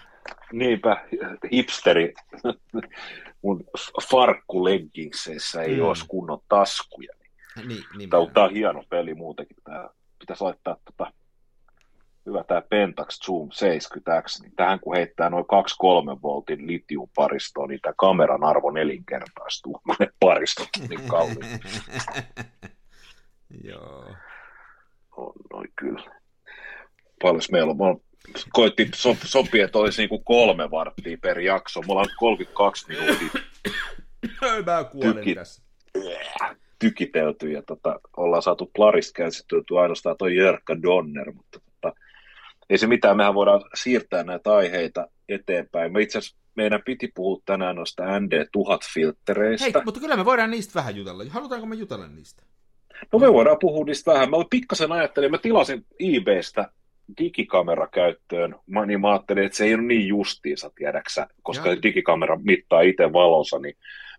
Niinpä, 0.51 1.05
hipsteri 1.51 2.13
mun 3.41 3.63
farkkuleggingseissä 4.11 5.61
ei 5.61 5.77
mm. 5.77 5.85
olisi 5.85 6.05
kunnon 6.07 6.39
taskuja. 6.49 7.13
Niin, 7.67 7.83
niin 7.97 8.09
tämä, 8.09 8.27
tämä 8.33 8.45
on 8.45 8.53
hieno 8.53 8.83
peli 8.89 9.13
muutenkin. 9.13 9.57
Tämä 9.63 9.89
pitäisi 10.19 10.43
laittaa 10.43 10.77
tota, 10.85 11.11
hyvä 12.25 12.43
tämä 12.43 12.61
Pentax 12.61 13.19
Zoom 13.25 13.49
70X, 13.49 14.41
niin 14.41 14.55
tähän 14.55 14.79
kun 14.79 14.95
heittää 14.95 15.29
noin 15.29 15.45
2-3 16.15 16.21
voltin 16.21 16.67
litiumparistoa, 16.67 17.67
niin 17.67 17.79
tämä 17.81 17.93
kameran 17.97 18.43
arvo 18.43 18.71
nelinkertaistuu, 18.71 19.81
kun 19.83 19.95
ne 19.99 20.07
paristot 20.19 20.69
niin 20.89 21.07
kalliit. 21.07 21.61
Joo. 23.69 24.15
On 25.17 25.33
noin 25.53 25.69
kyllä. 25.75 26.15
Paljon 27.21 27.41
meillä 27.51 27.75
on, 27.79 28.01
koitti 28.53 28.89
so, 28.95 29.17
sopia, 29.23 29.65
että 29.65 29.79
olisi 29.79 30.01
niin 30.01 30.09
kuin 30.09 30.23
kolme 30.23 30.71
varttia 30.71 31.17
per 31.21 31.39
jakso. 31.39 31.81
Mulla 31.81 32.01
on 32.01 32.07
32 32.19 32.85
minuuttia. 32.87 33.29
Mä 34.65 34.83
kuolen 34.83 35.15
tyki, 35.15 35.35
tässä. 35.35 35.63
Tykitelty 36.79 37.51
ja 37.51 37.61
tota, 37.61 37.99
ollaan 38.17 38.41
saatu 38.41 38.71
Plarista 38.75 39.17
käsitelty 39.17 39.77
ainoastaan 39.77 40.15
toi 40.17 40.35
Jörkka 40.35 40.81
Donner, 40.81 41.31
mutta 41.31 41.59
tota, 41.59 41.95
ei 42.69 42.77
se 42.77 42.87
mitään, 42.87 43.17
mehän 43.17 43.33
voidaan 43.33 43.61
siirtää 43.75 44.23
näitä 44.23 44.53
aiheita 44.53 45.07
eteenpäin. 45.29 45.93
Me 45.93 46.01
itse 46.01 46.17
asiassa 46.17 46.37
meidän 46.55 46.81
piti 46.85 47.11
puhua 47.15 47.41
tänään 47.45 47.75
noista 47.75 48.03
ND1000-filttereistä. 48.03 49.63
Hei, 49.63 49.83
mutta 49.85 49.99
kyllä 49.99 50.17
me 50.17 50.25
voidaan 50.25 50.51
niistä 50.51 50.73
vähän 50.75 50.95
jutella. 50.95 51.23
Halutaanko 51.29 51.67
me 51.67 51.75
jutella 51.75 52.07
niistä? 52.07 52.43
No 53.13 53.19
me 53.19 53.33
voidaan 53.33 53.57
puhua 53.61 53.85
niistä 53.85 54.11
vähän. 54.11 54.29
Mä 54.29 54.37
pikkasen 54.49 54.91
ajattelin, 54.91 55.31
mä 55.31 55.37
tilasin 55.37 55.85
eBaystä 55.99 56.71
digikamera 57.17 57.87
käyttöön, 57.87 58.55
mä, 58.65 58.85
niin 58.85 59.01
mä 59.01 59.11
ajattelin, 59.11 59.45
että 59.45 59.57
se 59.57 59.65
ei 59.65 59.73
ole 59.73 59.83
niin 59.83 60.07
justiinsa, 60.07 60.71
tiedäksä, 60.75 61.27
koska 61.43 61.69
ja. 61.69 61.81
digikamera 61.83 62.39
mittaa 62.43 62.81
itse 62.81 63.13
valonsa, 63.13 63.59
niin 63.59 63.75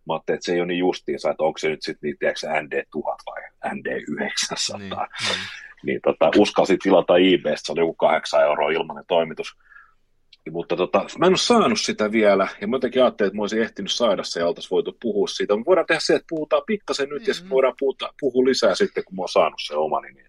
mä 0.07 0.15
ajattelin, 0.15 0.37
että 0.37 0.47
se 0.47 0.53
ei 0.53 0.61
ole 0.61 0.67
niin 0.67 0.79
justiinsa, 0.79 1.31
että 1.31 1.43
onko 1.43 1.59
se 1.59 1.69
nyt 1.69 1.83
sitten 1.83 2.09
niin, 2.09 2.19
tiedäksä, 2.19 2.49
ND1000 2.49 3.03
vai 3.03 3.43
ND900. 3.75 4.79
Niin, 4.79 4.91
niin. 4.91 5.41
niin 5.87 6.01
tota, 6.05 6.31
uskalsin 6.37 6.79
tilata 6.83 7.17
eBaystä, 7.17 7.67
se 7.67 7.73
oli 7.73 7.81
joku 7.81 7.95
8 7.95 8.43
euroa 8.43 8.71
ilmainen 8.71 9.05
toimitus. 9.09 9.57
Mutta 10.51 10.77
tota, 10.77 10.99
mä 11.19 11.27
en 11.27 11.33
ole 11.33 11.37
saanut 11.37 11.81
sitä 11.81 12.13
vielä, 12.13 12.49
ja 12.61 12.69
mä 12.69 12.77
jotenkin 12.77 13.03
ajattelin, 13.03 13.29
että 13.29 13.37
mä 13.37 13.43
olisin 13.43 13.63
ehtinyt 13.63 13.93
saada 13.93 14.25
se, 14.25 14.41
ja 14.41 14.47
oltaisiin 14.47 14.71
voitu 14.71 14.97
puhua 15.03 15.27
siitä. 15.27 15.57
Me 15.57 15.65
voidaan 15.67 15.87
tehdä 15.87 16.01
se, 16.01 16.15
että 16.15 16.27
puhutaan 16.29 16.63
pikkasen 16.67 17.09
nyt, 17.09 17.13
mm-hmm. 17.13 17.29
ja 17.29 17.35
sitten 17.35 17.51
voidaan 17.51 17.75
puhuta, 17.79 18.13
puhua 18.21 18.45
lisää 18.45 18.75
sitten, 18.75 19.05
kun 19.05 19.17
mä 19.17 19.23
oon 19.23 19.29
saanut 19.29 19.61
se 19.67 19.75
omani. 19.77 20.13
Niin 20.13 20.28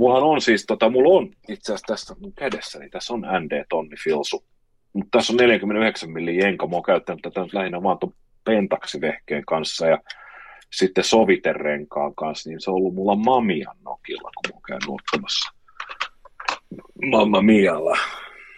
Mullahan 0.00 0.22
on 0.22 0.40
siis, 0.40 0.66
tota, 0.66 0.90
mulla 0.90 1.18
on 1.18 1.30
itse 1.48 1.72
asiassa 1.72 1.94
tässä 1.94 2.16
mun 2.20 2.32
kädessäni, 2.32 2.90
tässä 2.90 3.14
on 3.14 3.20
ND-tonni 3.20 3.96
filsu. 4.04 4.44
Mutta 4.92 5.18
tässä 5.18 5.32
on 5.32 5.36
49 5.36 6.10
milli 6.10 6.36
jenka, 6.36 6.66
mä 6.66 6.76
oon 6.76 6.82
käyttänyt 6.82 7.22
tätä 7.22 7.40
nyt 7.40 7.52
lähinnä 7.52 7.82
vaan 7.82 7.98
tuon 7.98 8.12
pentaksivehkeen 8.44 9.44
kanssa 9.44 9.86
ja 9.86 9.98
sitten 10.72 11.04
soviterenkaan 11.04 12.14
kanssa, 12.14 12.50
niin 12.50 12.60
se 12.60 12.70
on 12.70 12.76
ollut 12.76 12.94
mulla 12.94 13.16
Mamian 13.16 13.76
nokilla, 13.84 14.30
kun 14.34 14.42
mä 14.48 14.54
oon 14.54 14.62
käynyt 14.62 15.00
ottamassa 15.00 15.50
Mamma 17.10 17.42
Mialla. 17.42 17.98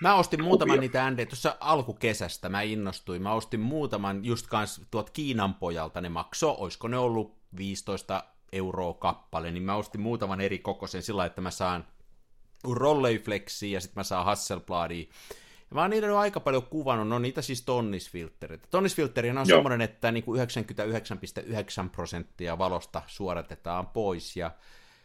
Mä 0.02 0.14
ostin 0.14 0.44
muutaman 0.44 0.76
Kuvia. 0.76 0.80
niitä 0.80 1.10
ND 1.10 1.26
tuossa 1.26 1.56
alkukesästä, 1.60 2.48
mä 2.48 2.62
innostuin. 2.62 3.22
Mä 3.22 3.32
ostin 3.32 3.60
muutaman 3.60 4.24
just 4.24 4.46
kans 4.46 4.80
tuot 4.90 5.10
Kiinan 5.10 5.54
pojalta, 5.54 6.00
ne 6.00 6.08
maksoi, 6.08 6.54
oisko 6.58 6.88
ne 6.88 6.98
ollut 6.98 7.36
15 7.56 8.24
euroa 8.52 8.94
kappale, 8.94 9.50
niin 9.50 9.62
mä 9.62 9.74
ostin 9.74 10.00
muutaman 10.00 10.40
eri 10.40 10.58
kokoisen 10.58 11.02
sillä 11.02 11.24
että 11.24 11.40
mä 11.40 11.50
saan 11.50 11.86
Rolleiflexia 12.72 13.74
ja 13.74 13.80
sitten 13.80 14.00
mä 14.00 14.04
saan 14.04 14.24
Hasselbladia. 14.24 15.06
Ja 15.70 15.74
mä 15.74 15.80
oon 15.80 15.90
niitä 15.90 16.20
aika 16.20 16.40
paljon 16.40 16.66
kuvannut, 16.66 17.08
no 17.08 17.18
niitä 17.18 17.42
siis 17.42 17.62
tonnisfilttereitä. 17.62 18.68
Tonnisfiltteriä 18.70 19.40
on 19.40 19.46
semmoinen, 19.46 19.80
että 19.80 20.12
niin 20.12 20.24
kuin 20.24 20.40
99,9 20.40 21.88
prosenttia 21.92 22.58
valosta 22.58 23.02
suoratetaan 23.06 23.86
pois 23.86 24.36
ja 24.36 24.50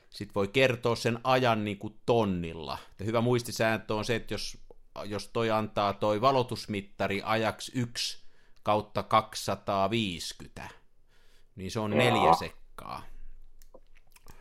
sitten 0.10 0.36
voi 0.36 0.48
kertoa 0.48 0.96
sen 0.96 1.20
ajan 1.24 1.66
niin 1.66 1.78
kuin 1.78 2.00
tonnilla. 2.06 2.78
Ja 3.00 3.06
hyvä 3.06 3.22
muistisääntö 3.22 3.96
on 3.96 4.06
se, 4.06 4.16
että 4.16 4.34
jos 4.34 4.58
jos 5.06 5.28
toi 5.28 5.52
antaa 5.52 5.94
toi 5.94 6.22
valotusmittari 6.22 7.22
ajaksi 7.26 7.72
1 7.76 8.24
kautta 8.64 9.04
250, 9.04 10.70
niin 11.56 11.72
se 11.72 11.80
on 11.80 11.92
neljä 11.92 12.34
sekkaa. 12.40 13.04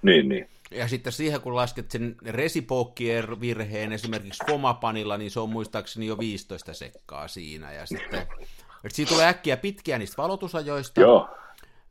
Niin, 0.06 0.28
niin. 0.28 0.48
Ja 0.70 0.88
sitten 0.88 1.12
siihen, 1.12 1.40
kun 1.40 1.56
lasket 1.56 1.90
sen 1.90 2.16
resipookkier-virheen 2.26 3.92
esimerkiksi 3.92 4.44
Fomapanilla, 4.46 5.16
niin 5.16 5.30
se 5.30 5.40
on 5.40 5.50
muistaakseni 5.50 6.06
jo 6.06 6.18
15 6.18 6.74
sekkaa 6.74 7.28
siinä. 7.28 7.72
Ja 7.72 7.86
sitten, 7.86 8.20
että 8.84 8.96
siitä 8.96 9.12
tulee 9.12 9.26
äkkiä 9.26 9.56
pitkiä 9.56 9.98
niistä 9.98 10.22
valotusajoista. 10.22 11.00
Joo. 11.00 11.28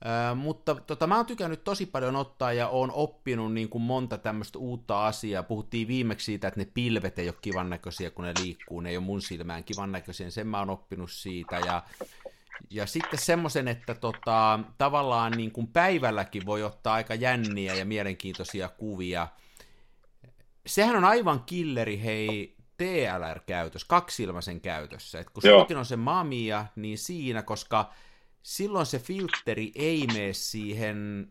Ää, 0.03 0.35
mutta 0.35 0.75
tota, 0.75 1.07
mä 1.07 1.15
oon 1.15 1.25
tykännyt 1.25 1.63
tosi 1.63 1.85
paljon 1.85 2.15
ottaa 2.15 2.53
ja 2.53 2.67
oon 2.67 2.91
oppinut 2.91 3.53
niin 3.53 3.69
kuin 3.69 3.81
monta 3.81 4.17
tämmöistä 4.17 4.59
uutta 4.59 5.07
asiaa. 5.07 5.43
Puhuttiin 5.43 5.87
viimeksi 5.87 6.25
siitä, 6.25 6.47
että 6.47 6.59
ne 6.59 6.67
pilvet 6.73 7.19
ei 7.19 7.29
ole 7.29 7.35
kivan 7.41 7.69
näköisiä, 7.69 8.11
kun 8.11 8.25
ne 8.25 8.33
liikkuu. 8.43 8.79
Ne 8.79 8.89
ei 8.89 8.97
ole 8.97 9.05
mun 9.05 9.21
silmään 9.21 9.63
kivan 9.63 9.91
näköisiä. 9.91 10.29
Sen 10.29 10.47
mä 10.47 10.59
oon 10.59 10.69
oppinut 10.69 11.11
siitä. 11.11 11.59
Ja, 11.59 11.83
ja 12.69 12.85
sitten 12.85 13.19
semmoisen, 13.19 13.67
että 13.67 13.95
tota, 13.95 14.59
tavallaan 14.77 15.31
niin 15.31 15.51
kuin 15.51 15.67
päivälläkin 15.67 16.45
voi 16.45 16.63
ottaa 16.63 16.93
aika 16.93 17.15
jänniä 17.15 17.73
ja 17.73 17.85
mielenkiintoisia 17.85 18.69
kuvia. 18.69 19.27
Sehän 20.65 20.95
on 20.95 21.05
aivan 21.05 21.43
killeri, 21.45 22.03
hei, 22.03 22.55
TLR-käytös, 22.77 23.85
kaksilmaisen 23.85 24.61
käytössä. 24.61 25.19
Et 25.19 25.29
kun 25.29 25.41
Joo. 25.43 25.53
sullakin 25.53 25.77
on 25.77 25.85
se 25.85 25.95
Mamia, 25.95 26.65
niin 26.75 26.97
siinä, 26.97 27.41
koska 27.41 27.93
silloin 28.43 28.85
se 28.85 28.99
filtteri 28.99 29.71
ei 29.75 30.07
mene 30.13 30.33
siihen 30.33 31.27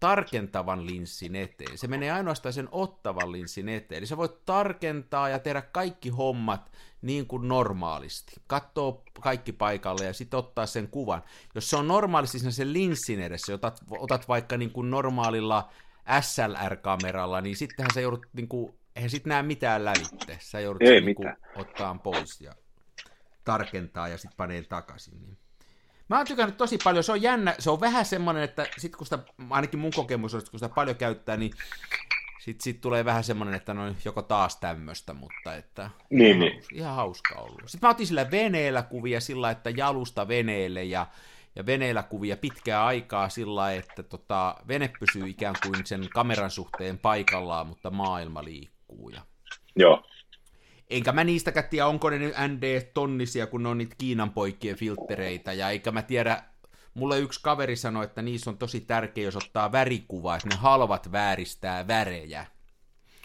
tarkentavan 0.00 0.86
linssin 0.86 1.36
eteen. 1.36 1.78
Se 1.78 1.86
menee 1.86 2.10
ainoastaan 2.10 2.52
sen 2.52 2.68
ottavan 2.72 3.32
linssin 3.32 3.68
eteen. 3.68 3.98
Eli 3.98 4.06
sä 4.06 4.16
voit 4.16 4.44
tarkentaa 4.44 5.28
ja 5.28 5.38
tehdä 5.38 5.62
kaikki 5.62 6.08
hommat 6.08 6.72
niin 7.02 7.26
kuin 7.26 7.48
normaalisti. 7.48 8.32
Katsoo 8.46 9.02
kaikki 9.20 9.52
paikalle 9.52 10.04
ja 10.04 10.12
sitten 10.12 10.38
ottaa 10.38 10.66
sen 10.66 10.88
kuvan. 10.88 11.22
Jos 11.54 11.70
se 11.70 11.76
on 11.76 11.88
normaalisti 11.88 12.38
siinä 12.38 12.50
sen 12.50 12.72
linssin 12.72 13.20
edessä, 13.20 13.54
otat, 13.54 13.80
otat 13.90 14.28
vaikka 14.28 14.56
niin 14.56 14.70
kuin 14.70 14.90
normaalilla 14.90 15.70
SLR-kameralla, 16.20 17.40
niin 17.40 17.56
sittenhän 17.56 17.94
sä 17.94 18.00
joudut, 18.00 18.26
niin 18.32 18.48
kuin, 18.48 18.74
eihän 18.96 19.10
sit 19.10 19.26
näe 19.26 19.42
mitään 19.42 19.84
lävitte. 19.84 20.38
Sä 20.40 20.60
joudut 20.60 20.82
Ei 20.82 20.88
sen 20.88 21.04
niin 21.04 21.16
kuin 21.16 21.36
ottaa 21.56 21.94
pois 21.94 22.40
ja 22.40 22.54
tarkentaa 23.44 24.08
ja 24.08 24.18
sitten 24.18 24.36
panee 24.36 24.62
takaisin. 24.62 25.22
Niin. 25.22 25.38
Mä 26.08 26.16
oon 26.16 26.26
tykännyt 26.26 26.56
tosi 26.56 26.78
paljon, 26.84 27.04
se 27.04 27.12
on 27.12 27.22
jännä, 27.22 27.54
se 27.58 27.70
on 27.70 27.80
vähän 27.80 28.04
semmoinen, 28.04 28.42
että 28.42 28.66
sit 28.78 28.96
kun 28.96 29.06
sitä, 29.06 29.18
ainakin 29.50 29.80
mun 29.80 29.92
kokemus 29.96 30.34
on, 30.34 30.38
että 30.38 30.50
kun 30.50 30.60
sitä 30.60 30.74
paljon 30.74 30.96
käyttää, 30.96 31.36
niin 31.36 31.52
sit, 32.42 32.60
sit 32.60 32.80
tulee 32.80 33.04
vähän 33.04 33.24
semmoinen, 33.24 33.54
että 33.54 33.74
no 33.74 33.94
joko 34.04 34.22
taas 34.22 34.56
tämmöistä, 34.56 35.14
mutta 35.14 35.54
että 35.54 35.90
Niin, 36.10 36.26
ihan, 36.28 36.40
niin. 36.40 36.52
hauska- 36.52 36.74
ihan 36.74 36.94
hauska 36.94 37.34
ollut. 37.34 37.62
Sitten 37.66 37.88
mä 37.88 37.90
otin 37.90 38.06
sillä 38.06 38.30
veneellä 38.30 38.82
kuvia 38.82 39.20
sillä, 39.20 39.50
että 39.50 39.70
jalusta 39.70 40.28
veneelle 40.28 40.84
ja, 40.84 41.06
ja 41.56 41.66
veneellä 41.66 42.02
kuvia 42.02 42.36
pitkää 42.36 42.86
aikaa 42.86 43.28
sillä, 43.28 43.72
että 43.72 44.02
tota, 44.02 44.56
vene 44.68 44.90
pysyy 45.00 45.28
ikään 45.28 45.54
kuin 45.62 45.86
sen 45.86 46.08
kameran 46.14 46.50
suhteen 46.50 46.98
paikallaan, 46.98 47.66
mutta 47.66 47.90
maailma 47.90 48.44
liikkuu. 48.44 49.08
Ja 49.10 49.20
Joo. 49.76 50.06
enkä 50.90 51.12
mä 51.12 51.24
niistäkään 51.24 51.68
tiedä, 51.70 51.86
onko 51.86 52.10
ne 52.10 52.18
nyt 52.18 52.34
ND-tonnisia, 52.34 53.46
kun 53.46 53.62
ne 53.62 53.68
on 53.68 53.78
niitä 53.78 53.94
Kiinan 53.98 54.30
poikien 54.30 54.76
filtreitä, 54.76 55.52
ja 55.52 55.70
eikä 55.70 55.92
mä 55.92 56.02
tiedä, 56.02 56.42
mulle 56.94 57.18
yksi 57.18 57.40
kaveri 57.42 57.76
sanoi, 57.76 58.04
että 58.04 58.22
niissä 58.22 58.50
on 58.50 58.58
tosi 58.58 58.80
tärkeä, 58.80 59.24
jos 59.24 59.36
ottaa 59.36 59.72
värikuvaa, 59.72 60.36
että 60.36 60.48
ne 60.48 60.56
halvat 60.56 61.12
vääristää 61.12 61.86
värejä. 61.86 62.46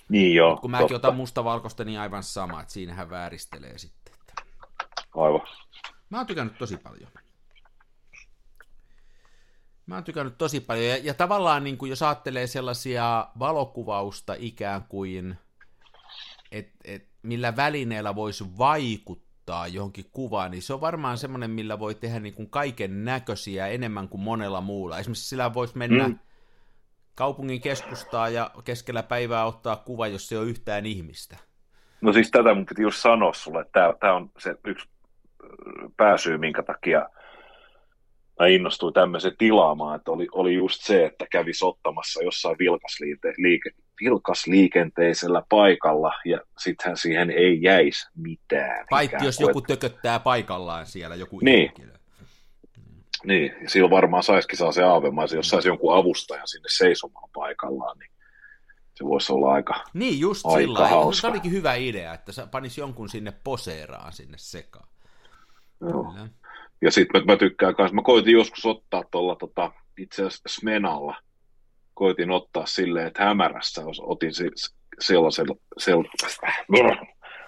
Niin 0.09 0.35
joo. 0.35 0.57
Kun 0.57 0.71
mäkin 0.71 0.87
totta. 0.87 1.07
otan 1.07 1.17
mustavalkoista, 1.17 1.83
niin 1.83 1.99
aivan 1.99 2.23
sama, 2.23 2.61
että 2.61 2.73
siinähän 2.73 3.09
vääristelee 3.09 3.77
sitten. 3.77 4.13
Aivan. 5.15 5.41
Mä 6.09 6.17
oon 6.17 6.27
tykännyt 6.27 6.57
tosi 6.57 6.77
paljon. 6.77 7.11
Mä 9.85 9.95
oon 9.95 10.03
tykännyt 10.03 10.37
tosi 10.37 10.59
paljon, 10.59 10.87
ja, 10.87 10.97
ja 10.97 11.13
tavallaan 11.13 11.63
niin 11.63 11.77
kuin 11.77 11.89
jos 11.89 12.03
ajattelee 12.03 12.47
sellaisia 12.47 13.27
valokuvausta 13.39 14.35
ikään 14.37 14.83
kuin, 14.83 15.37
että 16.51 16.77
et, 16.83 17.07
millä 17.21 17.55
välineellä 17.55 18.15
voisi 18.15 18.57
vaikuttaa 18.57 19.26
johonkin 19.73 20.05
kuvaan, 20.11 20.51
niin 20.51 20.61
se 20.61 20.73
on 20.73 20.81
varmaan 20.81 21.17
semmoinen, 21.17 21.51
millä 21.51 21.79
voi 21.79 21.95
tehdä 21.95 22.19
niin 22.19 22.33
kuin 22.33 22.49
kaiken 22.49 23.05
näköisiä 23.05 23.67
enemmän 23.67 24.09
kuin 24.09 24.21
monella 24.21 24.61
muulla. 24.61 24.99
Esimerkiksi 24.99 25.27
sillä 25.29 25.53
voisi 25.53 25.77
mennä 25.77 26.07
Mm. 26.07 26.19
kaupungin 27.15 27.61
keskustaan 27.61 28.33
ja 28.33 28.51
keskellä 28.63 29.03
päivää 29.03 29.45
ottaa 29.45 29.75
kuva, 29.75 30.07
jos 30.07 30.29
se 30.29 30.37
on 30.37 30.47
yhtään 30.47 30.85
ihmistä. 30.85 31.37
No 32.01 32.13
siis 32.13 32.31
tätä 32.31 32.53
mun 32.53 32.65
piti 32.65 32.81
just 32.81 32.97
sanoa 33.01 33.33
sulle, 33.33 33.61
että 33.61 33.93
tämä 33.99 34.13
on 34.13 34.29
se 34.39 34.55
yksi 34.65 34.89
ö, 35.43 35.47
pääsyy, 35.97 36.37
minkä 36.37 36.63
takia 36.63 37.09
mä 38.39 38.47
innostuin 38.47 38.93
tämmöisen 38.93 39.37
tilaamaan, 39.37 39.95
että 39.95 40.11
oli, 40.11 40.27
oli 40.31 40.53
just 40.53 40.81
se, 40.81 41.05
että 41.05 41.25
kävisi 41.31 41.65
ottamassa 41.65 42.23
jossain 42.23 42.55
vilkasliike, 42.59 43.33
liike, 43.37 43.69
vilkasliikenteisellä 44.01 45.43
paikalla 45.49 46.13
ja 46.25 46.39
sittenhän 46.59 46.97
siihen 46.97 47.31
ei 47.31 47.61
jäisi 47.61 48.07
mitään. 48.15 48.85
Paitsi 48.89 49.25
jos 49.25 49.39
joku 49.39 49.61
tököttää 49.61 50.19
paikallaan 50.19 50.85
siellä, 50.85 51.15
joku 51.15 51.39
Niin. 51.41 51.59
henkilö. 51.59 51.97
Niin, 53.25 53.53
ja 53.61 53.69
silloin 53.69 53.91
varmaan 53.91 54.23
saisikin 54.23 54.57
saa 54.57 54.71
se 54.71 54.83
aavemaisen, 54.83 55.37
jos 55.37 55.49
saisi 55.49 55.67
jonkun 55.67 55.95
avustajan 55.95 56.47
sinne 56.47 56.69
seisomaan 56.71 57.29
paikallaan, 57.33 57.97
niin 57.97 58.11
se 58.93 59.05
voisi 59.05 59.33
olla 59.33 59.53
aika... 59.53 59.83
Niin, 59.93 60.19
just 60.19 60.45
Aika 60.45 60.57
sillä 60.59 60.87
hauska. 60.87 61.21
Se 61.21 61.27
olikin 61.27 61.51
hyvä 61.51 61.75
idea, 61.75 62.13
että 62.13 62.31
sä 62.31 62.47
panis 62.47 62.77
jonkun 62.77 63.09
sinne 63.09 63.33
poseeraan 63.43 64.13
sinne 64.13 64.37
sekaan. 64.37 64.87
Joo. 65.81 66.03
Kyllä. 66.03 66.27
Ja 66.81 66.91
sitten 66.91 67.21
mä, 67.21 67.33
mä 67.33 67.37
tykkään 67.37 67.75
kanssa, 67.75 67.95
mä 67.95 68.01
koitin 68.01 68.33
joskus 68.33 68.65
ottaa 68.65 69.03
tuolla 69.11 69.35
tota, 69.35 69.71
itse 69.97 70.25
asiassa 70.25 70.49
Smenalla, 70.59 71.15
koitin 71.97 72.31
ottaa 72.31 72.65
silleen, 72.65 73.07
että 73.07 73.23
hämärässä 73.23 73.81
otin 73.99 74.31
sellaisella, 74.99 75.55
sellaisella 75.77 76.27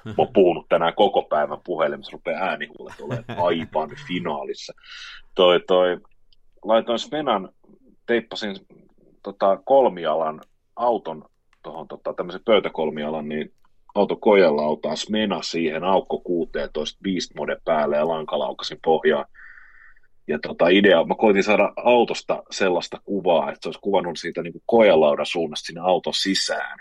mä 0.05 0.13
oon 0.17 0.33
puhunut 0.33 0.65
tänään 0.69 0.93
koko 0.95 1.21
päivän 1.21 1.61
puhelimessa, 1.63 2.11
rupeaa 2.11 2.43
äänihuulet 2.43 3.01
olemaan 3.01 3.25
aivan 3.47 3.89
finaalissa. 4.07 4.73
Toi, 5.35 5.59
toi, 5.67 5.97
laitoin 6.63 6.99
Smenan, 6.99 7.49
teippasin 8.05 8.55
tota, 9.23 9.57
kolmialan 9.65 10.41
auton 10.75 11.25
tuohon 11.63 11.87
tota, 11.87 12.13
tämmöisen 12.13 12.41
pöytäkolmialan, 12.45 13.29
niin 13.29 13.53
auto 13.95 14.15
kojalla 14.15 14.61
autaan 14.61 14.97
Smena 14.97 15.41
siihen 15.41 15.83
aukko 15.83 16.19
16 16.19 16.99
Beast 17.03 17.31
Mode 17.35 17.57
päälle 17.65 17.95
ja 17.95 18.07
lankalaukasin 18.07 18.79
pohjaan. 18.83 19.25
Ja 20.29 20.39
tota 20.39 20.67
idea, 20.67 21.05
mä 21.05 21.15
koitin 21.15 21.43
saada 21.43 21.73
autosta 21.75 22.43
sellaista 22.51 23.01
kuvaa, 23.05 23.49
että 23.49 23.59
se 23.63 23.67
olisi 23.67 23.79
kuvannut 23.79 24.19
siitä 24.19 24.41
niin 24.41 24.53
kuin 24.53 24.63
kojalaudan 24.65 25.25
suunnasta 25.25 25.65
sinne 25.65 25.81
auton 25.81 26.13
sisään. 26.13 26.79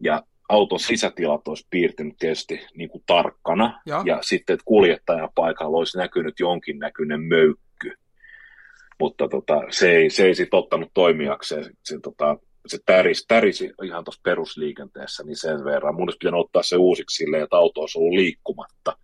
Ja 0.00 0.22
auton 0.48 0.80
sisätilat 0.80 1.48
olisi 1.48 1.66
piirtynyt 1.70 2.14
tietysti 2.18 2.66
niin 2.74 2.90
kuin 2.90 3.04
tarkkana. 3.06 3.80
Joo. 3.86 4.02
Ja 4.06 4.18
sitten, 4.22 4.54
että 4.54 4.64
kuljettajan 4.64 5.28
paikalla 5.34 5.78
olisi 5.78 5.98
näkynyt 5.98 6.40
jonkinnäköinen 6.40 7.20
möykky. 7.20 7.92
Mutta 9.00 9.28
tota, 9.28 9.54
se 9.70 9.90
ei, 9.90 10.10
se 10.10 10.24
ei 10.26 10.34
sitten 10.34 10.58
ottanut 10.58 10.90
toimijakseen. 10.94 11.64
Se, 11.64 11.70
se, 11.84 11.98
tota, 12.02 12.36
se 12.66 12.78
tärisi, 12.86 13.24
tärisi 13.28 13.72
ihan 13.84 14.04
tuossa 14.04 14.20
perusliikenteessä 14.24 15.22
niin 15.22 15.36
sen 15.36 15.64
verran. 15.64 15.94
Mun 15.94 16.02
olisi 16.02 16.18
pitänyt 16.18 16.40
ottaa 16.40 16.62
se 16.62 16.76
uusiksi 16.76 17.16
silleen, 17.16 17.42
että 17.42 17.56
auto 17.56 17.80
olisi 17.80 17.98
ollut 17.98 18.14
liikkumatta. 18.14 18.96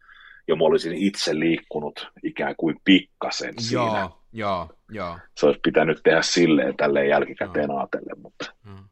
Ja 0.49 0.57
mä 0.57 0.65
olisin 0.65 0.95
itse 0.95 1.39
liikkunut 1.39 2.09
ikään 2.23 2.55
kuin 2.57 2.77
pikkasen 2.85 3.55
siinä. 3.59 3.83
Joo, 3.83 4.23
joo, 4.33 4.69
joo. 4.91 5.19
Se 5.37 5.47
olisi 5.47 5.61
pitänyt 5.63 6.01
tehdä 6.05 6.23
silleen 6.23 6.77
tälleen 6.77 7.09
jälkikäteen 7.09 7.71
ajatellen, 7.71 8.21
mutta 8.23 8.53
Mm. 8.65 8.89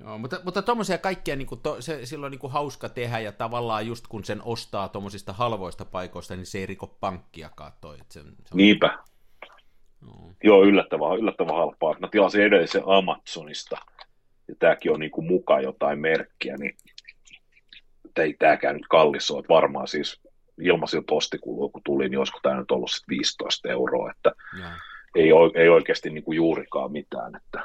Joo, 0.00 0.18
mutta, 0.18 0.40
mutta 0.44 0.62
tuommoisia 0.62 0.98
kaikkia 0.98 1.36
niin 1.36 1.46
kuin 1.46 1.60
to, 1.60 1.82
se, 1.82 2.06
silloin 2.06 2.30
niin 2.30 2.38
kuin 2.38 2.52
hauska 2.52 2.88
tehdä 2.88 3.18
ja 3.18 3.32
tavallaan 3.32 3.86
just 3.86 4.06
kun 4.06 4.24
sen 4.24 4.42
ostaa 4.44 4.88
tuommoisista 4.88 5.32
halvoista 5.32 5.84
paikoista, 5.84 6.36
niin 6.36 6.46
se 6.46 6.58
ei 6.58 6.66
riko 6.66 6.86
pankkiakaan 6.86 7.72
toi. 7.80 7.94
että 8.00 8.14
Se, 8.14 8.20
se 8.20 8.26
on, 8.28 8.34
niinpä. 8.54 8.98
Joo. 10.02 10.32
Joo, 10.44 10.64
yllättävän, 10.64 11.18
yllättävän 11.18 11.56
halpaa. 11.56 11.96
Mä 12.00 12.08
tilasin 12.08 12.42
edellisen 12.42 12.82
Amazonista, 12.86 13.76
ja 14.48 14.54
tämäkin 14.58 14.92
on 14.92 15.00
niinku 15.00 15.22
muka 15.22 15.60
jotain 15.60 15.98
merkkiä, 15.98 16.56
niin 16.56 16.76
että 18.16 18.22
ei 18.22 18.34
tämäkään 18.38 18.76
nyt 18.76 18.86
kallis 18.88 19.30
ole. 19.30 19.38
Että 19.40 19.54
Varmaan 19.54 19.88
siis 19.88 20.20
ilmaisilla 20.60 21.04
postikuluilla, 21.08 21.72
kun 21.72 21.82
tuli, 21.84 22.08
niin 22.08 22.18
olisiko 22.18 22.38
tämä 22.42 22.56
nyt 22.56 22.70
ollut 22.70 22.90
sit 22.90 23.08
15 23.08 23.68
euroa, 23.68 24.10
että 24.10 24.32
ei, 25.14 25.30
ei 25.54 25.68
oikeasti 25.68 26.10
niinku 26.10 26.32
juurikaan 26.32 26.92
mitään. 26.92 27.36
Että... 27.36 27.62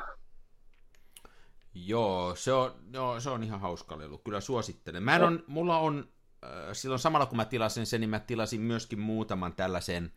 Joo, 1.74 2.36
se 2.36 2.54
on, 2.54 2.72
joo, 2.94 3.20
se 3.20 3.30
on 3.30 3.44
ihan 3.44 3.60
hauska 3.60 3.98
lelu. 3.98 4.18
Kyllä 4.18 4.40
suosittelen. 4.40 5.04
Mä 5.04 5.16
en 5.16 5.24
on, 5.24 5.44
mulla 5.48 5.78
on, 5.78 6.10
äh, 6.44 6.50
silloin 6.74 7.00
samalla 7.00 7.26
kun 7.26 7.38
mä 7.38 7.46
tilasin 7.46 7.86
sen, 7.86 8.02
niin 8.02 8.10
mä 8.10 8.20
tilasin 8.20 8.62
myöskin 8.62 9.00
muutaman 9.00 9.54
tällaisen 9.54 10.12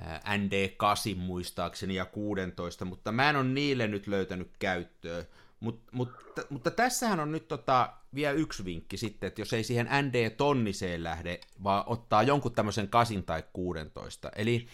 äh, 0.00 0.20
ND8 0.20 1.16
muistaakseni 1.16 1.94
ja 1.94 2.04
16, 2.04 2.84
mutta 2.84 3.12
mä 3.12 3.30
en 3.30 3.36
ole 3.36 3.44
niille 3.44 3.86
nyt 3.86 4.06
löytänyt 4.06 4.50
käyttöä. 4.58 5.24
Mut, 5.60 5.82
mutta, 5.92 6.42
mutta 6.50 6.70
tässähän 6.70 7.20
on 7.20 7.32
nyt 7.32 7.48
tota, 7.48 7.96
vielä 8.14 8.32
yksi 8.32 8.64
vinkki 8.64 8.96
sitten, 8.96 9.26
että 9.26 9.40
jos 9.40 9.52
ei 9.52 9.64
siihen 9.64 9.88
ND-tonniseen 10.02 11.04
lähde, 11.04 11.40
vaan 11.62 11.84
ottaa 11.86 12.22
jonkun 12.22 12.54
tämmöisen 12.54 12.88
kasin 12.88 13.24
tai 13.24 13.44
16. 13.52 14.30
Eli 14.36 14.66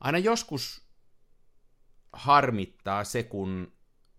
aina 0.00 0.18
joskus 0.18 0.82
harmittaa 2.12 3.04
se, 3.04 3.22
kun 3.22 3.72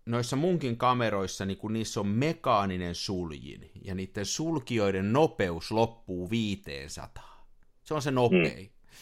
noissa 0.06 0.36
munkin 0.36 0.76
kameroissa, 0.76 1.44
niin 1.44 1.58
kun 1.58 1.72
niissä 1.72 2.00
on 2.00 2.08
mekaaninen 2.08 2.94
suljin, 2.94 3.70
ja 3.84 3.94
niiden 3.94 4.26
sulkijoiden 4.26 5.12
nopeus 5.12 5.70
loppuu 5.70 6.30
500. 6.30 7.46
Se 7.84 7.94
on 7.94 8.02
se 8.02 8.10
nopein. 8.10 8.66
Mm. 8.66 8.96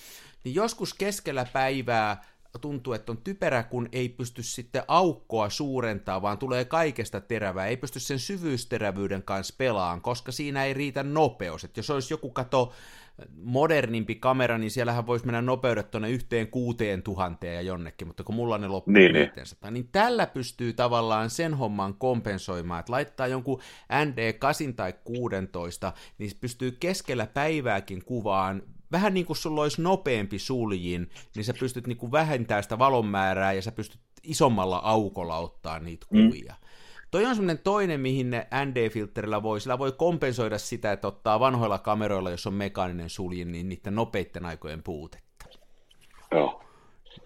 Niin 0.45 0.55
joskus 0.55 0.95
keskellä 0.95 1.45
päivää 1.53 2.24
tuntuu, 2.59 2.93
että 2.93 3.13
on 3.13 3.19
typerä, 3.19 3.63
kun 3.63 3.89
ei 3.93 4.09
pysty 4.09 4.43
sitten 4.43 4.83
aukkoa 4.89 5.51
suurentaa, 5.51 6.23
vaan 6.23 6.39
tulee 6.39 6.65
kaikesta 6.65 7.21
terävää. 7.21 7.67
Ei 7.67 7.77
pysty 7.77 8.01
sen 8.01 8.19
syvyysterävyyden 8.19 9.23
kanssa 9.23 9.55
pelaan, 9.59 10.01
koska 10.01 10.33
siinä 10.33 10.65
ei 10.65 10.75
riitä 10.75 11.03
nopeus. 11.03 11.65
Että 11.65 11.79
jos 11.79 11.91
olisi 11.91 12.13
joku 12.15 12.31
kato 12.31 12.73
modernimpi 13.43 14.15
kamera, 14.15 14.59
niin 14.59 14.71
siellähän 14.71 15.07
voisi 15.07 15.27
mennä 15.27 15.43
nopeudet 15.43 15.91
tuonne 15.91 16.11
yhteen 16.11 16.49
kuuteen 16.49 17.03
tuhanteen 17.03 17.55
ja 17.55 17.63
jonnekin, 17.63 18.07
mutta 18.07 18.25
kun 18.25 18.35
mulla 18.35 18.59
ne 18.59 18.69
loppuu 18.69 18.95
niin, 18.95 19.13
500, 19.13 19.71
niin. 19.71 19.75
niin 19.75 19.89
tällä 19.93 20.27
pystyy 20.27 20.73
tavallaan 20.73 21.31
sen 21.31 21.55
homman 21.55 21.95
kompensoimaan, 21.95 22.81
että 22.81 22.93
laittaa 22.93 23.27
jonkun 23.27 23.61
ND8 23.93 24.75
tai 24.77 24.95
16, 25.05 25.93
niin 26.19 26.31
pystyy 26.41 26.71
keskellä 26.71 27.27
päivääkin 27.27 28.05
kuvaan 28.05 28.63
vähän 28.93 29.14
niin 29.14 29.26
kuin 29.26 29.37
sulla 29.37 29.62
olisi 29.62 29.82
nopeampi 29.82 30.39
suljin, 30.39 31.11
niin 31.37 31.45
sä 31.45 31.55
pystyt 31.61 31.87
niin 31.87 31.99
kuin 31.99 32.12
vähentämään 32.12 32.62
sitä 32.62 32.78
valon 32.78 33.07
määrää 33.07 33.53
ja 33.53 33.62
sä 33.62 33.72
pystyt 33.72 34.01
isommalla 34.22 34.76
aukolla 34.78 35.37
ottaa 35.37 35.78
niitä 35.78 36.07
mm. 36.11 36.24
kuvia. 36.24 36.55
Mm. 36.61 36.66
Toi 37.11 37.24
on 37.24 37.34
semmoinen 37.34 37.59
toinen, 37.64 38.01
mihin 38.01 38.30
ne 38.30 38.47
ND-filterillä 38.64 39.43
voi, 39.43 39.61
sillä 39.61 39.78
voi 39.78 39.93
kompensoida 39.93 40.59
sitä, 40.59 40.93
että 40.93 41.09
ottaa 41.09 41.41
vanhoilla 41.41 41.78
kameroilla, 41.78 42.30
jos 42.30 42.47
on 42.47 42.55
mekaaninen 42.55 43.11
suljin, 43.11 43.53
niin 43.53 43.68
niiden 43.68 43.95
nopeiden 43.95 44.47
aikojen 44.47 44.82
puutetta. 44.82 45.47
Joo. 46.30 46.62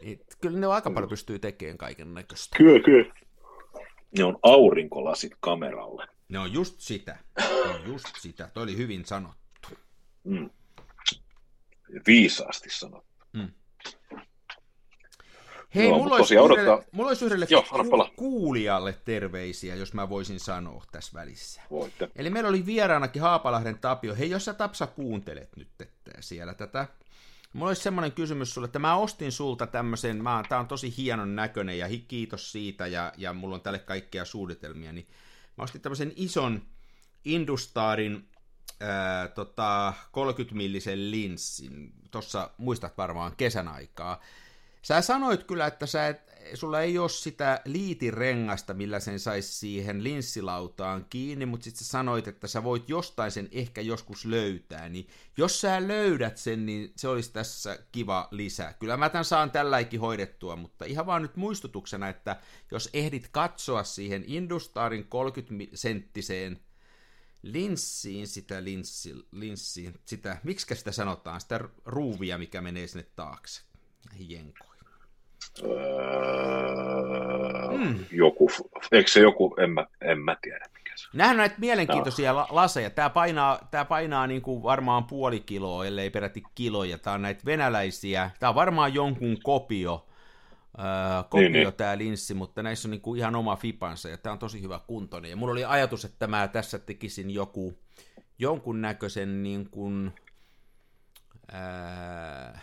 Niin, 0.02 0.20
kyllä 0.40 0.58
ne 0.58 0.66
aika 0.66 0.90
paljon 0.90 1.08
pystyy 1.08 1.38
tekemään 1.38 1.78
kaiken 1.78 2.14
näköistä. 2.14 2.56
Kyllä, 2.58 2.80
kyllä. 2.80 3.14
Ne 4.18 4.24
on 4.24 4.38
aurinkolasit 4.42 5.32
kameralle. 5.40 6.06
Ne 6.28 6.38
on 6.38 6.52
just 6.52 6.80
sitä. 6.80 7.18
Ne 7.38 7.74
on 7.74 7.86
just 7.86 8.06
sitä. 8.18 8.50
Toi 8.54 8.62
oli 8.62 8.76
hyvin 8.76 9.04
sanottu. 9.04 9.68
Mm 10.24 10.50
viisaasti 12.06 12.70
sanottu. 12.70 13.26
Mm. 13.32 13.48
Hei, 15.74 15.88
Joo, 15.88 15.98
mulla, 15.98 16.16
olisi 16.16 16.34
yhdelle, 16.34 16.70
odottaa... 16.70 16.88
mulla 16.92 17.08
olisi 17.08 17.24
yhdelle 17.24 17.46
Joo, 17.50 17.62
ku- 17.62 18.14
kuulijalle 18.16 18.92
terveisiä, 19.04 19.74
jos 19.74 19.94
mä 19.94 20.08
voisin 20.08 20.40
sanoa 20.40 20.84
tässä 20.92 21.20
välissä. 21.20 21.62
Voitte. 21.70 22.10
Eli 22.16 22.30
meillä 22.30 22.48
oli 22.48 22.66
vieraanakin 22.66 23.22
Haapalahden 23.22 23.78
Tapio. 23.78 24.14
Hei, 24.14 24.30
jos 24.30 24.44
sä 24.44 24.54
Tapsa 24.54 24.86
kuuntelet 24.86 25.56
nyt 25.56 25.68
että 25.80 26.10
siellä 26.20 26.54
tätä, 26.54 26.86
Mulla 27.52 27.68
olisi 27.70 27.82
semmoinen 27.82 28.12
kysymys 28.12 28.54
sulle, 28.54 28.64
että 28.64 28.78
mä 28.78 28.96
ostin 28.96 29.32
sulta 29.32 29.66
tämmöisen, 29.66 30.22
mä, 30.22 30.42
tää 30.48 30.60
on 30.60 30.68
tosi 30.68 30.94
hienon 30.96 31.36
näköinen 31.36 31.78
ja 31.78 31.88
kiitos 32.08 32.52
siitä 32.52 32.86
ja, 32.86 33.12
ja 33.16 33.32
mulla 33.32 33.54
on 33.54 33.60
tälle 33.60 33.78
kaikkea 33.78 34.24
suunnitelmia, 34.24 34.92
niin 34.92 35.06
mä 35.56 35.64
ostin 35.64 35.80
tämmöisen 35.80 36.12
ison 36.16 36.62
Industarin 37.24 38.29
ää, 38.80 39.28
tota, 39.28 39.92
30-millisen 40.12 41.10
linssin, 41.10 41.92
tuossa 42.10 42.50
muistat 42.58 42.98
varmaan 42.98 43.36
kesän 43.36 43.68
aikaa. 43.68 44.20
Sä 44.82 45.02
sanoit 45.02 45.44
kyllä, 45.44 45.66
että 45.66 45.86
sä 45.86 46.08
et, 46.08 46.30
sulla 46.54 46.80
ei 46.80 46.98
ole 46.98 47.08
sitä 47.08 47.60
liitirengasta, 47.64 48.74
millä 48.74 49.00
sen 49.00 49.20
saisi 49.20 49.52
siihen 49.52 50.04
linssilautaan 50.04 51.06
kiinni, 51.10 51.46
mutta 51.46 51.64
sitten 51.64 51.84
sä 51.84 51.90
sanoit, 51.90 52.28
että 52.28 52.46
sä 52.46 52.64
voit 52.64 52.88
jostain 52.88 53.30
sen 53.30 53.48
ehkä 53.52 53.80
joskus 53.80 54.24
löytää, 54.24 54.88
niin 54.88 55.08
jos 55.36 55.60
sä 55.60 55.88
löydät 55.88 56.36
sen, 56.36 56.66
niin 56.66 56.92
se 56.96 57.08
olisi 57.08 57.32
tässä 57.32 57.78
kiva 57.92 58.28
lisä. 58.30 58.74
Kyllä 58.78 58.96
mä 58.96 59.08
tämän 59.08 59.24
saan 59.24 59.50
tälläkin 59.50 60.00
hoidettua, 60.00 60.56
mutta 60.56 60.84
ihan 60.84 61.06
vaan 61.06 61.22
nyt 61.22 61.36
muistutuksena, 61.36 62.08
että 62.08 62.36
jos 62.70 62.90
ehdit 62.92 63.28
katsoa 63.32 63.84
siihen 63.84 64.24
Industarin 64.26 65.04
30-senttiseen 65.04 66.69
linssiin 67.42 68.26
sitä 68.26 68.64
linssi, 68.64 69.14
linssiin, 69.32 69.94
sitä, 70.04 70.36
miksi 70.42 70.74
sitä 70.74 70.92
sanotaan, 70.92 71.40
sitä 71.40 71.60
ruuvia, 71.84 72.38
mikä 72.38 72.60
menee 72.60 72.86
sinne 72.86 73.06
taakse, 73.16 73.62
näihin 74.10 74.30
jenkoihin. 74.30 74.80
Öö, 75.62 75.70
mm. 77.78 78.04
Joku, 78.10 78.50
eikö 78.92 79.10
se 79.10 79.20
joku, 79.20 79.54
en 79.58 79.70
mä, 79.70 79.86
en 80.00 80.18
mä 80.18 80.36
tiedä 80.42 80.66
mikä 80.74 80.92
se 80.96 81.06
on. 81.06 81.10
Nämähän 81.12 81.34
on 81.34 81.38
näitä 81.38 81.54
mielenkiintoisia 81.58 82.32
no. 82.32 82.46
laseja. 82.50 82.90
Tämä 82.90 83.10
painaa, 83.10 83.68
tämä 83.70 83.84
painaa 83.84 84.26
niin 84.26 84.42
kuin 84.42 84.62
varmaan 84.62 85.04
puoli 85.04 85.40
kiloa, 85.40 85.86
ellei 85.86 86.10
peräti 86.10 86.42
kiloja. 86.54 86.98
Tämä 86.98 87.14
on 87.14 87.22
näitä 87.22 87.44
venäläisiä. 87.44 88.30
Tämä 88.40 88.50
on 88.50 88.54
varmaan 88.54 88.94
jonkun 88.94 89.38
kopio 89.42 90.06
Öö, 90.80 91.22
kopio 91.22 91.48
niin, 91.48 91.52
niin. 91.52 91.74
tämä 91.74 91.98
linssi, 91.98 92.34
mutta 92.34 92.62
näissä 92.62 92.88
on 92.88 92.90
niinku 92.90 93.14
ihan 93.14 93.36
oma 93.36 93.56
fipansa 93.56 94.08
ja 94.08 94.18
tämä 94.18 94.32
on 94.32 94.38
tosi 94.38 94.62
hyvä 94.62 94.80
kuntoinen. 94.86 95.30
Ja 95.30 95.36
mulla 95.36 95.52
oli 95.52 95.64
ajatus, 95.64 96.04
että 96.04 96.26
mä 96.26 96.48
tässä 96.48 96.78
tekisin 96.78 97.30
joku, 97.30 97.78
jonkun 98.38 98.80
näköisen 98.80 99.42
niin 99.42 99.70
kuin, 99.70 100.12
öö, 101.54 102.58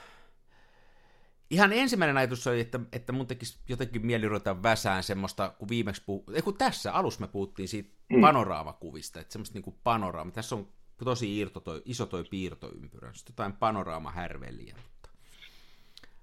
ihan 1.50 1.74
ensimmäinen 1.74 2.18
ajatus 2.18 2.48
oli, 2.48 2.60
että, 2.60 2.80
että 2.92 3.12
mun 3.12 3.28
tekisi 3.28 3.60
jotenkin 3.70 4.06
mieli 4.06 4.28
ruveta 4.28 4.64
väsään 4.64 5.04
semmoista, 5.04 5.50
kun 5.50 5.70
viimeksi 5.70 6.02
puhu, 6.06 6.24
ei 6.34 6.42
kun 6.42 6.58
tässä 6.58 6.94
alussa 6.94 7.22
me 7.22 7.28
puhuttiin 7.28 7.68
siitä 7.68 7.90
mm. 8.10 8.22
panoraamakuvista, 8.22 9.20
että 9.20 9.32
semmoista 9.32 9.54
niinku 9.54 9.80
panoraama, 9.84 10.32
tässä 10.32 10.56
on 10.56 10.68
tosi 11.04 11.40
irto 11.40 11.60
toi, 11.60 11.82
iso 11.86 12.06
toi 12.06 12.24
piirtoympyrä, 12.24 13.14
sitten 13.14 13.34
jotain 13.34 13.54
panoraamahärveliä, 13.54 14.76
mutta 14.76 15.10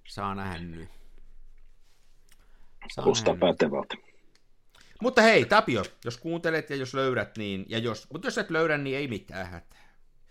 saa 0.09 0.35
nähdä 0.35 0.59
nyt. 0.59 1.04
Kuulostaa 2.95 3.37
pätevältä. 3.41 3.95
Mutta 5.03 5.22
hei, 5.22 5.45
Tapio, 5.45 5.82
jos 6.05 6.16
kuuntelet 6.16 6.70
ja 6.70 6.76
jos 6.76 6.95
löydät, 6.95 7.37
niin, 7.37 7.66
ja 7.68 7.78
jos, 7.78 8.11
mutta 8.12 8.26
jos 8.26 8.39
et 8.39 8.51
löydä, 8.51 8.78
niin 8.78 8.97
ei 8.97 9.09
mitään 9.09 9.47
hätää. 9.47 9.85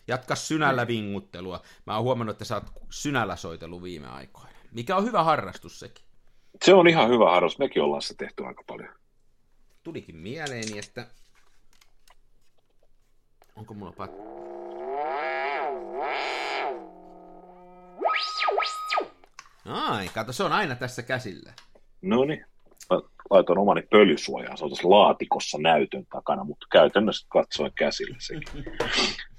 Jatka 0.07 0.35
synällä 0.35 0.87
vinguttelua. 0.87 1.61
Mä 1.85 1.95
oon 1.95 2.03
huomannut, 2.03 2.33
että 2.33 2.45
sä 2.45 2.55
oot 2.55 2.65
synällä 2.89 3.35
soitellut 3.35 3.83
viime 3.83 4.07
aikoina. 4.07 4.49
Mikä 4.71 4.95
on 4.95 5.05
hyvä 5.05 5.23
harrastus 5.23 5.79
sekin. 5.79 6.05
Se 6.65 6.73
on 6.73 6.87
ihan 6.87 7.09
hyvä 7.09 7.31
harrastus. 7.31 7.59
Mekin 7.59 7.81
ollaan 7.81 8.01
se 8.01 8.13
tehty 8.13 8.45
aika 8.45 8.63
paljon. 8.67 8.95
Tulikin 9.83 10.15
mieleeni, 10.15 10.79
että... 10.79 11.07
Onko 13.55 13.73
mulla 13.73 13.91
pat... 13.91 14.11
Ai, 19.65 20.09
kato, 20.09 20.33
se 20.33 20.43
on 20.43 20.53
aina 20.53 20.75
tässä 20.75 21.03
käsillä. 21.03 21.53
No 22.03 22.25
niin, 22.25 22.45
laitoin 23.29 23.59
omani 23.59 23.81
pölysuojaan, 23.81 24.57
se 24.57 24.63
on 24.63 24.69
tuossa 24.69 24.89
laatikossa 24.89 25.57
näytön 25.57 26.05
takana, 26.05 26.43
mutta 26.43 26.67
käytännössä 26.71 27.27
katsoen 27.29 27.71
käsillä 27.75 28.17
sekin. 28.19 28.65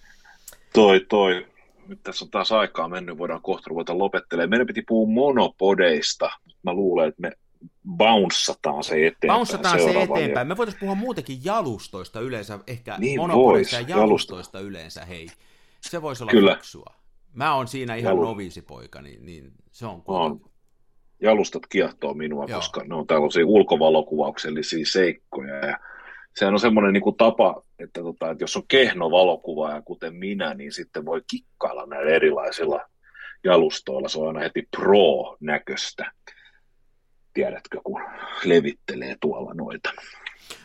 toi, 0.74 1.06
toi, 1.08 1.46
nyt 1.88 2.02
tässä 2.02 2.24
on 2.24 2.30
taas 2.30 2.52
aikaa 2.52 2.88
mennyt, 2.88 3.18
voidaan 3.18 3.42
kohta 3.42 3.68
ruveta 3.68 3.98
lopettelemaan. 3.98 4.50
Meidän 4.50 4.66
piti 4.66 4.82
puhua 4.82 5.12
monopodeista, 5.12 6.30
mä 6.62 6.72
luulen, 6.72 7.08
että 7.08 7.22
me 7.22 7.32
bounceataan 7.96 8.84
se 8.84 9.06
eteenpäin. 9.06 9.36
Bounceataan 9.36 9.80
se 9.80 10.02
eteenpäin. 10.02 10.48
Me 10.48 10.56
voitaisiin 10.56 10.80
puhua 10.80 10.94
muutenkin 10.94 11.44
jalustoista 11.44 12.20
yleensä, 12.20 12.58
ehkä 12.66 12.96
niin 12.98 13.20
monopodeista 13.20 13.76
ja 13.76 13.88
jalustoista 13.88 14.60
yleensä, 14.60 15.04
hei. 15.04 15.28
Se 15.80 16.02
voisi 16.02 16.24
olla 16.24 16.30
Kyllä. 16.30 16.54
fiksua. 16.54 16.94
Mä 17.32 17.54
oon 17.54 17.68
siinä 17.68 17.94
ihan 17.94 18.10
Jalu... 18.10 18.22
noviisipoika, 18.22 19.02
niin, 19.02 19.26
niin 19.26 19.52
se 19.72 19.86
on 19.86 20.02
kuitenkin 20.02 20.53
jalustat 21.25 21.66
kiehtoo 21.66 22.14
minua, 22.14 22.45
Joo. 22.49 22.59
koska 22.59 22.85
ne 22.85 22.95
on 22.95 23.07
tällaisia 23.07 23.47
ulkovalokuvauksellisia 23.47 24.87
seikkoja. 24.87 25.66
Ja 25.66 25.79
sehän 26.37 26.55
on 26.55 26.61
semmoinen 26.61 26.93
niin 26.93 27.03
kuin 27.03 27.16
tapa, 27.16 27.62
että, 27.79 28.03
tota, 28.03 28.31
että 28.31 28.45
jos 28.45 28.57
on 28.57 28.62
kehno 28.68 29.11
valokuvaaja 29.11 29.83
kuten 29.83 30.14
minä, 30.14 30.55
niin 30.55 30.72
sitten 30.72 31.05
voi 31.05 31.22
kikkailla 31.31 31.87
näillä 31.87 32.11
erilaisilla 32.11 32.81
jalustoilla. 33.45 34.09
Se 34.09 34.20
on 34.20 34.29
aina 34.29 34.41
heti 34.41 34.68
pro-näköistä. 34.77 36.12
Tiedätkö, 37.35 37.81
kun 37.85 38.03
levittelee 38.45 39.16
tuolla 39.20 39.55
noita. 39.55 39.91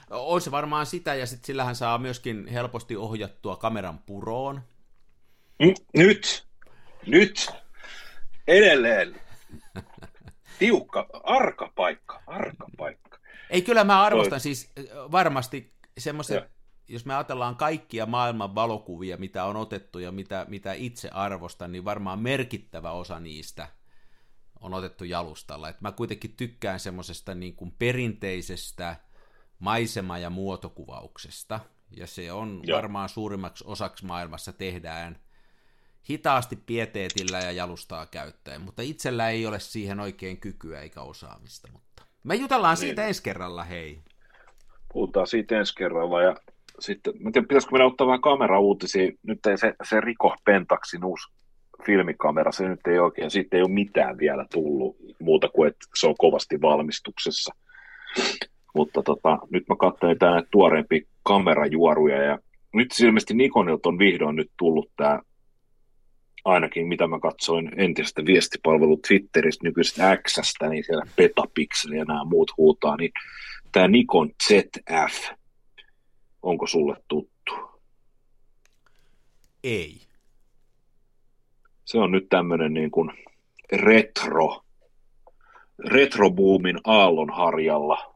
On 0.10 0.42
se 0.42 0.52
varmaan 0.52 0.86
sitä, 0.86 1.16
ja 1.16 1.26
sitten 1.26 1.48
sillähän 1.48 1.76
saa 1.76 1.98
myöskin 1.98 2.48
helposti 2.48 2.96
ohjattua 2.96 3.56
kameran 3.56 4.00
puroon. 4.06 4.62
Nyt, 5.94 6.46
nyt, 7.06 7.50
edelleen 8.48 9.16
tiukka, 10.60 11.08
arka 11.24 11.72
paikka, 11.76 12.22
arka 12.28 12.68
paikka. 12.78 13.20
Ei, 13.50 13.62
kyllä 13.62 13.84
mä 13.84 14.04
arvostan 14.04 14.30
Toi. 14.30 14.40
siis 14.40 14.72
varmasti 15.12 15.74
semmoiset, 15.98 16.44
jos 16.88 17.06
me 17.06 17.14
ajatellaan 17.16 17.56
kaikkia 17.56 18.06
maailman 18.06 18.56
valokuvia, 18.56 19.18
mitä 19.18 19.46
on 19.46 19.56
otettu 19.56 20.00
ja 20.00 20.12
mitä, 20.12 20.46
mitä 20.48 20.74
itse 20.74 21.10
arvostan, 21.10 21.72
niin 21.72 21.86
varmaan 21.86 22.20
merkittävä 22.20 22.92
osa 22.92 23.20
niistä 23.20 23.68
on 24.60 24.74
otettu 24.74 25.04
jalustalla. 25.04 25.70
Et 25.70 25.82
mä 25.82 25.92
kuitenkin 25.92 26.34
tykkään 26.38 26.80
semmoisesta 26.80 27.36
niin 27.36 27.56
kuin 27.56 27.72
perinteisestä 27.80 28.96
maisema- 29.60 30.18
ja 30.18 30.30
muotokuvauksesta, 30.30 31.60
ja 31.92 32.08
se 32.08 32.32
on 32.32 32.62
Joo. 32.64 32.78
varmaan 32.78 33.10
suurimmaksi 33.10 33.64
osaksi 33.68 34.06
maailmassa 34.06 34.54
tehdään 34.54 35.20
hitaasti 36.10 36.56
pieteetillä 36.66 37.40
ja 37.40 37.52
jalustaa 37.52 38.06
käyttäen, 38.06 38.62
mutta 38.62 38.82
itsellä 38.82 39.30
ei 39.30 39.46
ole 39.46 39.60
siihen 39.60 40.00
oikein 40.00 40.38
kykyä 40.38 40.82
eikä 40.82 41.02
osaamista, 41.02 41.68
mutta 41.74 42.04
me 42.24 42.36
jutellaan 42.36 42.74
Niin. 42.74 42.80
siitä 42.80 43.08
ensi 43.08 43.24
kerralla, 43.24 43.64
hei. 43.64 44.00
Puhutaan 44.94 45.28
siitä 45.28 45.58
ensi 45.58 45.76
kerralla. 45.76 46.22
Ja 46.22 46.36
sitten, 46.80 47.14
mä 47.20 47.30
en 47.30 47.34
tiedä, 47.34 47.48
pitäisikö 47.48 47.72
meidän 47.72 47.88
ottaa 47.88 48.08
vähän 48.08 48.22
kamerauutisia. 48.22 49.12
Nyt 49.24 49.46
ei 49.46 49.58
se, 49.58 49.74
se 49.84 50.02
Riko 50.02 50.36
Pentaxin 50.46 51.06
uusi 51.06 51.32
filmikamera, 51.86 52.52
se 52.52 52.68
nyt 52.68 52.88
ei 52.88 53.00
oikein, 53.00 53.32
siitä 53.32 53.58
ei 53.58 53.64
ole 53.64 53.72
mitään 53.72 54.18
vielä 54.18 54.46
tullut 54.54 54.96
muuta 55.20 55.50
kuin, 55.50 55.68
että 55.68 55.86
se 55.96 56.08
on 56.08 56.16
kovasti 56.18 56.62
valmistuksessa. 56.62 57.54
Mutta 58.76 59.04
tota, 59.04 59.38
nyt 59.50 59.64
mä 59.70 59.76
katsoin 59.80 60.20
tää 60.20 60.32
näitä 60.32 60.48
tuoreempia 60.52 61.02
kamerajuoruja 61.24 62.24
ja 62.24 62.40
nyt 62.74 62.88
ilmeisesti 63.00 63.34
Nikonilta 63.34 63.90
on 63.90 64.00
vihdoin 64.00 64.36
nyt 64.36 64.52
tullut 64.58 64.92
tämä 64.96 65.20
ainakin 66.46 66.88
mitä 66.88 67.08
mä 67.08 67.20
katsoin 67.20 67.72
entistä 67.78 68.26
viestipalvelu 68.26 68.98
Twitteristä, 69.08 69.68
nykyisestä 69.68 70.18
Xstä, 70.18 70.70
niin 70.70 70.84
siellä 70.84 71.06
Petapixel 71.16 71.92
ja 71.92 72.06
nämä 72.06 72.24
muut 72.24 72.52
huutaa, 72.58 72.98
niin 72.98 73.12
tämä 73.72 73.88
Nikon 73.88 74.32
ZF, 74.48 75.30
onko 76.42 76.68
sulle 76.68 76.96
tuttu? 77.08 77.54
Ei. 79.64 80.02
Se 81.86 81.98
on 81.98 82.12
nyt 82.12 82.30
tämmöinen 82.30 82.74
niin 82.74 82.92
kuin 82.92 83.12
retro, 83.72 84.62
retroboomin 85.86 86.80
aallonharjalla 86.84 88.16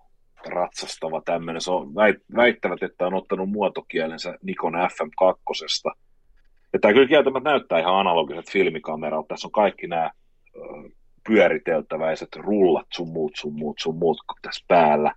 ratsastava 0.50 1.22
tämmöinen. 1.26 1.62
Se 1.62 1.72
on 1.72 1.88
väit- 1.88 2.36
väittävät, 2.36 2.84
että 2.84 3.08
on 3.08 3.14
ottanut 3.14 3.50
muotokielensä 3.50 4.38
Nikon 4.44 4.74
FM2. 4.74 6.03
Ja 6.74 6.80
tämä 6.80 6.94
kyllä 6.94 7.08
kieltämättä 7.08 7.50
näyttää 7.50 7.80
ihan 7.80 7.96
analogiset 8.00 8.50
filmikameralta. 8.50 9.28
Tässä 9.28 9.48
on 9.48 9.52
kaikki 9.52 9.88
nämä 9.88 10.12
pyöriteltäväiset 11.28 12.36
rullat, 12.36 12.88
sun 12.94 13.10
muut, 13.10 13.32
sun 13.36 13.54
muut, 13.54 13.78
sun 13.80 13.96
muut 13.96 14.18
tässä 14.42 14.66
päällä. 14.68 15.16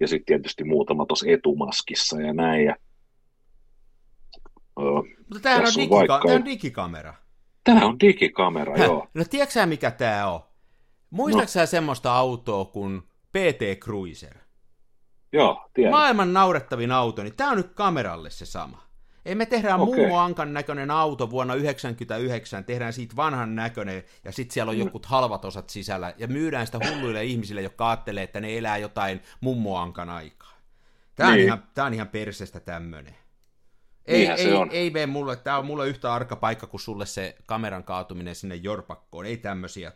Ja 0.00 0.08
sitten 0.08 0.26
tietysti 0.26 0.64
muutama 0.64 1.06
tuossa 1.06 1.26
etumaskissa 1.28 2.20
ja 2.20 2.34
näin. 2.34 2.64
Ja, 2.64 2.76
Mutta 4.76 5.40
tämähän 5.42 5.62
on, 5.62 5.66
on 5.66 5.74
digika- 5.74 5.90
vaikka- 5.90 6.20
tämä 6.26 6.34
on 6.34 6.44
digikamera. 6.44 7.14
Tämä 7.64 7.86
on 7.86 8.00
digikamera, 8.00 8.76
Häh? 8.78 8.84
joo. 8.86 9.06
No 9.14 9.24
tiedätkö 9.30 9.52
sä, 9.52 9.66
mikä 9.66 9.90
tämä 9.90 10.26
on? 10.26 10.40
Muistatko 11.10 11.48
sä 11.48 11.66
semmoista 11.66 12.12
autoa 12.12 12.64
kuin 12.64 13.02
PT 13.32 13.80
Cruiser? 13.80 14.38
Joo, 15.32 15.68
tiedän. 15.74 15.90
Maailman 15.90 16.32
naurettavin 16.32 16.92
auto, 16.92 17.22
niin 17.22 17.36
tämä 17.36 17.50
on 17.50 17.56
nyt 17.56 17.72
kameralle 17.74 18.30
se 18.30 18.46
sama. 18.46 18.91
Ei 19.24 19.34
me 19.34 19.46
tehdään 19.46 19.80
Okei. 19.80 19.96
mummo 20.00 20.18
Ankan 20.18 20.52
näköinen 20.54 20.90
auto 20.90 21.30
vuonna 21.30 21.54
1999, 21.54 22.64
tehdään 22.64 22.92
siitä 22.92 23.16
vanhan 23.16 23.54
näköinen, 23.54 24.04
ja 24.24 24.32
sitten 24.32 24.54
siellä 24.54 24.70
on 24.70 24.76
Mm. 24.76 24.82
jokut 24.84 25.06
halvat 25.06 25.44
osat 25.44 25.70
sisällä, 25.70 26.14
ja 26.18 26.28
myydään 26.28 26.66
sitä 26.66 26.78
hulluille 26.90 27.24
ihmisille, 27.32 27.62
jotka 27.62 27.88
ajattelee, 27.90 28.22
että 28.24 28.40
ne 28.40 28.58
elää 28.58 28.78
jotain 28.78 29.20
mummo 29.40 29.76
Ankan 29.78 30.10
aikaa. 30.10 30.52
Tämä 31.14 31.28
on, 31.30 31.34
Niin. 31.36 31.46
ihan, 31.46 31.62
tämä 31.74 31.86
on 31.86 31.94
ihan 31.94 32.08
persestä 32.08 32.60
tämmönen. 32.60 33.16
Ei, 34.06 34.18
Niinhän 34.18 34.38
ei, 34.38 34.78
ei 34.78 34.90
mene 34.90 35.06
mulle, 35.06 35.36
tämä 35.36 35.58
on 35.58 35.66
mulle 35.66 35.88
yhtä 35.88 36.14
arka 36.14 36.36
paikka 36.36 36.66
kuin 36.66 36.80
sulle 36.80 37.06
se 37.06 37.36
kameran 37.46 37.84
kaatuminen 37.84 38.34
sinne 38.34 38.54
jorpakkoon, 38.54 39.26
ei 39.26 39.36
tämmösiä. 39.36 39.92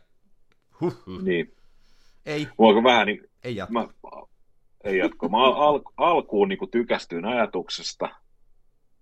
Huh, 0.81 0.97
Niin. 1.23 1.53
Ei, 2.27 2.49
Voiko 2.59 2.83
vähän 2.83 3.07
niin, 3.07 3.31
ei 3.45 3.57
jatka. 3.57 3.73
mä, 3.73 3.89
ei 4.85 4.99
jatko. 4.99 5.29
Mä 5.29 5.45
al, 5.45 5.53
al, 5.53 5.81
alkuun 5.97 6.49
niin 6.49 6.71
tykästyin 6.71 7.25
ajatuksesta. 7.25 8.09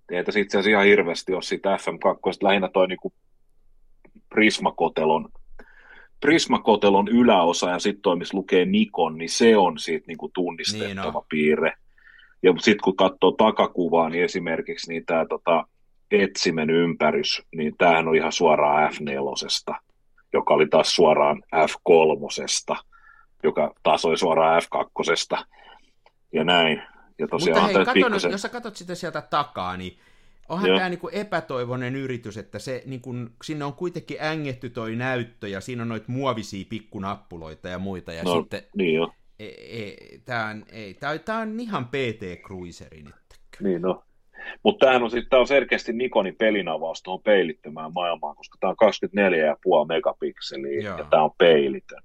Teitä 0.07 0.33
itse 0.39 0.59
asiassa 0.59 0.71
ihan 0.71 0.85
hirveästi 0.85 1.35
ole 1.35 1.43
siitä 1.43 1.77
FM2, 1.77 2.39
lähinnä 2.43 2.69
toi 2.69 2.89
niin 2.89 3.13
Prismakotelon, 4.29 5.29
Prismakotelon 6.21 7.09
yläosa 7.09 7.71
ja 7.71 7.79
sitten 7.79 8.03
toi, 8.03 8.17
missä 8.17 8.37
lukee 8.37 8.65
Nikon, 8.65 9.19
niin 9.19 9.31
se 9.31 9.57
on 9.57 9.79
siitä 9.79 10.05
niin 10.07 10.33
tunnistettava 10.35 10.95
Niin 10.95 11.17
on. 11.17 11.27
piirre. 11.29 11.73
Ja 12.43 12.55
sitten 12.59 12.85
kun 12.85 12.97
katsoo 12.97 13.33
takakuvaa, 13.33 14.09
niin 14.09 14.25
esimerkiksi 14.25 14.93
niin 14.93 15.07
tämä 15.07 15.27
tota, 15.29 15.67
etsimen 16.11 16.71
ympärys, 16.71 17.43
niin 17.57 17.75
tämähän 17.79 18.09
on 18.09 18.17
ihan 18.17 18.33
suoraan 18.33 18.93
F4, 18.93 19.75
joka 20.33 20.55
oli 20.55 20.67
taas 20.69 20.95
suoraan 20.95 21.43
F3, 21.57 22.77
joka 23.43 23.73
taas 23.83 24.05
oli 24.05 24.19
suoraan 24.19 24.63
F2 24.63 25.45
ja 26.33 26.45
näin. 26.45 26.83
Ja 27.19 27.25
Mutta 27.25 27.37
tosiaan 27.37 27.65
hei, 27.65 27.73
tämä 27.73 27.85
kato 27.85 27.95
nyt, 27.99 28.05
pikkasen, 28.05 28.31
jos 28.31 28.43
sä 28.43 28.49
katsot 28.49 28.77
sitä 28.77 28.95
sieltä 28.95 29.23
takaa, 29.23 29.77
niin 29.77 29.99
onhan 30.49 30.69
Joo. 30.69 30.77
tämä 30.77 30.89
niinku 30.89 31.09
epätoivoinen 31.13 31.97
yritys, 31.97 32.37
että 32.37 32.59
se 32.59 32.83
niinku, 32.87 33.15
sinne 33.45 33.65
on 33.65 33.73
kuitenkin 33.73 34.23
ängetty 34.23 34.71
toi 34.71 34.97
näyttö 34.97 35.49
ja 35.49 35.61
siinä 35.61 35.83
on 35.83 35.89
noita 35.89 36.13
muovisia 36.13 36.65
pikkunappuloita 36.69 37.69
ja 37.69 37.79
muita 37.79 38.13
ja 38.13 38.23
no, 38.23 38.41
sitten 38.41 38.63
niin 38.77 38.95
jo, 38.95 39.13
e, 39.39 39.47
e, 39.47 39.97
tämä 40.25 40.47
on, 40.47 40.65
ei, 40.73 40.95
tää, 40.95 41.11
on- 41.11 41.21
tää 41.21 41.39
on 41.39 41.61
ihan 41.61 41.87
PT 41.89 42.43
Cruiseri 42.47 43.03
nyt. 43.03 43.15
niin 43.61 43.83
no. 43.83 44.05
Mutta 44.63 44.87
tämähän 44.87 45.03
on 45.03 45.11
sitten, 45.11 45.31
tämä 45.31 45.41
on 45.41 45.47
selkeästi 45.47 45.93
Nikonin 45.93 46.37
pelinavaus 46.37 47.03
tuohon 47.03 47.23
peilittömään 47.23 47.93
maailmaan, 47.95 48.37
koska 48.37 48.59
tämä 48.61 48.71
on 48.71 48.77
24,5 49.83 49.89
megapikseliä 49.89 50.81
Joo. 50.81 50.99
ja 50.99 51.05
tämä 51.05 51.23
on 51.25 51.31
peilitön. 51.39 52.03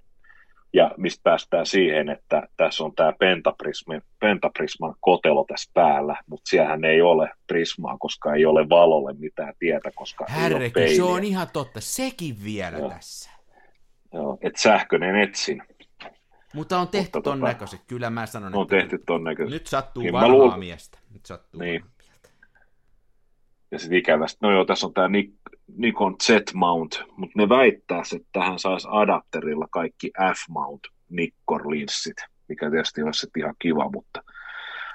Ja 0.73 0.91
mistä 0.97 1.21
päästään 1.23 1.65
siihen, 1.65 2.09
että 2.09 2.47
tässä 2.57 2.83
on 2.83 2.95
tämä 2.95 3.13
pentaprisman, 3.19 4.01
pentaprisman 4.19 4.95
kotelo 4.99 5.45
tässä 5.47 5.71
päällä, 5.73 6.15
mutta 6.27 6.49
siellähän 6.49 6.83
ei 6.85 7.01
ole 7.01 7.31
prismaa, 7.47 7.97
koska 7.97 8.33
ei 8.33 8.45
ole 8.45 8.69
valolle 8.69 9.13
mitään 9.13 9.53
tietä, 9.59 9.91
koska 9.95 10.25
ei 10.47 10.53
ole 10.53 10.69
peiliä. 10.69 10.95
se 10.95 11.03
on 11.03 11.23
ihan 11.23 11.47
totta, 11.53 11.81
sekin 11.81 12.35
vielä 12.43 12.77
Joo. 12.77 12.89
tässä. 12.89 13.29
Joo, 14.13 14.37
et 14.41 14.55
sähköinen 14.55 15.15
etsin 15.15 15.63
Mutta 16.53 16.79
on 16.79 16.87
tehty 16.87 17.17
Mutta 17.17 17.21
ton 17.29 17.39
tota, 17.39 17.47
näköiset, 17.51 17.81
kyllä 17.87 18.09
mä 18.09 18.25
sanon, 18.25 18.55
on 18.55 18.63
että 18.63 18.75
tehty 18.75 19.03
ton 19.05 19.21
nyt 19.49 19.67
sattuu 19.67 20.03
Niin 20.03 20.13
mä 20.13 20.21
vanhaa 20.21 20.37
luulen- 20.37 20.59
miestä. 20.59 20.97
Nyt 21.13 21.25
sattuu 21.25 21.61
Niin. 21.61 21.81
miestä. 21.83 21.98
Ja 23.71 23.79
sitten 23.79 23.99
ikävästi, 23.99 24.37
no 24.41 24.51
joo, 24.51 24.65
tässä 24.65 24.87
on 24.87 24.93
tämä 24.93 25.09
Nikon 25.77 26.15
Z-mount, 26.23 27.03
mutta 27.17 27.33
ne 27.35 27.49
väittäisi, 27.49 28.15
että 28.15 28.29
tähän 28.31 28.59
saisi 28.59 28.87
adapterilla 28.91 29.67
kaikki 29.71 30.11
F-mount 30.17 30.93
Nikkor-linssit, 31.09 32.25
mikä 32.47 32.71
tietysti 32.71 33.03
olisi 33.03 33.19
sitten 33.19 33.43
ihan 33.43 33.55
kiva, 33.59 33.89
mutta 33.93 34.23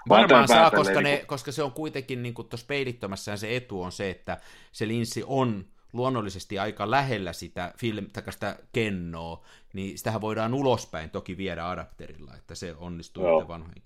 Varmaan 0.09 0.49
saa, 0.49 0.71
koska, 0.71 1.01
ne, 1.01 1.11
niinku- 1.11 1.27
koska 1.27 1.53
se 1.53 1.63
on 1.63 1.73
kuitenkin 1.73 2.23
niin 2.23 2.35
tuossa 2.35 2.67
peilittömässään 2.67 3.39
se 3.39 3.57
etu 3.57 3.83
on 3.83 3.93
se, 3.93 4.11
että 4.11 4.39
se 4.73 4.89
linssi 4.89 5.23
on 5.27 5.65
luonnollisesti 5.93 6.59
aika 6.59 6.91
lähellä 6.91 7.33
sitä, 7.33 7.73
film, 7.79 8.07
sitä 8.31 8.59
kennoa, 8.73 9.45
niin 9.73 9.99
sitähän 9.99 10.21
voidaan 10.21 10.55
ulospäin 10.55 11.11
toki 11.11 11.37
viedä 11.37 11.69
adapterilla, 11.69 12.35
että 12.37 12.55
se 12.55 12.75
onnistuu 12.79 13.27
Joo. 13.27 13.49
Vanhoihin. 13.49 13.83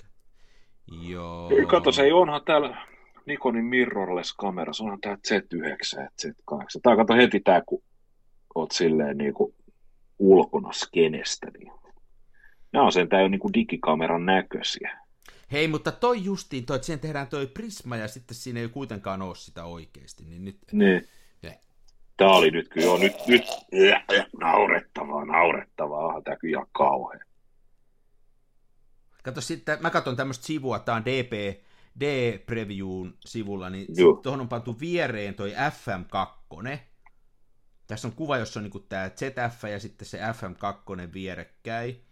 Joo. 1.09 1.51
Kato, 1.68 1.93
se 1.93 2.03
ei 2.03 2.12
onhan 2.12 2.43
täällä 2.45 2.86
Nikonin 3.29 3.64
mirrorless 3.64 4.35
kamera, 4.39 4.72
se 4.72 4.83
onhan 4.83 5.01
tää 5.01 5.14
Z9 5.29 6.01
ja 6.01 6.09
Z8. 6.22 6.81
Tää 6.83 6.97
kato 6.97 7.14
heti 7.14 7.41
tää, 7.41 7.62
kun 7.66 7.83
oot 8.55 8.70
silleen 8.70 9.18
niinku 9.18 9.55
ulkona 10.18 10.72
skenestä, 10.72 11.47
niin 11.59 11.72
nämä 12.72 12.85
on 12.85 12.93
sentään 12.93 13.22
jo 13.22 13.29
niinku 13.29 13.53
digikameran 13.53 14.26
näköisiä. 14.26 14.99
Hei, 15.53 15.68
mutta 15.68 15.93
toi 15.93 16.24
justiin, 16.24 16.66
toi, 16.66 16.76
että 16.76 16.87
siihen 16.87 17.01
tehdään 17.01 17.26
toi 17.26 17.47
prisma 17.47 17.97
ja 17.97 18.09
sitten 18.09 18.35
siinä 18.35 18.61
ei 18.61 18.68
kuitenkaan 18.68 19.22
ole 19.22 19.35
sitä 19.35 19.64
oikeasti, 19.64 20.24
niin 20.24 20.45
nyt... 20.45 20.59
Niin. 20.72 21.09
Ne. 21.43 21.61
Tää 22.16 22.29
oli 22.29 22.51
nyt 22.51 22.68
kyllä 22.68 22.99
nyt, 22.99 23.12
nyt 23.26 23.43
äh, 23.93 24.05
äh, 24.18 24.26
naurettavaa, 24.41 25.24
naurettavaa, 25.24 26.07
onhan 26.07 26.24
tää 26.24 26.37
kyllä 26.37 26.53
ihan 26.53 26.66
kauhea. 26.72 27.20
Kato 29.22 29.41
sitten, 29.41 29.79
mä 29.81 29.91
katson 29.91 30.16
tämmöistä 30.16 30.47
sivua, 30.47 30.79
tää 30.79 30.95
on 30.95 31.05
DP, 31.05 31.62
D-Previewn 32.01 33.12
sivulla, 33.26 33.70
niin 33.70 33.86
tuohon 34.22 34.40
on 34.40 34.49
pantu 34.49 34.80
viereen 34.80 35.34
toi 35.34 35.53
FM2. 35.53 36.78
Tässä 37.86 38.09
on 38.09 38.14
kuva, 38.14 38.38
jossa 38.38 38.61
on 38.61 38.64
niinku 38.64 38.78
tää 38.78 39.11
ZF 39.11 39.64
ja 39.70 39.80
sitten 39.80 40.09
se 40.09 40.18
FM2 40.18 41.12
vierekkäin. 41.12 42.05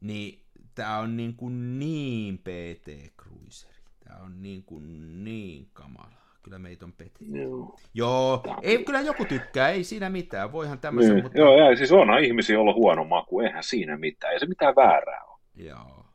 Niin 0.00 0.44
tää 0.74 0.98
on 0.98 1.16
niin 1.16 1.36
kuin 1.36 1.78
niin 1.78 2.38
PT 2.38 3.16
Cruiseri. 3.22 3.74
Tää 4.04 4.16
on 4.22 4.42
niin 4.42 4.62
kuin 4.64 5.24
niin 5.24 5.70
kamala. 5.72 6.20
Kyllä 6.42 6.58
meitä 6.58 6.84
on 6.84 6.92
peti. 6.92 7.24
Joo, 7.32 7.78
Joo, 7.94 8.42
ei, 8.62 8.74
kyllä. 8.74 8.86
kyllä 8.86 9.00
joku 9.00 9.24
tykkää, 9.24 9.68
ei 9.68 9.84
siinä 9.84 10.10
mitään. 10.10 10.52
Voihan 10.52 10.78
tämmöisen, 10.78 11.14
niin. 11.14 11.24
mutta... 11.24 11.38
Joo, 11.38 11.56
ja 11.56 11.76
siis 11.76 11.92
onhan 11.92 12.24
ihmisiä, 12.24 12.54
joilla 12.54 12.70
on 12.70 12.76
huono 12.76 13.04
maku, 13.04 13.40
eihän 13.40 13.62
siinä 13.62 13.96
mitään, 13.96 14.32
ei 14.32 14.40
se 14.40 14.46
mitään 14.46 14.76
väärää 14.76 15.24
ole. 15.24 15.40
Joo. 15.54 16.09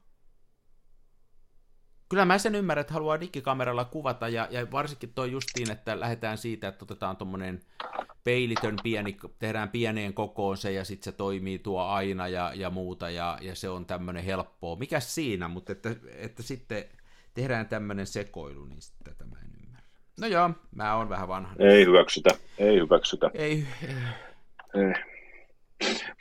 Kyllä 2.10 2.26
mä 2.26 2.38
sen 2.38 2.56
ymmärrän, 2.56 2.82
että 2.82 2.94
haluaa 2.94 3.20
digikameralla 3.20 3.86
kuvata, 3.86 4.30
ja, 4.30 4.48
ja 4.52 4.72
varsinkin 4.72 5.14
toi 5.16 5.32
justiin, 5.32 5.72
että 5.72 6.00
lähdetään 6.00 6.38
siitä, 6.38 6.68
että 6.68 6.86
otetaan 6.86 7.18
tuommoinen 7.18 7.62
peilitön 8.24 8.76
pieni, 8.84 9.18
tehdään 9.40 9.70
pieneen 9.70 10.14
kokoon 10.14 10.58
se, 10.58 10.72
ja 10.72 10.86
sitten 10.86 11.14
se 11.14 11.18
toimii 11.18 11.60
tuo 11.60 11.82
aina 11.82 12.28
ja, 12.28 12.52
ja 12.56 12.70
muuta, 12.70 13.10
ja, 13.10 13.38
ja 13.42 13.56
se 13.56 13.70
on 13.70 13.86
tämmöinen 13.86 14.24
helppoa. 14.24 14.76
Mikä 14.76 15.00
siinä, 15.00 15.48
mutta 15.48 15.72
että, 15.72 15.96
että 16.18 16.44
sitten 16.44 16.84
tehdään 17.34 17.68
tämmöinen 17.68 18.08
sekoilu, 18.08 18.66
niin 18.66 18.82
sitten 18.82 19.14
tätä 19.14 19.30
mä 19.30 19.38
en 19.42 19.52
ymmärrä. 19.64 19.88
No 20.20 20.28
joo, 20.28 20.50
mä 20.76 20.96
oon 20.96 21.10
vähän 21.10 21.28
vanha. 21.28 21.56
Ei 21.60 21.86
hyväksytä, 21.86 22.30
ei 22.58 22.76
hyväksytä. 22.76 23.32
Ei, 23.34 23.66
ei. 23.84 23.96
ei. 24.84 24.94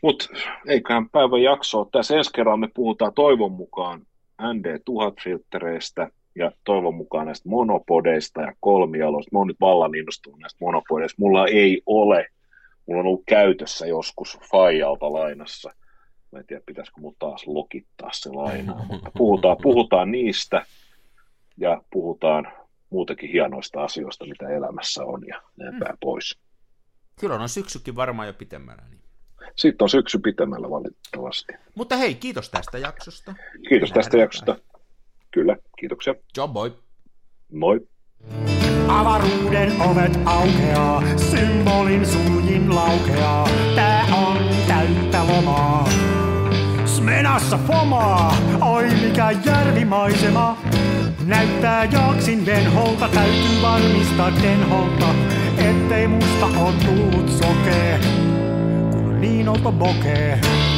Mutta 0.03 0.27
eiköhän 0.67 1.09
päivän 1.09 1.43
jaksoa. 1.43 1.89
Tässä 1.93 2.17
ensi 2.17 2.31
kerralla 2.35 2.57
me 2.57 2.69
puhutaan 2.75 3.13
toivon 3.15 3.53
mukaan 3.53 4.07
ND1000-filttereistä 4.43 6.11
ja 6.35 6.53
toivon 6.65 6.95
mukaan 6.95 7.27
näistä 7.27 7.49
monopodeista 7.49 8.41
ja 8.41 8.53
kolmialoista. 8.61 9.31
Mä 9.33 9.39
oon 9.39 9.47
nyt 9.47 9.61
vallan 9.61 9.95
innostunut 9.95 10.41
näistä 10.41 10.65
monopodeista. 10.65 11.23
Mulla 11.23 11.47
ei 11.47 11.83
ole, 11.87 12.27
mulla 12.87 13.01
on 13.01 13.07
ollut 13.07 13.23
käytössä 13.27 13.87
joskus 13.87 14.39
Fajalta 14.51 15.13
lainassa. 15.13 15.71
Mä 16.33 16.39
en 16.39 16.47
tiedä, 16.47 16.63
pitäisikö 16.67 17.01
mun 17.01 17.17
taas 17.19 17.47
lokittaa 17.47 18.11
se 18.13 18.31
lainaa, 18.31 18.87
mutta 18.91 19.11
puhutaan, 19.17 19.57
puhutaan 19.63 20.11
niistä 20.11 20.67
ja 21.57 21.83
puhutaan 21.93 22.53
muutenkin 22.91 23.31
hienoista 23.31 23.85
asioista, 23.85 24.27
mitä 24.27 24.49
elämässä 24.49 25.05
on 25.05 25.27
ja 25.27 25.43
näin 25.57 25.75
mm. 25.75 25.79
päin 25.79 25.97
pois. 26.01 26.39
Silloin 27.19 27.43
on 27.43 27.49
syksykin 27.49 27.97
varmaan 27.97 28.29
jo 28.29 28.35
pitemmällä. 28.35 28.83
Niin. 28.91 29.04
Sitten 29.57 29.85
on 29.85 29.89
syksy 29.89 30.19
pitemmällä 30.19 30.71
valitettavasti. 30.71 31.53
Mutta 31.75 31.97
hei, 31.97 32.15
kiitos 32.15 32.51
tästä 32.51 32.79
jaksosta. 32.79 33.35
Kiitos 33.69 33.89
Nähdään 33.89 34.05
tästä 34.05 34.17
jaksosta. 34.17 34.57
Kyllä, 35.31 35.57
kiitoksia. 35.79 36.15
John 36.37 36.53
boy. 36.53 36.73
Moi. 37.53 37.81
Avaruuden 38.89 39.83
ovet 39.83 40.19
aukeaa, 40.25 41.03
symbolin 41.17 42.07
suljin 42.07 42.75
laukeaa. 42.75 43.49
Tää 43.75 44.05
on 44.27 44.39
täyttä 44.69 45.27
lomaa. 45.27 45.89
Smenassa 46.87 47.59
fomaa, 47.67 48.37
oi 48.61 48.85
mikä 49.03 49.31
järvimaisema. 49.47 50.59
Näyttää 51.27 51.85
jaksin 51.85 52.47
venholta, 52.47 53.09
täytyy 53.09 53.63
varmistaa 53.63 54.33
denholta, 54.43 55.15
ettei 55.59 56.09
musta 56.09 56.47
on 56.47 56.75
tullut 56.87 57.29
sokee 57.29 58.01
bambino 59.25 59.53
Tobocche 59.59 60.74